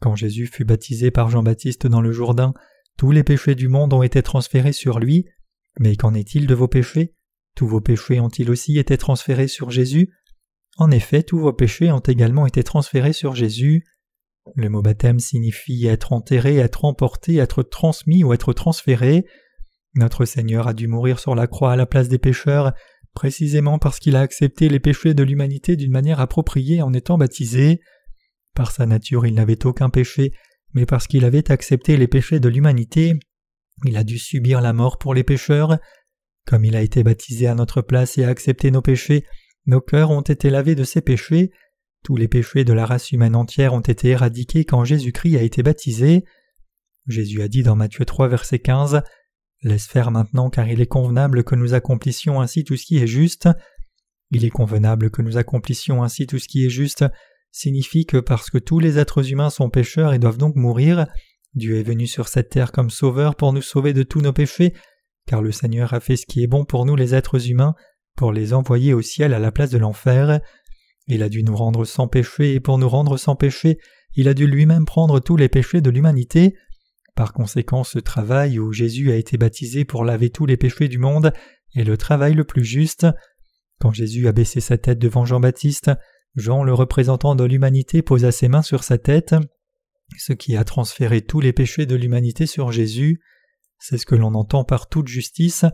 Quand 0.02 0.16
Jésus 0.16 0.48
fut 0.48 0.66
baptisé 0.66 1.12
par 1.12 1.30
Jean-Baptiste 1.30 1.86
dans 1.86 2.02
le 2.02 2.12
Jourdain, 2.12 2.54
tous 2.98 3.12
les 3.12 3.24
péchés 3.24 3.56
du 3.56 3.68
monde 3.68 3.94
ont 3.94 4.04
été 4.04 4.24
transférés 4.24 4.74
sur 4.74 5.00
lui. 5.00 5.28
Mais 5.80 5.96
qu'en 5.96 6.16
est-il 6.16 6.48
de 6.48 6.56
vos 6.56 6.68
péchés? 6.68 7.16
Tous 7.56 7.68
vos 7.68 7.82
péchés 7.82 8.20
ont-ils 8.20 8.50
aussi 8.50 8.80
été 8.80 8.98
transférés 8.98 9.48
sur 9.48 9.70
Jésus? 9.70 10.10
En 10.78 10.90
effet, 10.90 11.22
tous 11.22 11.40
vos 11.40 11.54
péchés 11.54 11.92
ont 11.92 12.00
également 12.00 12.48
été 12.48 12.64
transférés 12.64 13.14
sur 13.14 13.36
Jésus. 13.36 13.84
Le 14.56 14.70
mot 14.70 14.82
baptême 14.82 15.20
signifie 15.20 15.86
être 15.86 16.14
enterré, 16.14 16.58
être 16.58 16.84
emporté, 16.84 17.36
être 17.36 17.62
transmis 17.62 18.24
ou 18.24 18.34
être 18.34 18.54
transféré. 18.54 19.26
Notre 19.94 20.26
Seigneur 20.26 20.68
a 20.68 20.74
dû 20.74 20.88
mourir 20.88 21.20
sur 21.20 21.36
la 21.36 21.46
croix 21.46 21.74
à 21.74 21.76
la 21.76 21.86
place 21.86 22.08
des 22.08 22.18
pécheurs, 22.18 22.74
précisément 23.14 23.78
parce 23.78 24.00
qu'il 24.00 24.16
a 24.16 24.22
accepté 24.22 24.68
les 24.68 24.80
péchés 24.80 25.14
de 25.14 25.24
l'humanité 25.24 25.76
d'une 25.76 25.92
manière 25.92 26.20
appropriée 26.20 26.82
en 26.82 26.92
étant 26.94 27.20
baptisé. 27.20 27.82
Par 28.54 28.72
sa 28.72 28.86
nature 28.86 29.26
il 29.26 29.34
n'avait 29.34 29.66
aucun 29.66 29.90
péché, 29.90 30.34
mais 30.74 30.86
parce 30.86 31.08
qu'il 31.08 31.26
avait 31.26 31.52
accepté 31.52 31.98
les 31.98 32.08
péchés 32.08 32.40
de 32.40 32.50
l'humanité, 32.50 33.20
il 33.86 33.98
a 33.98 34.04
dû 34.04 34.20
subir 34.20 34.62
la 34.62 34.74
mort 34.74 34.98
pour 34.98 35.14
les 35.14 35.24
pécheurs. 35.24 35.80
Comme 36.46 36.66
il 36.66 36.76
a 36.76 36.82
été 36.82 37.04
baptisé 37.04 37.48
à 37.48 37.56
notre 37.56 37.82
place 37.82 38.18
et 38.18 38.24
a 38.24 38.30
accepté 38.30 38.72
nos 38.72 38.82
péchés, 38.82 39.26
nos 39.66 39.82
cœurs 39.82 40.12
ont 40.12 40.22
été 40.22 40.50
lavés 40.50 40.76
de 40.76 40.84
ses 40.84 41.02
péchés. 41.02 41.52
Tous 42.04 42.16
les 42.16 42.28
péchés 42.28 42.64
de 42.64 42.74
la 42.74 42.86
race 42.86 43.12
humaine 43.12 43.36
entière 43.36 43.74
ont 43.74 43.82
été 43.82 44.10
éradiqués 44.10 44.66
quand 44.66 44.84
Jésus-Christ 44.84 45.38
a 45.38 45.42
été 45.44 45.62
baptisé. 45.62 46.26
Jésus 47.08 47.42
a 47.42 47.48
dit 47.48 47.64
dans 47.64 47.76
Matthieu 47.76 48.06
3 48.06 48.28
verset 48.28 48.60
15 48.60 49.02
Laisse 49.64 49.86
faire 49.86 50.10
maintenant 50.10 50.50
car 50.50 50.68
il 50.68 50.82
est 50.82 50.88
convenable 50.88 51.44
que 51.44 51.54
nous 51.54 51.76
accomplissions 51.76 52.42
ainsi 52.42 52.64
tout 52.64 52.78
ce 52.78 52.86
qui 52.86 52.98
est 52.98 53.08
juste. 53.08 53.48
Il 54.32 54.46
est 54.46 54.50
convenable 54.50 55.12
que 55.12 55.22
nous 55.22 55.38
accomplissions 55.38 56.02
ainsi 56.02 56.26
tout 56.26 56.40
ce 56.40 56.48
qui 56.48 56.66
est 56.66 56.70
juste 56.70 57.06
signifie 57.52 58.06
que 58.06 58.18
parce 58.18 58.50
que 58.50 58.58
tous 58.58 58.80
les 58.80 58.98
êtres 58.98 59.32
humains 59.32 59.50
sont 59.50 59.70
pécheurs 59.70 60.14
et 60.14 60.20
doivent 60.20 60.38
donc 60.38 60.56
mourir, 60.56 61.08
Dieu 61.54 61.78
est 61.78 61.84
venu 61.84 62.08
sur 62.08 62.28
cette 62.28 62.50
terre 62.50 62.72
comme 62.72 62.90
sauveur 62.90 63.36
pour 63.36 63.52
nous 63.54 63.62
sauver 63.62 63.94
de 63.94 64.04
tous 64.04 64.22
nos 64.22 64.34
péchés, 64.34 64.74
car 65.28 65.42
le 65.42 65.52
Seigneur 65.52 65.94
a 65.94 66.00
fait 66.00 66.16
ce 66.16 66.26
qui 66.26 66.44
est 66.44 66.48
bon 66.48 66.66
pour 66.66 66.86
nous 66.86 66.96
les 66.96 67.14
êtres 67.14 67.50
humains, 67.50 67.76
pour 68.16 68.32
les 68.32 68.54
envoyer 68.54 68.94
au 68.94 69.02
ciel 69.02 69.34
à 69.34 69.40
la 69.40 69.52
place 69.52 69.70
de 69.70 69.78
l'enfer. 69.78 70.40
Il 71.08 71.24
a 71.24 71.30
dû 71.30 71.44
nous 71.44 71.56
rendre 71.56 71.86
sans 71.86 72.08
péché, 72.08 72.54
et 72.54 72.60
pour 72.60 72.78
nous 72.78 72.90
rendre 72.90 73.18
sans 73.18 73.36
péché, 73.36 73.78
il 74.16 74.28
a 74.28 74.34
dû 74.34 74.48
lui-même 74.48 74.86
prendre 74.86 75.20
tous 75.20 75.36
les 75.36 75.50
péchés 75.50 75.82
de 75.82 75.90
l'humanité. 75.90 76.56
Par 77.16 77.34
conséquent, 77.34 77.84
ce 77.84 78.00
travail 78.00 78.60
où 78.60 78.72
Jésus 78.72 79.12
a 79.12 79.16
été 79.16 79.38
baptisé 79.38 79.84
pour 79.84 80.06
laver 80.06 80.30
tous 80.30 80.46
les 80.46 80.58
péchés 80.58 80.88
du 80.88 80.98
monde 80.98 81.34
est 81.76 81.84
le 81.84 81.98
travail 81.98 82.34
le 82.34 82.44
plus 82.44 82.64
juste. 82.64 83.08
Quand 83.80 83.92
Jésus 83.92 84.28
a 84.28 84.32
baissé 84.32 84.62
sa 84.62 84.78
tête 84.78 85.00
devant 85.00 85.26
Jean-Baptiste, 85.26 85.92
Jean, 86.36 86.64
le 86.64 86.74
représentant 86.74 87.36
de 87.36 87.44
l'humanité, 87.44 88.02
posa 88.02 88.32
ses 88.32 88.48
mains 88.48 88.62
sur 88.62 88.84
sa 88.84 88.98
tête, 88.98 89.36
ce 90.18 90.34
qui 90.34 90.56
a 90.56 90.64
transféré 90.64 91.22
tous 91.22 91.40
les 91.40 91.54
péchés 91.54 91.86
de 91.86 91.96
l'humanité 91.96 92.46
sur 92.46 92.72
Jésus. 92.72 93.22
C'est 93.80 93.98
ce 93.98 94.06
que 94.06 94.16
l'on 94.16 94.34
entend 94.36 94.64
par 94.64 94.88
toute 94.88 95.08
justice, 95.08 95.66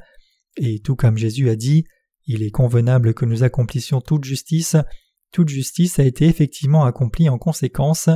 et 0.57 0.79
tout 0.79 0.95
comme 0.95 1.17
Jésus 1.17 1.49
a 1.49 1.55
dit, 1.55 1.83
il 2.25 2.43
est 2.43 2.51
convenable 2.51 3.13
que 3.13 3.25
nous 3.25 3.43
accomplissions 3.43 4.01
toute 4.01 4.23
justice, 4.23 4.75
toute 5.31 5.49
justice 5.49 5.99
a 5.99 6.03
été 6.03 6.25
effectivement 6.25 6.85
accomplie 6.85 7.29
en 7.29 7.37
conséquence. 7.37 8.09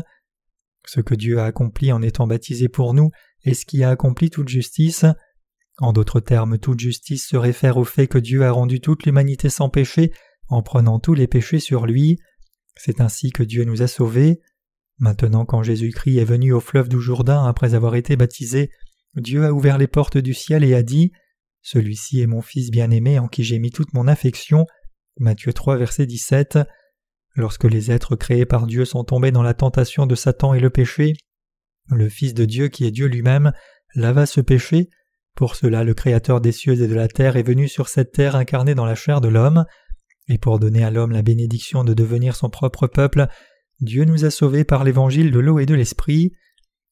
Ce 0.88 1.02
que 1.02 1.16
Dieu 1.16 1.40
a 1.40 1.46
accompli 1.46 1.92
en 1.92 2.02
étant 2.02 2.28
baptisé 2.28 2.70
pour 2.70 2.94
nous 2.94 3.12
est 3.44 3.54
ce 3.54 3.66
qui 3.66 3.84
a 3.84 3.90
accompli 3.90 4.30
toute 4.30 4.50
justice. 4.50 5.06
En 5.80 5.94
d'autres 5.94 6.20
termes, 6.20 6.58
toute 6.58 6.80
justice 6.80 7.28
se 7.28 7.38
réfère 7.38 7.78
au 7.78 7.84
fait 7.84 8.08
que 8.08 8.18
Dieu 8.18 8.44
a 8.44 8.52
rendu 8.52 8.82
toute 8.82 9.06
l'humanité 9.06 9.50
sans 9.50 9.70
péché 9.70 10.12
en 10.48 10.64
prenant 10.64 11.00
tous 11.00 11.14
les 11.14 11.28
péchés 11.28 11.60
sur 11.60 11.86
lui. 11.86 12.18
C'est 12.76 13.02
ainsi 13.02 13.32
que 13.32 13.44
Dieu 13.44 13.64
nous 13.64 13.82
a 13.82 13.88
sauvés. 13.88 14.42
Maintenant, 15.00 15.46
quand 15.46 15.64
Jésus-Christ 15.64 16.18
est 16.18 16.26
venu 16.26 16.54
au 16.54 16.60
fleuve 16.60 16.90
du 16.90 17.00
Jourdain 17.00 17.46
après 17.46 17.74
avoir 17.74 17.96
été 17.96 18.16
baptisé, 18.16 18.70
Dieu 19.16 19.46
a 19.46 19.52
ouvert 19.52 19.78
les 19.78 19.88
portes 19.88 20.18
du 20.18 20.34
ciel 20.34 20.64
et 20.64 20.74
a 20.74 20.84
dit 20.84 21.12
Celui-ci 21.62 22.22
est 22.22 22.28
mon 22.28 22.42
Fils 22.42 22.72
bien-aimé 22.72 23.20
en 23.20 23.28
qui 23.28 23.44
j'ai 23.44 23.60
mis 23.60 23.72
toute 23.72 23.94
mon 23.94 24.08
affection. 24.08 24.66
Matthieu 25.20 25.54
3, 25.54 25.78
verset 25.78 26.06
17. 26.06 26.60
Lorsque 27.36 27.64
les 27.64 27.92
êtres 27.92 28.16
créés 28.16 28.46
par 28.46 28.68
Dieu 28.68 28.86
sont 28.86 29.04
tombés 29.04 29.32
dans 29.32 29.44
la 29.44 29.54
tentation 29.54 30.06
de 30.06 30.16
Satan 30.16 30.54
et 30.54 30.60
le 30.60 30.70
péché, 30.70 31.14
le 31.90 32.10
Fils 32.10 32.34
de 32.34 32.46
Dieu 32.46 32.68
qui 32.68 32.86
est 32.86 32.92
Dieu 32.92 33.08
lui-même 33.08 33.52
lava 33.96 34.26
ce 34.26 34.42
péché. 34.42 34.90
Pour 35.36 35.56
cela 35.56 35.84
le 35.84 35.94
Créateur 35.94 36.42
des 36.42 36.52
cieux 36.52 36.82
et 36.82 36.88
de 36.88 36.96
la 36.96 37.08
terre 37.08 37.38
est 37.38 37.44
venu 37.44 37.68
sur 37.68 37.90
cette 37.90 38.12
terre 38.12 38.36
incarné 38.36 38.76
dans 38.76 38.86
la 38.86 38.96
chair 38.96 39.22
de 39.22 39.30
l'homme. 39.30 39.66
Et 40.32 40.38
pour 40.38 40.60
donner 40.60 40.82
à 40.82 40.92
l'homme 40.92 41.12
la 41.12 41.24
bénédiction 41.24 41.84
de 41.84 41.94
devenir 41.94 42.38
son 42.38 42.50
propre 42.50 42.88
peuple, 42.88 43.28
Dieu 43.82 44.06
nous 44.06 44.24
a 44.24 44.32
sauvés 44.32 44.64
par 44.64 44.86
l'évangile 44.86 45.30
de 45.30 45.40
l'eau 45.40 45.60
et 45.60 45.66
de 45.66 45.76
l'esprit. 45.76 46.32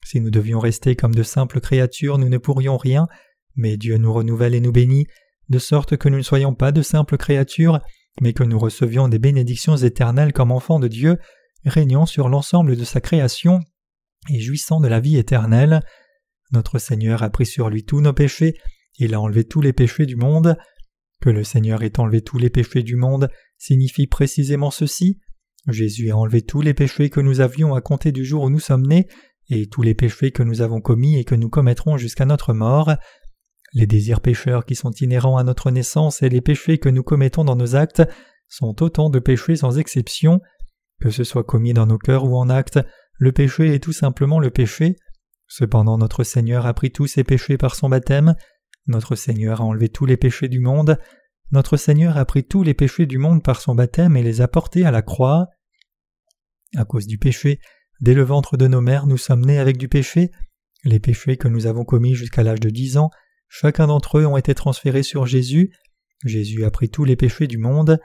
Si 0.03 0.19
nous 0.19 0.29
devions 0.29 0.59
rester 0.59 0.97
comme 0.97 1.15
de 1.15 1.23
simples 1.23 1.61
créatures, 1.61 2.17
nous 2.17 2.27
ne 2.27 2.37
pourrions 2.37 2.75
rien, 2.75 3.07
mais 3.55 3.77
Dieu 3.77 3.95
nous 3.95 4.11
renouvelle 4.11 4.55
et 4.55 4.59
nous 4.59 4.73
bénit, 4.73 5.07
de 5.47 5.57
sorte 5.57 5.95
que 5.95 6.09
nous 6.09 6.17
ne 6.17 6.21
soyons 6.21 6.53
pas 6.53 6.73
de 6.73 6.81
simples 6.81 7.15
créatures, 7.15 7.79
mais 8.19 8.33
que 8.33 8.43
nous 8.43 8.59
recevions 8.59 9.07
des 9.07 9.19
bénédictions 9.19 9.77
éternelles 9.77 10.33
comme 10.33 10.51
enfants 10.51 10.81
de 10.81 10.89
Dieu, 10.89 11.17
régnant 11.63 12.05
sur 12.05 12.27
l'ensemble 12.27 12.75
de 12.75 12.83
sa 12.83 12.99
création 12.99 13.61
et 14.29 14.41
jouissant 14.41 14.81
de 14.81 14.89
la 14.89 14.99
vie 14.99 15.15
éternelle. 15.15 15.79
Notre 16.51 16.77
Seigneur 16.77 17.23
a 17.23 17.29
pris 17.29 17.45
sur 17.45 17.69
lui 17.69 17.85
tous 17.85 18.01
nos 18.01 18.11
péchés, 18.11 18.55
il 18.97 19.13
a 19.13 19.21
enlevé 19.21 19.45
tous 19.45 19.61
les 19.61 19.71
péchés 19.71 20.05
du 20.05 20.17
monde. 20.17 20.57
Que 21.21 21.29
le 21.29 21.43
Seigneur 21.43 21.83
ait 21.83 21.99
enlevé 21.99 22.21
tous 22.21 22.37
les 22.37 22.49
péchés 22.49 22.83
du 22.83 22.95
monde 22.95 23.29
signifie 23.57 24.07
précisément 24.07 24.71
ceci. 24.71 25.19
Jésus 25.67 26.11
a 26.11 26.17
enlevé 26.17 26.41
tous 26.41 26.61
les 26.61 26.73
péchés 26.73 27.09
que 27.09 27.19
nous 27.19 27.41
avions 27.41 27.75
à 27.75 27.81
compter 27.81 28.11
du 28.11 28.23
jour 28.23 28.43
où 28.43 28.49
nous 28.49 28.59
sommes 28.59 28.87
nés, 28.87 29.07
et 29.49 29.67
tous 29.67 29.81
les 29.81 29.95
péchés 29.95 30.31
que 30.31 30.43
nous 30.43 30.61
avons 30.61 30.79
commis 30.79 31.17
et 31.17 31.25
que 31.25 31.35
nous 31.35 31.49
commettrons 31.49 31.97
jusqu'à 31.97 32.25
notre 32.25 32.53
mort. 32.53 32.93
Les 33.73 33.87
désirs 33.87 34.21
pécheurs 34.21 34.65
qui 34.65 34.75
sont 34.75 34.91
inhérents 34.91 35.37
à 35.37 35.43
notre 35.43 35.71
naissance 35.71 36.23
et 36.23 36.29
les 36.29 36.41
péchés 36.41 36.77
que 36.77 36.89
nous 36.89 37.03
commettons 37.03 37.43
dans 37.43 37.55
nos 37.55 37.75
actes 37.75 38.03
sont 38.47 38.81
autant 38.81 39.09
de 39.09 39.19
péchés 39.19 39.55
sans 39.55 39.77
exception. 39.77 40.39
Que 41.01 41.09
ce 41.09 41.23
soit 41.23 41.43
commis 41.43 41.73
dans 41.73 41.85
nos 41.85 41.97
cœurs 41.97 42.25
ou 42.25 42.35
en 42.35 42.49
actes, 42.49 42.79
le 43.17 43.31
péché 43.31 43.73
est 43.73 43.83
tout 43.83 43.93
simplement 43.93 44.39
le 44.39 44.49
péché. 44.49 44.95
Cependant 45.47 45.97
notre 45.97 46.23
Seigneur 46.23 46.65
a 46.65 46.73
pris 46.73 46.91
tous 46.91 47.07
ses 47.07 47.23
péchés 47.23 47.57
par 47.57 47.75
son 47.75 47.89
baptême, 47.89 48.35
notre 48.87 49.15
Seigneur 49.15 49.61
a 49.61 49.65
enlevé 49.65 49.89
tous 49.89 50.05
les 50.05 50.17
péchés 50.17 50.47
du 50.47 50.59
monde, 50.59 50.97
notre 51.51 51.77
Seigneur 51.77 52.17
a 52.17 52.25
pris 52.25 52.43
tous 52.43 52.63
les 52.63 52.73
péchés 52.73 53.05
du 53.05 53.17
monde 53.17 53.43
par 53.43 53.61
son 53.61 53.75
baptême 53.75 54.15
et 54.15 54.23
les 54.23 54.41
a 54.41 54.47
portés 54.47 54.85
à 54.85 54.91
la 54.91 55.01
croix. 55.01 55.47
À 56.75 56.85
cause 56.85 57.07
du 57.07 57.17
péché, 57.17 57.59
dès 58.01 58.13
le 58.13 58.23
ventre 58.23 58.55
de 58.55 58.67
nos 58.67 58.81
mères 58.81 59.07
nous 59.07 59.17
sommes 59.17 59.45
nés 59.45 59.57
avec 59.57 59.77
du 59.77 59.87
péché, 59.87 60.31
les 60.83 60.99
péchés 60.99 61.37
que 61.37 61.47
nous 61.47 61.65
avons 61.65 61.85
commis 61.85 62.13
jusqu'à 62.13 62.43
l'âge 62.43 62.59
de 62.59 62.69
dix 62.69 62.97
ans 62.97 63.09
Chacun 63.49 63.87
d'entre 63.87 64.19
eux 64.19 64.25
ont 64.25 64.37
été 64.37 64.53
transférés 64.53 65.03
sur 65.03 65.25
Jésus. 65.25 65.73
Jésus 66.23 66.63
a 66.65 66.71
pris 66.71 66.89
tous 66.89 67.03
les 67.03 67.15
péchés 67.15 67.47
du 67.47 67.57
monde. 67.57 67.99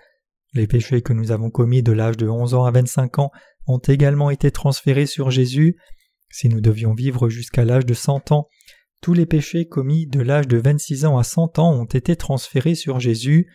Les 0.55 0.67
péchés 0.67 1.03
que 1.03 1.13
nous 1.13 1.33
avons 1.33 1.51
commis 1.51 1.83
de 1.83 1.93
l'âge 1.93 2.17
de 2.17 2.27
onze 2.27 2.55
ans 2.55 2.65
à 2.65 2.71
vingt-cinq 2.71 3.19
ans 3.19 3.31
ont 3.67 3.79
également 3.79 4.31
été 4.31 4.51
transférés 4.51 5.07
sur 5.07 5.31
Jésus. 5.31 5.77
Si 6.31 6.49
nous 6.49 6.63
devions 6.63 6.95
vivre 6.95 7.29
jusqu'à 7.29 7.65
l'âge 7.65 7.85
de 7.85 7.95
cent 7.95 8.33
ans, 8.33 8.49
tous 9.05 9.13
les 9.13 9.27
péchés 9.27 9.67
commis 9.67 10.07
de 10.07 10.23
l'âge 10.23 10.49
de 10.49 10.57
vingt-six 10.57 11.05
ans 11.05 11.19
à 11.19 11.25
cent 11.25 11.59
ans 11.59 11.75
ont 11.75 11.85
été 11.85 12.17
transférés 12.17 12.75
sur 12.75 13.01
Jésus. 13.01 13.53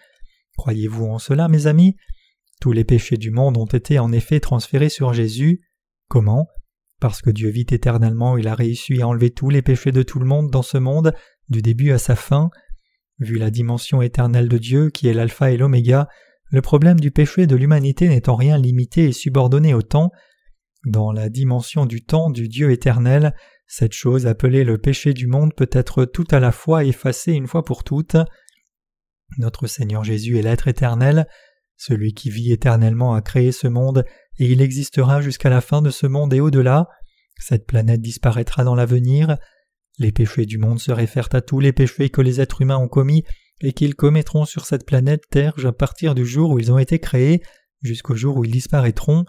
Croyez-vous 0.57 1.05
en 1.05 1.17
cela, 1.17 1.47
mes 1.47 1.65
amis? 1.65 1.95
Tous 2.61 2.71
les 2.71 2.83
péchés 2.83 3.17
du 3.17 3.31
monde 3.31 3.57
ont 3.57 3.65
été 3.65 3.97
en 3.97 4.11
effet 4.11 4.39
transférés 4.39 4.89
sur 4.89 5.11
Jésus. 5.11 5.61
Comment? 6.07 6.45
Parce 7.01 7.23
que 7.23 7.31
Dieu 7.31 7.49
vit 7.49 7.65
éternellement, 7.71 8.37
il 8.37 8.47
a 8.47 8.53
réussi 8.53 9.01
à 9.01 9.07
enlever 9.07 9.31
tous 9.31 9.49
les 9.49 9.63
péchés 9.63 9.91
de 9.91 10.03
tout 10.03 10.19
le 10.19 10.27
monde 10.27 10.51
dans 10.51 10.61
ce 10.61 10.77
monde 10.77 11.13
du 11.49 11.63
début 11.63 11.93
à 11.93 11.97
sa 11.97 12.15
fin. 12.15 12.51
Vu 13.17 13.39
la 13.39 13.49
dimension 13.49 14.03
éternelle 14.03 14.49
de 14.49 14.57
Dieu, 14.59 14.91
qui 14.91 15.07
est 15.07 15.13
l'alpha 15.15 15.49
et 15.49 15.57
l'oméga, 15.57 16.07
le 16.51 16.61
problème 16.61 16.99
du 16.99 17.09
péché 17.09 17.47
de 17.47 17.55
l'humanité 17.55 18.07
n'est 18.07 18.29
en 18.29 18.35
rien 18.35 18.59
limité 18.59 19.05
et 19.05 19.13
subordonné 19.13 19.73
au 19.73 19.81
temps. 19.81 20.11
Dans 20.85 21.11
la 21.11 21.27
dimension 21.27 21.87
du 21.87 22.03
temps 22.03 22.29
du 22.29 22.47
Dieu 22.47 22.69
éternel, 22.69 23.33
cette 23.71 23.93
chose 23.93 24.25
appelée 24.25 24.63
le 24.63 24.79
péché 24.79 25.13
du 25.13 25.27
monde 25.27 25.53
peut 25.53 25.69
être 25.71 26.03
tout 26.03 26.25
à 26.31 26.39
la 26.39 26.51
fois 26.51 26.83
effacée 26.83 27.33
une 27.33 27.45
fois 27.45 27.63
pour 27.63 27.83
toutes. 27.83 28.17
Notre 29.37 29.67
Seigneur 29.67 30.03
Jésus 30.03 30.39
est 30.39 30.41
l'être 30.41 30.67
éternel, 30.67 31.27
celui 31.77 32.15
qui 32.15 32.31
vit 32.31 32.51
éternellement 32.51 33.13
a 33.13 33.21
créé 33.21 33.51
ce 33.51 33.67
monde, 33.67 34.05
et 34.39 34.51
il 34.51 34.63
existera 34.63 35.21
jusqu'à 35.21 35.51
la 35.51 35.61
fin 35.61 35.83
de 35.83 35.91
ce 35.91 36.07
monde 36.07 36.33
et 36.33 36.39
au-delà. 36.39 36.89
Cette 37.39 37.67
planète 37.67 38.01
disparaîtra 38.01 38.63
dans 38.63 38.73
l'avenir. 38.73 39.37
Les 39.99 40.11
péchés 40.11 40.47
du 40.47 40.57
monde 40.57 40.79
se 40.79 40.91
réfèrent 40.91 41.29
à 41.33 41.41
tous 41.41 41.59
les 41.59 41.71
péchés 41.71 42.09
que 42.09 42.21
les 42.21 42.41
êtres 42.41 42.63
humains 42.63 42.77
ont 42.77 42.87
commis 42.87 43.23
et 43.61 43.73
qu'ils 43.73 43.93
commettront 43.93 44.45
sur 44.45 44.65
cette 44.65 44.87
planète 44.87 45.25
Terre 45.29 45.53
à 45.63 45.71
partir 45.73 46.15
du 46.15 46.25
jour 46.25 46.49
où 46.49 46.59
ils 46.59 46.71
ont 46.71 46.79
été 46.79 46.97
créés 46.97 47.43
jusqu'au 47.83 48.15
jour 48.15 48.35
où 48.37 48.45
ils 48.45 48.51
disparaîtront. 48.51 49.25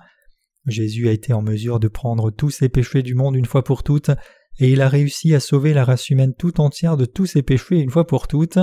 Jésus 0.67 1.09
a 1.09 1.13
été 1.13 1.33
en 1.33 1.43
mesure 1.43 1.81
de 1.81 1.89
prendre 1.89 2.31
tous 2.31 2.51
ces 2.51 2.69
péchés 2.69 3.03
du 3.03 3.15
monde 3.15 3.37
une 3.37 3.47
fois 3.47 3.65
pour 3.65 3.83
toutes, 3.83 4.11
et 4.59 4.71
il 4.71 4.83
a 4.83 4.89
réussi 4.89 5.35
à 5.35 5.41
sauver 5.41 5.73
la 5.73 5.85
race 5.85 6.11
humaine 6.11 6.35
tout 6.39 6.61
entière 6.61 6.97
de 6.97 7.07
tous 7.07 7.27
ces 7.27 7.43
péchés 7.43 7.79
une 7.79 7.91
fois 7.91 8.07
pour 8.07 8.29
toutes. 8.29 8.59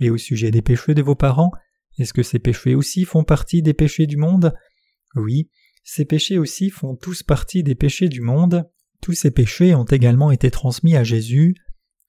Et 0.00 0.10
au 0.10 0.16
sujet 0.16 0.50
des 0.50 0.62
péchés 0.62 0.94
de 0.94 1.02
vos 1.02 1.16
parents, 1.16 1.50
est-ce 1.98 2.14
que 2.14 2.22
ces 2.22 2.38
péchés 2.38 2.74
aussi 2.74 3.04
font 3.04 3.24
partie 3.24 3.62
des 3.62 3.74
péchés 3.74 4.06
du 4.06 4.16
monde? 4.16 4.54
Oui, 5.16 5.50
ces 5.82 6.04
péchés 6.04 6.38
aussi 6.38 6.70
font 6.70 6.96
tous 6.96 7.22
partie 7.22 7.62
des 7.62 7.74
péchés 7.74 8.08
du 8.08 8.20
monde. 8.20 8.68
Tous 9.00 9.12
ces 9.12 9.30
péchés 9.30 9.74
ont 9.74 9.84
également 9.84 10.30
été 10.30 10.50
transmis 10.50 10.96
à 10.96 11.04
Jésus. 11.04 11.54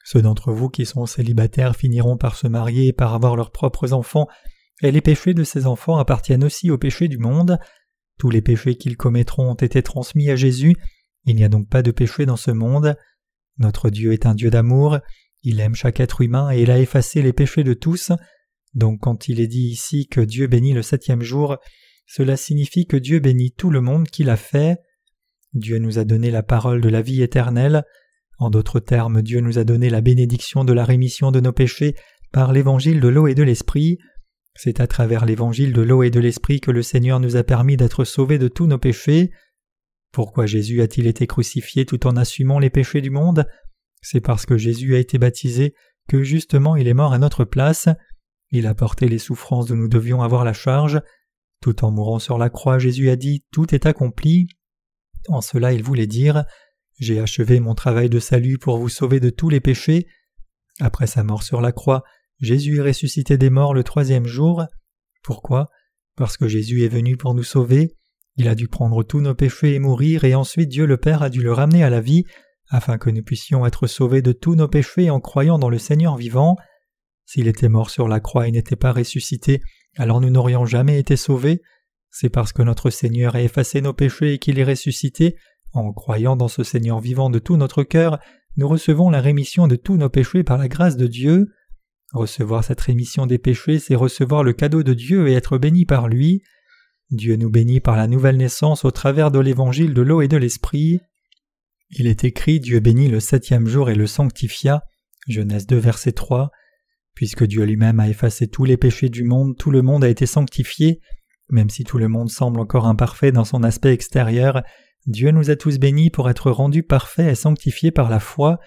Ceux 0.04 0.22
d'entre 0.22 0.52
vous 0.54 0.70
qui 0.70 0.86
sont 0.86 1.06
célibataires 1.06 1.76
finiront 1.76 2.18
par 2.18 2.36
se 2.36 2.48
marier 2.48 2.88
et 2.88 2.94
par 2.94 3.14
avoir 3.14 3.36
leurs 3.36 3.52
propres 3.52 3.94
enfants, 3.94 4.28
et 4.82 4.92
les 4.92 5.02
péchés 5.02 5.34
de 5.34 5.44
ces 5.44 5.66
enfants 5.66 5.98
appartiennent 5.98 6.44
aussi 6.44 6.72
aux 6.72 6.78
péchés 6.78 7.08
du 7.08 7.18
monde. 7.18 7.58
Tous 8.20 8.30
les 8.30 8.42
péchés 8.42 8.76
qu'ils 8.76 8.98
commettront 8.98 9.50
ont 9.50 9.56
été 9.56 9.82
transmis 9.82 10.30
à 10.30 10.36
Jésus, 10.36 10.76
il 11.26 11.36
n'y 11.36 11.44
a 11.44 11.50
donc 11.50 11.68
pas 11.68 11.82
de 11.82 11.92
péché 11.92 12.26
dans 12.28 12.36
ce 12.36 12.52
monde. 12.52 12.96
Notre 13.58 13.90
Dieu 13.90 14.14
est 14.14 14.26
un 14.26 14.36
Dieu 14.36 14.52
d'amour, 14.52 15.00
il 15.42 15.60
aime 15.60 15.74
chaque 15.74 16.00
être 16.00 16.22
humain 16.22 16.52
et 16.52 16.62
il 16.62 16.70
a 16.70 16.80
effacé 16.80 17.22
les 17.22 17.34
péchés 17.34 17.64
de 17.64 17.74
tous. 17.74 18.12
Donc 18.74 19.00
quand 19.00 19.30
il 19.30 19.40
est 19.40 19.48
dit 19.48 19.68
ici 19.68 20.08
que 20.08 20.22
Dieu 20.22 20.48
bénit 20.48 20.74
le 20.74 20.82
septième 20.82 21.22
jour, 21.22 21.58
cela 22.06 22.38
signifie 22.38 22.86
que 22.86 22.98
Dieu 22.98 23.20
bénit 23.20 23.52
tout 23.52 23.70
le 23.70 23.82
monde 23.82 24.08
qu'il 24.08 24.30
a 24.30 24.38
fait. 24.38 24.78
Dieu 25.54 25.80
nous 25.80 25.98
a 25.98 26.04
donné 26.04 26.30
la 26.30 26.44
parole 26.44 26.82
de 26.82 26.90
la 26.90 27.02
vie 27.02 27.22
éternelle. 27.22 27.84
En 28.38 28.50
d'autres 28.50 28.80
termes, 28.80 29.22
Dieu 29.22 29.40
nous 29.40 29.60
a 29.60 29.64
donné 29.64 29.90
la 29.90 30.02
bénédiction 30.02 30.64
de 30.64 30.74
la 30.74 30.86
rémission 30.86 31.32
de 31.32 31.40
nos 31.40 31.54
péchés 31.54 31.96
par 32.32 32.52
l'évangile 32.52 33.00
de 33.00 33.08
l'eau 33.08 33.28
et 33.28 33.36
de 33.36 33.44
l'esprit. 33.44 33.98
C'est 34.62 34.82
à 34.82 34.88
travers 34.88 35.26
l'évangile 35.26 35.72
de 35.72 35.82
l'eau 35.82 36.04
et 36.04 36.10
de 36.10 36.20
l'esprit 36.20 36.60
que 36.60 36.70
le 36.70 36.84
Seigneur 36.84 37.22
nous 37.22 37.38
a 37.38 37.44
permis 37.44 37.78
d'être 37.78 38.04
sauvés 38.04 38.38
de 38.38 38.50
tous 38.50 38.68
nos 38.68 38.78
péchés. 38.78 39.32
Pourquoi 40.12 40.48
Jésus 40.48 40.82
a-t-il 40.82 41.08
été 41.08 41.28
crucifié 41.28 41.86
tout 41.86 42.06
en 42.06 42.18
assumant 42.18 42.60
les 42.60 42.70
péchés 42.70 43.00
du 43.00 43.10
monde? 43.10 43.48
C'est 44.02 44.20
parce 44.20 44.46
que 44.46 44.58
Jésus 44.58 44.96
a 44.96 45.00
été 45.00 45.18
baptisé 45.18 45.74
que 46.10 46.24
justement 46.24 46.76
il 46.76 46.90
est 46.90 46.94
mort 46.94 47.14
à 47.14 47.20
notre 47.20 47.46
place. 47.46 47.88
Il 48.52 48.68
a 48.68 48.76
porté 48.76 49.08
les 49.08 49.18
souffrances 49.18 49.68
dont 49.68 49.78
nous 49.78 49.88
devions 49.88 50.24
avoir 50.24 50.44
la 50.44 50.52
charge. 50.52 51.00
Tout 51.62 51.86
en 51.86 51.92
mourant 51.92 52.20
sur 52.20 52.38
la 52.38 52.50
croix, 52.50 52.80
Jésus 52.80 53.10
a 53.10 53.16
dit 53.16 53.46
Tout 53.54 53.74
est 53.74 53.86
accompli. 53.86 54.50
En 55.30 55.40
cela, 55.40 55.72
il 55.72 55.84
voulait 55.84 56.06
dire 56.06 56.44
J'ai 57.00 57.22
achevé 57.22 57.62
mon 57.62 57.76
travail 57.76 58.10
de 58.10 58.20
salut 58.20 58.58
pour 58.58 58.78
vous 58.78 58.90
sauver 58.90 59.22
de 59.22 59.30
tous 59.30 59.48
les 59.48 59.62
péchés. 59.62 60.06
Après 60.82 61.08
sa 61.08 61.24
mort 61.24 61.44
sur 61.44 61.62
la 61.62 61.72
croix, 61.72 62.04
Jésus 62.40 62.78
est 62.78 62.82
ressuscité 62.82 63.38
des 63.38 63.50
morts 63.50 63.74
le 63.74 63.84
troisième 63.84 64.26
jour. 64.26 64.66
Pourquoi? 65.24 65.70
Parce 66.16 66.38
que 66.38 66.48
Jésus 66.48 66.84
est 66.84 66.90
venu 66.90 67.18
pour 67.18 67.34
nous 67.34 67.44
sauver. 67.44 67.96
Il 68.38 68.48
a 68.48 68.56
dû 68.56 68.68
prendre 68.68 69.04
tous 69.04 69.22
nos 69.22 69.36
péchés 69.36 69.76
et 69.76 69.80
mourir, 69.80 70.24
et 70.24 70.36
ensuite 70.36 70.70
Dieu 70.70 70.86
le 70.86 70.98
Père 70.98 71.24
a 71.24 71.30
dû 71.30 71.42
le 71.42 71.52
ramener 71.52 71.84
à 71.84 71.90
la 71.90 72.02
vie, 72.02 72.24
afin 72.70 72.98
que 72.98 73.10
nous 73.10 73.24
puissions 73.24 73.66
être 73.66 73.88
sauvés 73.88 74.22
de 74.22 74.32
tous 74.32 74.56
nos 74.56 74.68
péchés 74.68 75.10
en 75.10 75.20
croyant 75.20 75.60
dans 75.60 75.70
le 75.70 75.80
Seigneur 75.80 76.16
vivant. 76.16 76.56
S'il 77.26 77.48
était 77.48 77.70
mort 77.70 77.90
sur 77.90 78.08
la 78.08 78.20
croix 78.20 78.48
et 78.48 78.52
n'était 78.52 78.76
pas 78.76 78.94
ressuscité, 78.94 79.62
alors 79.98 80.22
nous 80.22 80.30
n'aurions 80.30 80.66
jamais 80.66 81.00
été 81.00 81.18
sauvés. 81.18 81.62
C'est 82.10 82.30
parce 82.30 82.54
que 82.54 82.62
notre 82.62 82.90
Seigneur 82.90 83.36
a 83.36 83.42
effacé 83.42 83.82
nos 83.82 83.94
péchés 83.94 84.34
et 84.34 84.40
qu'il 84.40 84.60
est 84.60 84.64
ressuscité, 84.64 85.36
en 85.74 85.94
croyant 85.94 86.36
dans 86.36 86.48
ce 86.48 86.64
Seigneur 86.64 87.00
vivant 87.00 87.30
de 87.30 87.40
tout 87.40 87.58
notre 87.58 87.84
cœur, 87.84 88.20
nous 88.58 88.68
recevons 88.68 89.10
la 89.10 89.22
rémission 89.22 89.68
de 89.68 89.76
tous 89.76 89.98
nos 89.98 90.10
péchés 90.10 90.44
par 90.44 90.58
la 90.58 90.68
grâce 90.68 90.98
de 90.98 91.08
Dieu. 91.08 91.48
Recevoir 92.14 92.64
cette 92.64 92.82
rémission 92.82 93.28
des 93.28 93.38
péchés, 93.38 93.80
c'est 93.80 93.96
recevoir 93.96 94.44
le 94.44 94.54
cadeau 94.54 94.82
de 94.82 94.94
Dieu 94.94 95.28
et 95.28 95.34
être 95.34 95.58
béni 95.58 95.86
par 95.86 96.08
lui. 96.08 96.42
Dieu 97.12 97.36
nous 97.36 97.50
bénit 97.50 97.80
par 97.80 97.96
la 97.96 98.08
nouvelle 98.08 98.38
naissance 98.38 98.86
au 98.86 98.92
travers 98.92 99.32
de 99.32 99.40
l'évangile 99.40 99.94
de 99.94 100.02
l'eau 100.02 100.22
et 100.22 100.28
de 100.28 100.38
l'esprit. 100.38 101.00
Il 101.92 102.08
est 102.08 102.24
écrit 102.24 102.60
Dieu 102.60 102.80
bénit 102.80 103.08
le 103.08 103.20
septième 103.20 103.68
jour 103.68 103.90
et 103.90 103.96
le 103.96 104.08
sanctifia. 104.08 104.84
Genèse 105.28 105.68
2 105.68 105.78
verset 105.78 106.12
3. 106.12 106.52
Puisque 107.16 107.46
Dieu 107.46 107.64
lui-même 107.64 108.00
a 108.00 108.10
effacé 108.10 108.48
tous 108.48 108.64
les 108.64 108.78
péchés 108.78 109.10
du 109.10 109.24
monde, 109.24 109.58
tout 109.58 109.72
le 109.72 109.82
monde 109.82 110.04
a 110.04 110.10
été 110.10 110.26
sanctifié. 110.26 111.02
Même 111.50 111.70
si 111.70 111.84
tout 111.84 111.98
le 111.98 112.08
monde 112.08 112.30
semble 112.30 112.60
encore 112.60 112.86
imparfait 112.86 113.32
dans 113.32 113.44
son 113.44 113.64
aspect 113.64 113.92
extérieur, 113.92 114.62
Dieu 115.08 115.32
nous 115.32 115.50
a 115.50 115.56
tous 115.56 115.80
bénis 115.80 116.10
pour 116.10 116.30
être 116.30 116.52
rendus 116.52 116.84
parfaits 116.84 117.32
et 117.32 117.36
sanctifiés 117.36 117.92
par 117.92 118.10
la 118.10 118.20
foi. 118.20 118.60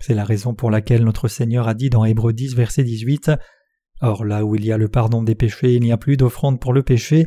C'est 0.00 0.14
la 0.14 0.24
raison 0.24 0.54
pour 0.54 0.70
laquelle 0.70 1.04
notre 1.04 1.28
Seigneur 1.28 1.68
a 1.68 1.74
dit 1.74 1.90
dans 1.90 2.04
Hébreux 2.04 2.32
10 2.32 2.54
verset 2.54 2.84
18 2.84 3.32
Or 4.00 4.24
là 4.24 4.44
où 4.44 4.54
il 4.54 4.64
y 4.64 4.72
a 4.72 4.78
le 4.78 4.88
pardon 4.88 5.22
des 5.22 5.34
péchés, 5.34 5.74
il 5.74 5.82
n'y 5.82 5.92
a 5.92 5.96
plus 5.96 6.16
d'offrande 6.16 6.60
pour 6.60 6.72
le 6.72 6.82
péché, 6.82 7.26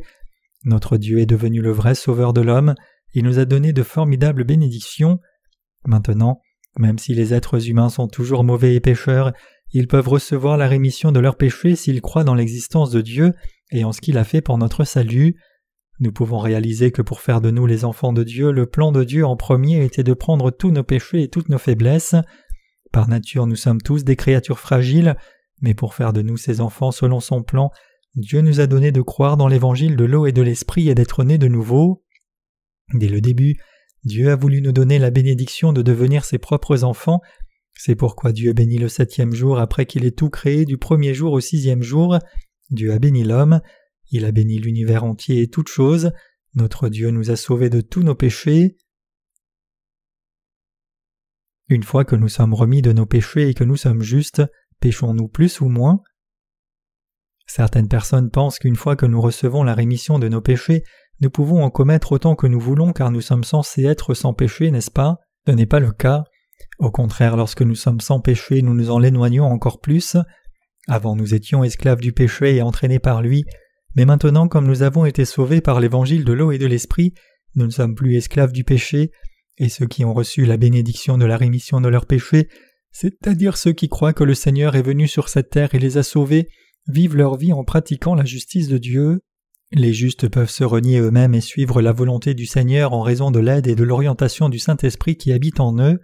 notre 0.63 0.97
Dieu 0.97 1.19
est 1.19 1.26
devenu 1.26 1.61
le 1.61 1.72
vrai 1.72 1.95
Sauveur 1.95 2.34
de 2.34 2.41
l'homme, 2.41 2.76
il 3.13 3.24
nous 3.26 3.39
a 3.39 3.45
donné 3.45 3.74
de 3.74 3.84
formidables 3.84 4.43
bénédictions. 4.43 5.19
Maintenant, 5.86 6.39
même 6.78 6.97
si 6.97 7.13
les 7.13 7.34
êtres 7.34 7.67
humains 7.67 7.89
sont 7.89 8.07
toujours 8.07 8.43
mauvais 8.43 8.76
et 8.76 8.80
pécheurs, 8.80 9.34
ils 9.74 9.88
peuvent 9.88 10.07
recevoir 10.07 10.57
la 10.57 10.67
rémission 10.67 11.11
de 11.11 11.19
leurs 11.19 11.38
péchés 11.38 11.76
s'ils 11.76 12.01
croient 12.01 12.24
dans 12.24 12.36
l'existence 12.36 12.91
de 12.91 13.01
Dieu 13.01 13.34
et 13.72 13.84
en 13.84 13.91
ce 13.91 14.01
qu'il 14.01 14.17
a 14.17 14.24
fait 14.24 14.41
pour 14.41 14.57
notre 14.57 14.84
salut. 14.84 15.36
Nous 15.99 16.11
pouvons 16.11 16.39
réaliser 16.39 16.91
que 16.91 17.01
pour 17.01 17.22
faire 17.22 17.41
de 17.41 17.51
nous 17.51 17.65
les 17.65 17.86
enfants 17.86 18.13
de 18.13 18.24
Dieu, 18.24 18.51
le 18.51 18.65
plan 18.65 18.91
de 18.91 19.03
Dieu 19.03 19.26
en 19.26 19.36
premier 19.36 19.84
était 19.84 20.03
de 20.03 20.13
prendre 20.13 20.51
tous 20.51 20.72
nos 20.72 20.84
péchés 20.84 21.24
et 21.24 21.28
toutes 21.28 21.49
nos 21.49 21.57
faiblesses. 21.57 22.15
Par 22.92 23.08
nature 23.08 23.48
nous 23.48 23.56
sommes 23.56 23.82
tous 23.82 24.04
des 24.04 24.16
créatures 24.16 24.60
fragiles, 24.60 25.16
mais 25.62 25.74
pour 25.74 25.94
faire 25.94 26.14
de 26.14 26.22
nous 26.22 26.38
ses 26.38 26.60
enfants 26.62 26.92
selon 26.92 27.20
son 27.20 27.44
plan, 27.44 27.72
Dieu 28.16 28.42
nous 28.42 28.60
a 28.60 28.68
donné 28.68 28.92
de 28.92 29.02
croire 29.02 29.38
dans 29.38 29.48
l'évangile 29.48 29.96
de 29.96 30.04
l'eau 30.04 30.26
et 30.26 30.34
de 30.34 30.42
l'esprit 30.42 30.89
et 30.89 30.96
d'être 30.96 31.24
nés 31.24 31.38
de 31.38 31.48
nouveau. 31.48 32.04
Dès 32.94 33.08
le 33.08 33.22
début, 33.22 33.58
Dieu 34.04 34.32
a 34.32 34.36
voulu 34.36 34.62
nous 34.62 34.74
donner 34.74 35.00
la 35.00 35.12
bénédiction 35.12 35.72
de 35.72 35.82
devenir 35.82 36.26
ses 36.26 36.38
propres 36.38 36.84
enfants. 36.84 37.22
C'est 37.74 37.96
pourquoi 37.96 38.34
Dieu 38.34 38.52
bénit 38.52 38.80
le 38.80 38.89
septième 38.89 39.34
jour 39.34 39.60
après 39.60 39.86
qu'il 39.86 40.06
ait 40.06 40.12
tout 40.12 40.30
créé 40.30 40.66
du 40.66 40.78
premier 40.78 41.14
jour 41.14 41.32
au 41.32 41.39
sixième 41.39 41.84
jour. 41.84 42.20
Dieu 42.70 42.92
a 42.92 43.00
béni 43.00 43.24
l'homme, 43.24 43.62
il 44.10 44.26
a 44.26 44.32
béni 44.32 44.60
l'univers 44.60 45.06
entier 45.06 45.42
et 45.42 45.48
toutes 45.48 45.70
choses. 45.70 46.12
Notre 46.54 46.89
Dieu 46.89 47.12
nous 47.12 47.32
a 47.32 47.38
sauvés 47.38 47.70
de 47.70 47.80
tous 47.80 48.04
nos 48.04 48.16
péchés. 48.16 48.76
Une 51.72 51.84
fois 51.84 52.03
que 52.03 52.17
nous 52.17 52.28
sommes 52.28 52.53
remis 52.53 52.82
de 52.82 52.91
nos 52.91 53.05
péchés 53.05 53.47
et 53.47 53.53
que 53.53 53.63
nous 53.63 53.78
sommes 53.78 54.01
justes, 54.01 54.41
péchons-nous 54.82 55.30
plus 55.30 55.61
ou 55.61 55.69
moins? 55.69 56.01
Certaines 57.47 57.88
personnes 57.88 58.30
pensent 58.30 58.59
qu'une 58.59 58.76
fois 58.76 58.97
que 58.97 59.05
nous 59.05 59.22
recevons 59.22 59.63
la 59.63 59.74
rémission 59.74 60.19
de 60.19 60.28
nos 60.28 60.41
péchés, 60.41 60.84
nous 61.22 61.30
pouvons 61.30 61.63
en 61.63 61.69
commettre 61.69 62.11
autant 62.11 62.36
que 62.36 62.45
nous 62.45 62.59
voulons 62.59 62.91
car 62.91 63.09
nous 63.09 63.22
sommes 63.22 63.45
censés 63.45 63.86
être 63.86 64.13
sans 64.13 64.34
péché, 64.34 64.69
n'est-ce 64.69 64.91
pas? 64.91 65.19
Ce 65.47 65.53
n'est 65.53 65.65
pas 65.65 65.80
le 65.80 65.93
cas. 65.93 66.26
Au 66.78 66.91
contraire, 66.91 67.38
lorsque 67.38 67.61
nous 67.61 67.76
sommes 67.76 68.01
sans 68.01 68.19
péché, 68.19 68.61
nous 68.61 68.74
nous 68.74 68.91
en 68.91 69.01
éloignons 69.01 69.45
encore 69.45 69.80
plus. 69.80 70.17
Avant 70.89 71.15
nous 71.15 71.34
étions 71.36 71.63
esclaves 71.63 72.01
du 72.01 72.11
péché 72.11 72.57
et 72.57 72.61
entraînés 72.61 72.99
par 72.99 73.22
lui, 73.22 73.45
mais 73.95 74.03
maintenant 74.03 74.49
comme 74.49 74.67
nous 74.67 74.84
avons 74.84 75.05
été 75.05 75.24
sauvés 75.24 75.61
par 75.61 75.80
l'évangile 75.80 76.26
de 76.26 76.34
l'eau 76.34 76.51
et 76.51 76.57
de 76.57 76.67
l'esprit, 76.67 77.13
nous 77.55 77.65
ne 77.65 77.72
sommes 77.72 77.95
plus 77.95 78.17
esclaves 78.17 78.51
du 78.51 78.65
péché, 78.65 79.11
et 79.58 79.70
ceux 79.70 79.88
qui 79.88 80.06
ont 80.06 80.14
reçu 80.14 80.45
la 80.45 80.58
bénédiction 80.58 81.18
de 81.18 81.26
la 81.26 81.38
rémission 81.38 81.82
de 81.82 81.88
leurs 81.88 82.06
péchés, 82.06 82.47
c'est-à-dire 82.91 83.58
ceux 83.58 83.74
qui 83.74 83.89
croient 83.89 84.14
que 84.14 84.24
le 84.24 84.36
Seigneur 84.36 84.76
est 84.76 84.82
venu 84.82 85.08
sur 85.08 85.30
cette 85.30 85.49
terre 85.49 85.74
et 85.76 85.80
les 85.80 85.97
a 85.97 86.04
sauvés, 86.04 86.49
vivent 86.88 87.16
leur 87.16 87.38
vie 87.38 87.54
en 87.54 87.64
pratiquant 87.64 88.16
la 88.16 88.26
justice 88.26 88.68
de 88.68 88.78
Dieu. 88.78 89.22
Les 89.72 89.93
justes 89.93 90.28
peuvent 90.28 90.49
se 90.49 90.64
renier 90.64 90.99
eux-mêmes 90.99 91.34
et 91.34 91.41
suivre 91.41 91.82
la 91.82 91.93
volonté 91.93 92.34
du 92.34 92.45
Seigneur 92.45 92.93
en 92.93 93.02
raison 93.02 93.32
de 93.32 93.39
l'aide 93.39 93.68
et 93.68 93.76
de 93.76 93.84
l'orientation 93.84 94.49
du 94.49 94.60
Saint-Esprit 94.60 95.16
qui 95.16 95.32
habite 95.32 95.62
en 95.62 95.80
eux. 95.80 95.99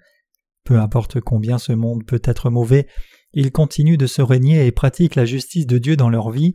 Peu 0.63 0.79
importe 0.79 1.19
combien 1.19 1.57
ce 1.57 1.73
monde 1.73 2.05
peut 2.05 2.21
être 2.23 2.49
mauvais, 2.49 2.87
ils 3.33 3.51
continuent 3.51 3.97
de 3.97 4.07
se 4.07 4.21
renier 4.21 4.65
et 4.65 4.71
pratiquent 4.71 5.15
la 5.15 5.25
justice 5.25 5.67
de 5.67 5.77
Dieu 5.77 5.97
dans 5.97 6.09
leur 6.09 6.31
vie, 6.31 6.53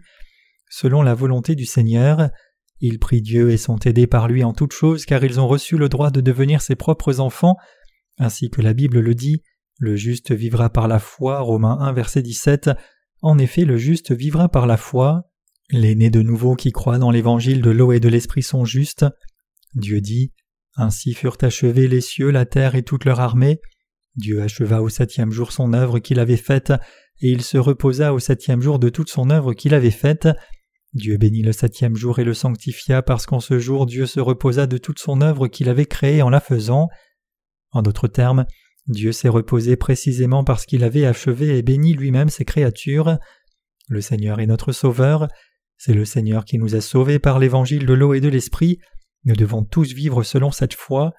selon 0.70 1.02
la 1.02 1.14
volonté 1.14 1.54
du 1.54 1.66
Seigneur. 1.66 2.30
Ils 2.82 2.98
prient 2.98 3.22
Dieu 3.22 3.50
et 3.50 3.56
sont 3.56 3.78
aidés 3.78 4.06
par 4.06 4.28
lui 4.28 4.44
en 4.44 4.52
toutes 4.52 4.72
choses 4.72 5.06
car 5.06 5.24
ils 5.24 5.40
ont 5.40 5.48
reçu 5.48 5.78
le 5.78 5.88
droit 5.88 6.10
de 6.10 6.20
devenir 6.20 6.60
ses 6.60 6.74
propres 6.74 7.20
enfants, 7.20 7.56
ainsi 8.18 8.50
que 8.50 8.60
la 8.60 8.74
Bible 8.74 9.00
le 9.00 9.14
dit, 9.14 9.42
le 9.78 9.96
juste 9.96 10.32
vivra 10.32 10.68
par 10.68 10.86
la 10.86 10.98
foi, 10.98 11.40
Romains 11.40 11.78
1 11.80 11.92
verset 11.94 12.22
17, 12.22 12.70
en 13.22 13.38
effet, 13.38 13.64
le 13.64 13.76
juste 13.76 14.12
vivra 14.12 14.48
par 14.48 14.66
la 14.66 14.76
foi. 14.76 15.30
Les 15.70 15.94
nés 15.94 16.10
de 16.10 16.22
nouveau 16.22 16.56
qui 16.56 16.72
croient 16.72 16.98
dans 16.98 17.12
l'évangile 17.12 17.62
de 17.62 17.70
l'eau 17.70 17.92
et 17.92 18.00
de 18.00 18.08
l'esprit 18.08 18.42
sont 18.42 18.64
justes. 18.64 19.06
Dieu 19.74 20.00
dit 20.00 20.32
Ainsi 20.76 21.14
furent 21.14 21.38
achevés 21.40 21.86
les 21.86 22.00
cieux, 22.00 22.30
la 22.30 22.44
terre 22.44 22.74
et 22.74 22.82
toute 22.82 23.04
leur 23.04 23.20
armée. 23.20 23.60
Dieu 24.16 24.42
acheva 24.42 24.82
au 24.82 24.88
septième 24.88 25.30
jour 25.30 25.52
son 25.52 25.72
œuvre 25.72 26.00
qu'il 26.00 26.18
avait 26.18 26.36
faite, 26.36 26.72
et 27.20 27.30
il 27.30 27.42
se 27.42 27.56
reposa 27.58 28.12
au 28.12 28.18
septième 28.18 28.60
jour 28.60 28.80
de 28.80 28.88
toute 28.88 29.08
son 29.08 29.30
œuvre 29.30 29.54
qu'il 29.54 29.72
avait 29.72 29.92
faite. 29.92 30.28
Dieu 30.94 31.16
bénit 31.16 31.42
le 31.42 31.52
septième 31.52 31.96
jour 31.96 32.18
et 32.18 32.24
le 32.24 32.34
sanctifia 32.34 33.02
parce 33.02 33.26
qu'en 33.26 33.40
ce 33.40 33.58
jour 33.58 33.86
Dieu 33.86 34.06
se 34.06 34.20
reposa 34.20 34.66
de 34.66 34.78
toute 34.78 34.98
son 34.98 35.20
œuvre 35.22 35.48
qu'il 35.48 35.68
avait 35.68 35.86
créée 35.86 36.22
en 36.22 36.30
la 36.30 36.40
faisant. 36.40 36.88
En 37.70 37.82
d'autres 37.82 38.08
termes, 38.08 38.44
Dieu 38.86 39.12
s'est 39.12 39.28
reposé 39.28 39.76
précisément 39.76 40.44
parce 40.44 40.66
qu'il 40.66 40.84
avait 40.84 41.06
achevé 41.06 41.56
et 41.56 41.62
béni 41.62 41.94
lui-même 41.94 42.28
ses 42.28 42.44
créatures. 42.44 43.18
Le 43.88 44.00
Seigneur 44.00 44.40
est 44.40 44.46
notre 44.46 44.72
Sauveur, 44.72 45.28
c'est 45.78 45.94
le 45.94 46.04
Seigneur 46.04 46.44
qui 46.44 46.58
nous 46.58 46.74
a 46.74 46.80
sauvés 46.80 47.18
par 47.18 47.38
l'évangile 47.38 47.86
de 47.86 47.94
l'eau 47.94 48.14
et 48.14 48.20
de 48.20 48.28
l'esprit, 48.28 48.78
nous 49.24 49.36
devons 49.36 49.62
tous 49.62 49.92
vivre 49.92 50.24
selon 50.24 50.50
cette 50.50 50.74
foi. 50.74 51.12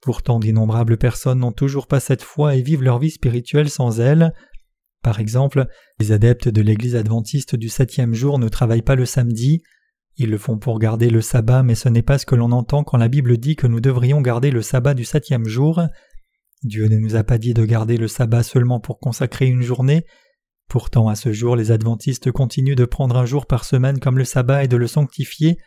Pourtant 0.00 0.40
d'innombrables 0.40 0.96
personnes 0.96 1.38
n'ont 1.38 1.52
toujours 1.52 1.86
pas 1.86 2.00
cette 2.00 2.22
foi 2.22 2.56
et 2.56 2.62
vivent 2.62 2.82
leur 2.82 2.98
vie 2.98 3.10
spirituelle 3.10 3.70
sans 3.70 4.00
elle. 4.00 4.32
Par 5.04 5.20
exemple, 5.20 5.66
les 6.00 6.12
adeptes 6.12 6.48
de 6.48 6.62
l'Église 6.62 6.96
adventiste 6.96 7.56
du 7.56 7.68
septième 7.68 8.14
jour 8.14 8.38
ne 8.38 8.48
travaillent 8.48 8.80
pas 8.80 8.94
le 8.94 9.04
samedi. 9.04 9.62
Ils 10.16 10.30
le 10.30 10.38
font 10.38 10.58
pour 10.58 10.78
garder 10.78 11.10
le 11.10 11.20
sabbat, 11.20 11.62
mais 11.62 11.74
ce 11.74 11.90
n'est 11.90 12.02
pas 12.02 12.16
ce 12.16 12.24
que 12.24 12.34
l'on 12.34 12.52
entend 12.52 12.84
quand 12.84 12.96
la 12.96 13.08
Bible 13.08 13.36
dit 13.36 13.54
que 13.54 13.66
nous 13.66 13.80
devrions 13.80 14.22
garder 14.22 14.50
le 14.50 14.62
sabbat 14.62 14.94
du 14.94 15.04
septième 15.04 15.44
jour. 15.44 15.82
Dieu 16.62 16.88
ne 16.88 16.96
nous 16.96 17.16
a 17.16 17.22
pas 17.22 17.36
dit 17.36 17.52
de 17.52 17.66
garder 17.66 17.98
le 17.98 18.08
sabbat 18.08 18.42
seulement 18.42 18.80
pour 18.80 18.98
consacrer 18.98 19.46
une 19.46 19.60
journée. 19.60 20.06
Pourtant, 20.70 21.08
à 21.08 21.16
ce 21.16 21.34
jour, 21.34 21.54
les 21.54 21.70
adventistes 21.70 22.32
continuent 22.32 22.74
de 22.74 22.86
prendre 22.86 23.18
un 23.18 23.26
jour 23.26 23.44
par 23.44 23.66
semaine 23.66 24.00
comme 24.00 24.16
le 24.16 24.24
sabbat 24.24 24.64
et 24.64 24.68
de 24.68 24.78
le 24.78 24.86
sanctifier. 24.86 25.58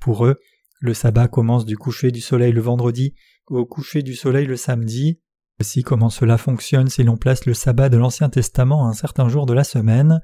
Pour 0.00 0.24
eux, 0.24 0.36
le 0.80 0.94
sabbat 0.94 1.28
commence 1.28 1.66
du 1.66 1.76
coucher 1.76 2.12
du 2.12 2.22
soleil 2.22 2.52
le 2.52 2.62
vendredi 2.62 3.14
au 3.46 3.66
coucher 3.66 4.02
du 4.02 4.14
soleil 4.14 4.46
le 4.46 4.56
samedi. 4.56 5.20
Voici 5.60 5.82
comment 5.82 6.08
cela 6.08 6.38
fonctionne 6.38 6.88
si 6.88 7.04
l'on 7.04 7.18
place 7.18 7.44
le 7.44 7.52
sabbat 7.52 7.90
de 7.90 7.98
l'Ancien 7.98 8.30
Testament 8.30 8.86
à 8.86 8.88
un 8.88 8.94
certain 8.94 9.28
jour 9.28 9.44
de 9.44 9.52
la 9.52 9.62
semaine. 9.62 10.22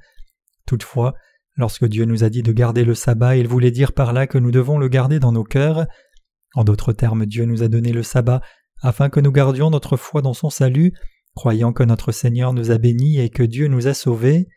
Toutefois, 0.64 1.12
lorsque 1.56 1.84
Dieu 1.84 2.06
nous 2.06 2.24
a 2.24 2.30
dit 2.30 2.42
de 2.42 2.52
garder 2.52 2.84
le 2.84 2.94
sabbat, 2.94 3.36
il 3.36 3.46
voulait 3.46 3.70
dire 3.70 3.92
par 3.92 4.14
là 4.14 4.26
que 4.26 4.38
nous 4.38 4.50
devons 4.50 4.78
le 4.78 4.88
garder 4.88 5.18
dans 5.18 5.32
nos 5.32 5.44
cœurs. 5.44 5.88
En 6.54 6.64
d'autres 6.64 6.94
termes, 6.94 7.26
Dieu 7.26 7.44
nous 7.44 7.62
a 7.62 7.68
donné 7.68 7.92
le 7.92 8.02
sabbat 8.02 8.40
afin 8.80 9.10
que 9.10 9.20
nous 9.20 9.30
gardions 9.30 9.68
notre 9.68 9.98
foi 9.98 10.22
dans 10.22 10.32
son 10.32 10.48
salut, 10.48 10.94
croyant 11.34 11.74
que 11.74 11.82
notre 11.82 12.12
Seigneur 12.12 12.54
nous 12.54 12.70
a 12.70 12.78
bénis 12.78 13.20
et 13.20 13.28
que 13.28 13.42
Dieu 13.42 13.68
nous 13.68 13.88
a 13.88 13.92
sauvés. 13.92 14.48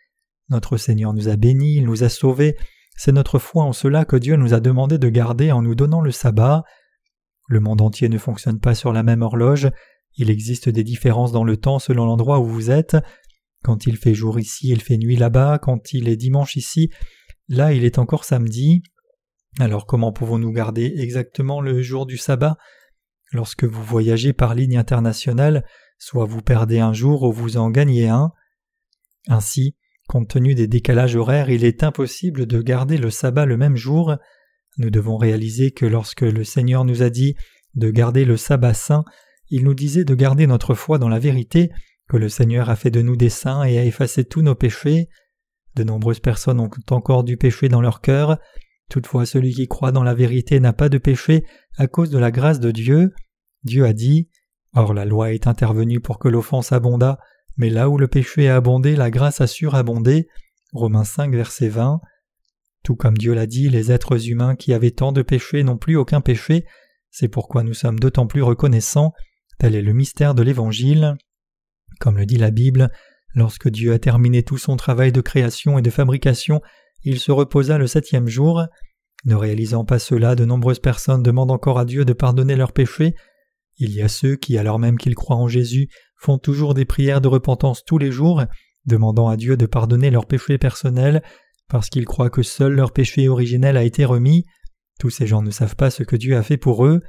Notre 0.47 0.77
Seigneur 0.77 1.11
nous 1.11 1.27
a 1.27 1.35
bénis, 1.35 1.75
il 1.75 1.87
nous 1.87 2.05
a 2.05 2.09
sauvés, 2.09 2.55
c'est 2.95 3.11
notre 3.11 3.37
foi 3.37 3.65
en 3.65 3.73
cela 3.73 4.05
que 4.05 4.15
Dieu 4.15 4.37
nous 4.37 4.53
a 4.53 4.61
demandé 4.61 4.97
de 4.97 5.09
garder 5.09 5.51
en 5.51 5.61
nous 5.61 5.75
donnant 5.75 5.99
le 5.99 6.11
sabbat. 6.11 6.63
Le 7.49 7.59
monde 7.59 7.81
entier 7.81 8.07
ne 8.07 8.17
fonctionne 8.17 8.61
pas 8.61 8.75
sur 8.75 8.93
la 8.93 9.03
même 9.03 9.23
horloge, 9.23 9.69
il 10.15 10.29
existe 10.29 10.69
des 10.69 10.83
différences 10.83 11.31
dans 11.31 11.43
le 11.43 11.57
temps 11.57 11.79
selon 11.79 12.05
l'endroit 12.05 12.39
où 12.39 12.45
vous 12.45 12.71
êtes. 12.71 12.97
Quand 13.63 13.87
il 13.87 13.97
fait 13.97 14.13
jour 14.13 14.39
ici, 14.39 14.69
il 14.69 14.81
fait 14.81 14.97
nuit 14.97 15.15
là-bas, 15.15 15.59
quand 15.59 15.93
il 15.93 16.07
est 16.07 16.15
dimanche 16.15 16.55
ici, 16.55 16.89
là 17.47 17.73
il 17.73 17.83
est 17.83 17.97
encore 17.97 18.23
samedi. 18.23 18.83
Alors 19.59 19.85
comment 19.85 20.11
pouvons-nous 20.13 20.51
garder 20.51 20.93
exactement 20.97 21.61
le 21.61 21.81
jour 21.81 22.05
du 22.05 22.17
sabbat? 22.17 22.57
Lorsque 23.31 23.63
vous 23.63 23.83
voyagez 23.83 24.33
par 24.33 24.55
ligne 24.55 24.77
internationale, 24.77 25.65
soit 25.97 26.25
vous 26.25 26.41
perdez 26.41 26.79
un 26.79 26.93
jour 26.93 27.23
ou 27.23 27.31
vous 27.31 27.57
en 27.57 27.69
gagnez 27.69 28.07
un. 28.07 28.31
Ainsi, 29.27 29.75
Compte 30.09 30.29
tenu 30.29 30.55
des 30.55 30.65
décalages 30.65 31.15
horaires, 31.15 31.51
il 31.51 31.63
est 31.63 31.83
impossible 31.83 32.47
de 32.47 32.63
garder 32.63 32.97
le 32.97 33.11
sabbat 33.11 33.45
le 33.45 33.57
même 33.57 33.75
jour. 33.75 34.15
Nous 34.79 34.89
devons 34.89 35.17
réaliser 35.17 35.69
que 35.69 35.85
lorsque 35.85 36.21
le 36.21 36.43
Seigneur 36.43 36.83
nous 36.83 37.03
a 37.03 37.11
dit 37.11 37.35
de 37.75 37.91
garder 37.91 38.25
le 38.25 38.35
sabbat 38.35 38.73
saint, 38.73 39.05
il 39.49 39.63
nous 39.63 39.73
disait 39.73 40.05
de 40.05 40.15
garder 40.15 40.47
notre 40.47 40.73
foi 40.73 40.97
dans 40.97 41.09
la 41.09 41.19
vérité, 41.19 41.71
que 42.07 42.17
le 42.17 42.29
Seigneur 42.29 42.69
a 42.69 42.75
fait 42.75 42.91
de 42.91 43.01
nous 43.01 43.15
des 43.15 43.29
saints 43.29 43.63
et 43.63 43.77
a 43.77 43.85
effacé 43.85 44.23
tous 44.25 44.41
nos 44.41 44.55
péchés. 44.55 45.09
De 45.75 45.83
nombreuses 45.83 46.19
personnes 46.19 46.59
ont 46.59 46.69
encore 46.89 47.23
du 47.23 47.37
péché 47.37 47.69
dans 47.69 47.81
leur 47.81 48.01
cœur. 48.01 48.39
Toutefois, 48.89 49.25
celui 49.25 49.53
qui 49.53 49.67
croit 49.67 49.91
dans 49.91 50.03
la 50.03 50.15
vérité 50.15 50.59
n'a 50.59 50.73
pas 50.73 50.89
de 50.89 50.97
péché 50.97 51.45
à 51.77 51.87
cause 51.87 52.09
de 52.09 52.17
la 52.17 52.31
grâce 52.31 52.59
de 52.59 52.71
Dieu. 52.71 53.13
Dieu 53.63 53.85
a 53.85 53.93
dit 53.93 54.29
Or 54.73 54.93
la 54.93 55.05
loi 55.05 55.33
est 55.33 55.47
intervenue 55.47 55.99
pour 55.99 56.19
que 56.19 56.27
l'offense 56.27 56.71
abondât, 56.71 57.19
mais 57.57 57.69
là 57.69 57.89
où 57.89 57.97
le 57.97 58.07
péché 58.07 58.49
a 58.49 58.55
abondé, 58.55 58.95
la 58.95 59.11
grâce 59.11 59.41
a 59.41 59.47
surabondé. 59.47 60.27
Romains 60.73 61.03
5, 61.03 61.33
verset 61.33 61.69
20. 61.69 62.01
Tout 62.83 62.95
comme 62.95 63.17
Dieu 63.17 63.33
l'a 63.33 63.45
dit, 63.45 63.69
les 63.69 63.91
êtres 63.91 64.29
humains 64.29 64.55
qui 64.55 64.73
avaient 64.73 64.91
tant 64.91 65.11
de 65.11 65.21
péchés 65.21 65.63
n'ont 65.63 65.77
plus 65.77 65.95
aucun 65.95 66.21
péché. 66.21 66.65
C'est 67.11 67.27
pourquoi 67.27 67.63
nous 67.63 67.73
sommes 67.73 67.99
d'autant 67.99 68.27
plus 68.27 68.43
reconnaissants. 68.43 69.13
Tel 69.59 69.75
est 69.75 69.81
le 69.81 69.91
mystère 69.91 70.35
de 70.35 70.41
l'Évangile. 70.41 71.17
Comme 71.99 72.17
le 72.17 72.25
dit 72.25 72.37
la 72.37 72.49
Bible, 72.49 72.89
lorsque 73.35 73.69
Dieu 73.69 73.91
a 73.91 73.99
terminé 73.99 74.41
tout 74.41 74.57
son 74.57 74.77
travail 74.77 75.11
de 75.11 75.19
création 75.19 75.77
et 75.77 75.81
de 75.81 75.89
fabrication, 75.89 76.61
il 77.03 77.19
se 77.19 77.33
reposa 77.33 77.77
le 77.77 77.85
septième 77.85 78.29
jour. 78.29 78.63
Ne 79.25 79.35
réalisant 79.35 79.83
pas 79.83 79.99
cela, 79.99 80.35
de 80.35 80.45
nombreuses 80.45 80.79
personnes 80.79 81.23
demandent 81.23 81.51
encore 81.51 81.77
à 81.77 81.83
Dieu 81.83 82.05
de 82.05 82.13
pardonner 82.13 82.55
leurs 82.55 82.71
péchés. 82.71 83.15
Il 83.77 83.91
y 83.91 84.01
a 84.01 84.07
ceux 84.07 84.37
qui, 84.37 84.57
alors 84.57 84.79
même 84.79 84.97
qu'ils 84.97 85.15
croient 85.15 85.35
en 85.35 85.49
Jésus, 85.49 85.89
font 86.15 86.37
toujours 86.37 86.73
des 86.73 86.85
prières 86.85 87.19
de 87.19 87.27
repentance 87.27 87.83
tous 87.83 87.97
les 87.97 88.13
jours, 88.13 88.45
demandant 88.85 89.27
à 89.27 89.35
Dieu 89.35 89.57
de 89.57 89.65
pardonner 89.65 90.09
leurs 90.09 90.25
péchés 90.25 90.57
personnels, 90.57 91.21
parce 91.67 91.89
qu'ils 91.89 92.05
croient 92.05 92.29
que 92.29 92.43
seul 92.43 92.73
leur 92.73 92.93
péché 92.93 93.27
originel 93.27 93.75
a 93.75 93.83
été 93.83 94.05
remis. 94.05 94.45
Tous 95.01 95.09
ces 95.09 95.27
gens 95.27 95.41
ne 95.41 95.51
savent 95.51 95.75
pas 95.75 95.89
ce 95.89 96.03
que 96.03 96.15
Dieu 96.15 96.37
a 96.37 96.43
fait 96.43 96.57
pour 96.57 96.85
eux. 96.85 97.01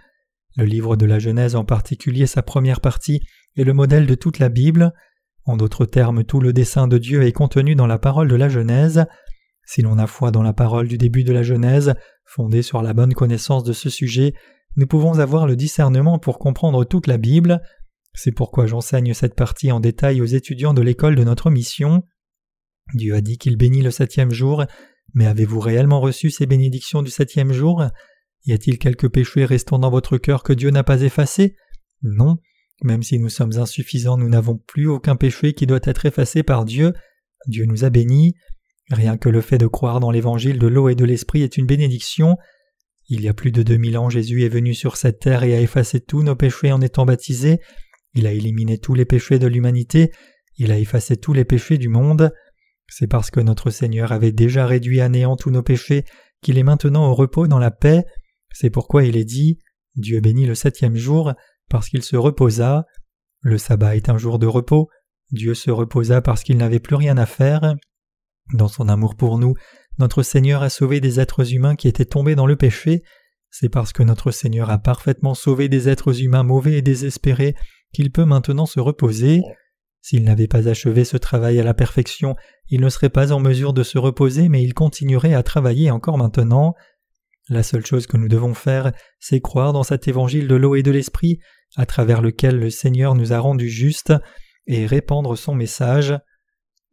Le 0.56 0.64
livre 0.64 0.96
de 0.96 1.06
la 1.06 1.18
Genèse 1.18 1.54
en 1.54 1.64
particulier 1.64 2.26
sa 2.26 2.42
première 2.42 2.80
partie 2.80 3.20
est 3.56 3.64
le 3.64 3.72
modèle 3.72 4.06
de 4.06 4.14
toute 4.14 4.38
la 4.38 4.48
Bible. 4.48 4.92
En 5.44 5.56
d'autres 5.56 5.86
termes, 5.86 6.24
tout 6.24 6.40
le 6.40 6.52
dessein 6.52 6.88
de 6.88 6.98
Dieu 6.98 7.22
est 7.22 7.32
contenu 7.32 7.74
dans 7.74 7.86
la 7.86 7.98
parole 7.98 8.28
de 8.28 8.36
la 8.36 8.48
Genèse. 8.48 9.06
Si 9.64 9.82
l'on 9.82 9.98
a 9.98 10.06
foi 10.06 10.30
dans 10.30 10.42
la 10.42 10.52
parole 10.52 10.88
du 10.88 10.98
début 10.98 11.24
de 11.24 11.32
la 11.32 11.42
Genèse, 11.42 11.94
fondée 12.24 12.62
sur 12.62 12.82
la 12.82 12.92
bonne 12.92 13.14
connaissance 13.14 13.64
de 13.64 13.72
ce 13.72 13.88
sujet, 13.88 14.34
nous 14.76 14.86
pouvons 14.86 15.18
avoir 15.18 15.46
le 15.46 15.56
discernement 15.56 16.18
pour 16.18 16.38
comprendre 16.38 16.84
toute 16.84 17.06
la 17.06 17.18
Bible. 17.18 17.60
C'est 18.12 18.32
pourquoi 18.32 18.66
j'enseigne 18.66 19.14
cette 19.14 19.34
partie 19.34 19.72
en 19.72 19.80
détail 19.80 20.20
aux 20.20 20.26
étudiants 20.26 20.74
de 20.74 20.82
l'école 20.82 21.14
de 21.14 21.24
notre 21.24 21.50
mission. 21.50 22.02
Dieu 22.94 23.14
a 23.14 23.20
dit 23.20 23.38
qu'il 23.38 23.56
bénit 23.56 23.82
le 23.82 23.90
septième 23.90 24.32
jour, 24.32 24.64
mais 25.14 25.26
avez-vous 25.26 25.60
réellement 25.60 26.00
reçu 26.00 26.30
ces 26.30 26.46
bénédictions 26.46 27.02
du 27.02 27.10
septième 27.10 27.52
jour? 27.52 27.84
Y 28.44 28.52
a-t-il 28.52 28.78
quelques 28.78 29.08
péchés 29.08 29.44
restant 29.44 29.78
dans 29.78 29.90
votre 29.90 30.18
cœur 30.18 30.42
que 30.42 30.52
Dieu 30.52 30.70
n'a 30.70 30.82
pas 30.82 31.02
effacés 31.02 31.56
Non. 32.02 32.38
Même 32.82 33.02
si 33.02 33.18
nous 33.18 33.28
sommes 33.28 33.58
insuffisants, 33.58 34.16
nous 34.16 34.28
n'avons 34.28 34.56
plus 34.56 34.88
aucun 34.88 35.16
péché 35.16 35.52
qui 35.52 35.66
doit 35.66 35.80
être 35.82 36.06
effacé 36.06 36.42
par 36.42 36.64
Dieu. 36.64 36.94
Dieu 37.46 37.66
nous 37.66 37.84
a 37.84 37.90
bénis. 37.90 38.34
Rien 38.90 39.16
que 39.16 39.28
le 39.28 39.40
fait 39.40 39.58
de 39.58 39.66
croire 39.66 40.00
dans 40.00 40.10
l'évangile 40.10 40.58
de 40.58 40.66
l'eau 40.66 40.88
et 40.88 40.94
de 40.94 41.04
l'esprit 41.04 41.42
est 41.42 41.56
une 41.56 41.66
bénédiction. 41.66 42.36
Il 43.08 43.22
y 43.22 43.28
a 43.28 43.34
plus 43.34 43.52
de 43.52 43.62
deux 43.62 43.76
mille 43.76 43.98
ans, 43.98 44.08
Jésus 44.08 44.44
est 44.44 44.48
venu 44.48 44.72
sur 44.74 44.96
cette 44.96 45.20
terre 45.20 45.42
et 45.42 45.54
a 45.54 45.60
effacé 45.60 46.00
tous 46.00 46.22
nos 46.22 46.36
péchés 46.36 46.72
en 46.72 46.80
étant 46.80 47.04
baptisé. 47.04 47.60
Il 48.14 48.26
a 48.26 48.32
éliminé 48.32 48.78
tous 48.78 48.94
les 48.94 49.04
péchés 49.04 49.38
de 49.38 49.46
l'humanité, 49.46 50.10
il 50.56 50.72
a 50.72 50.78
effacé 50.78 51.16
tous 51.16 51.32
les 51.32 51.44
péchés 51.44 51.78
du 51.78 51.88
monde. 51.88 52.32
C'est 52.88 53.06
parce 53.06 53.30
que 53.30 53.40
notre 53.40 53.70
Seigneur 53.70 54.10
avait 54.12 54.32
déjà 54.32 54.66
réduit 54.66 55.00
à 55.00 55.08
néant 55.08 55.36
tous 55.36 55.50
nos 55.50 55.62
péchés 55.62 56.04
qu'il 56.42 56.58
est 56.58 56.64
maintenant 56.64 57.08
au 57.08 57.14
repos 57.14 57.46
dans 57.46 57.58
la 57.58 57.70
paix. 57.70 58.04
C'est 58.52 58.70
pourquoi 58.70 59.04
il 59.04 59.16
est 59.16 59.24
dit 59.24 59.58
Dieu 59.96 60.20
bénit 60.20 60.46
le 60.46 60.54
septième 60.54 60.96
jour, 60.96 61.34
parce 61.68 61.88
qu'il 61.88 62.02
se 62.02 62.16
reposa. 62.16 62.84
Le 63.40 63.58
sabbat 63.58 63.96
est 63.96 64.08
un 64.08 64.18
jour 64.18 64.38
de 64.38 64.46
repos. 64.46 64.88
Dieu 65.30 65.54
se 65.54 65.70
reposa 65.70 66.20
parce 66.20 66.42
qu'il 66.42 66.56
n'avait 66.56 66.80
plus 66.80 66.96
rien 66.96 67.16
à 67.16 67.26
faire. 67.26 67.74
Dans 68.52 68.68
son 68.68 68.88
amour 68.88 69.14
pour 69.14 69.38
nous, 69.38 69.54
notre 69.98 70.22
Seigneur 70.22 70.62
a 70.62 70.70
sauvé 70.70 71.00
des 71.00 71.20
êtres 71.20 71.52
humains 71.52 71.76
qui 71.76 71.88
étaient 71.88 72.04
tombés 72.04 72.34
dans 72.34 72.46
le 72.46 72.56
péché. 72.56 73.02
C'est 73.50 73.68
parce 73.68 73.92
que 73.92 74.02
notre 74.02 74.30
Seigneur 74.30 74.70
a 74.70 74.78
parfaitement 74.78 75.34
sauvé 75.34 75.68
des 75.68 75.88
êtres 75.88 76.22
humains 76.22 76.42
mauvais 76.42 76.78
et 76.78 76.82
désespérés 76.82 77.54
qu'il 77.92 78.10
peut 78.10 78.24
maintenant 78.24 78.66
se 78.66 78.80
reposer. 78.80 79.42
S'il 80.02 80.24
n'avait 80.24 80.48
pas 80.48 80.68
achevé 80.68 81.04
ce 81.04 81.16
travail 81.16 81.60
à 81.60 81.64
la 81.64 81.74
perfection, 81.74 82.34
il 82.68 82.80
ne 82.80 82.88
serait 82.88 83.10
pas 83.10 83.32
en 83.32 83.40
mesure 83.40 83.72
de 83.72 83.82
se 83.82 83.98
reposer, 83.98 84.48
mais 84.48 84.62
il 84.62 84.74
continuerait 84.74 85.34
à 85.34 85.42
travailler 85.42 85.90
encore 85.90 86.16
maintenant. 86.16 86.74
La 87.48 87.62
seule 87.62 87.84
chose 87.84 88.06
que 88.06 88.16
nous 88.16 88.28
devons 88.28 88.54
faire, 88.54 88.92
c'est 89.18 89.40
croire 89.40 89.72
dans 89.72 89.82
cet 89.82 90.06
évangile 90.06 90.46
de 90.46 90.54
l'eau 90.54 90.74
et 90.74 90.82
de 90.82 90.90
l'esprit, 90.90 91.38
à 91.76 91.86
travers 91.86 92.22
lequel 92.22 92.58
le 92.58 92.70
Seigneur 92.70 93.14
nous 93.14 93.32
a 93.32 93.38
rendus 93.38 93.70
justes, 93.70 94.12
et 94.66 94.86
répandre 94.86 95.36
son 95.36 95.54
message. 95.54 96.14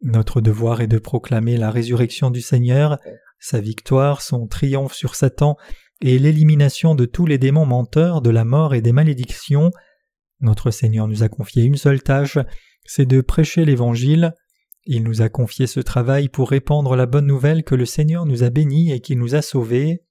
Notre 0.02 0.40
devoir 0.40 0.80
est 0.80 0.88
de 0.88 0.98
proclamer 0.98 1.56
la 1.56 1.70
résurrection 1.70 2.30
du 2.30 2.40
Seigneur, 2.40 2.98
sa 3.38 3.60
victoire, 3.60 4.22
son 4.22 4.46
triomphe 4.46 4.94
sur 4.94 5.14
Satan, 5.14 5.56
et 6.00 6.18
l'élimination 6.18 6.94
de 6.94 7.04
tous 7.04 7.26
les 7.26 7.38
démons 7.38 7.66
menteurs, 7.66 8.22
de 8.22 8.30
la 8.30 8.44
mort 8.44 8.74
et 8.74 8.80
des 8.80 8.92
malédictions. 8.92 9.70
Notre 10.40 10.70
Seigneur 10.70 11.08
nous 11.08 11.22
a 11.22 11.28
confié 11.28 11.64
une 11.64 11.76
seule 11.76 12.02
tâche, 12.02 12.38
c'est 12.84 13.06
de 13.06 13.20
prêcher 13.20 13.64
l'Évangile. 13.64 14.32
Il 14.86 15.02
nous 15.02 15.20
a 15.20 15.28
confié 15.28 15.66
ce 15.66 15.80
travail 15.80 16.28
pour 16.28 16.50
répandre 16.50 16.96
la 16.96 17.06
bonne 17.06 17.26
nouvelle 17.26 17.64
que 17.64 17.74
le 17.74 17.84
Seigneur 17.84 18.24
nous 18.26 18.42
a 18.42 18.50
bénis 18.50 18.92
et 18.92 19.00
qu'il 19.00 19.18
nous 19.18 19.34
a 19.34 19.42
sauvés. 19.42 20.02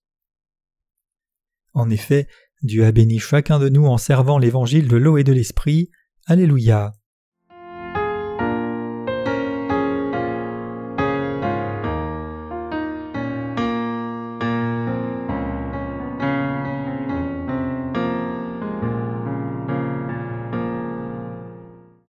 En 1.78 1.92
effet, 1.92 2.28
Dieu 2.64 2.86
a 2.86 2.92
béni 2.92 3.20
chacun 3.20 3.60
de 3.60 3.70
nous 3.70 3.86
en 3.86 4.00
servant 4.00 4.40
l'Évangile 4.40 4.88
de 4.88 4.98
l'eau 4.98 5.20
et 5.20 5.24
de 5.24 5.32
l'Esprit. 5.32 5.92
Alléluia. 6.26 6.94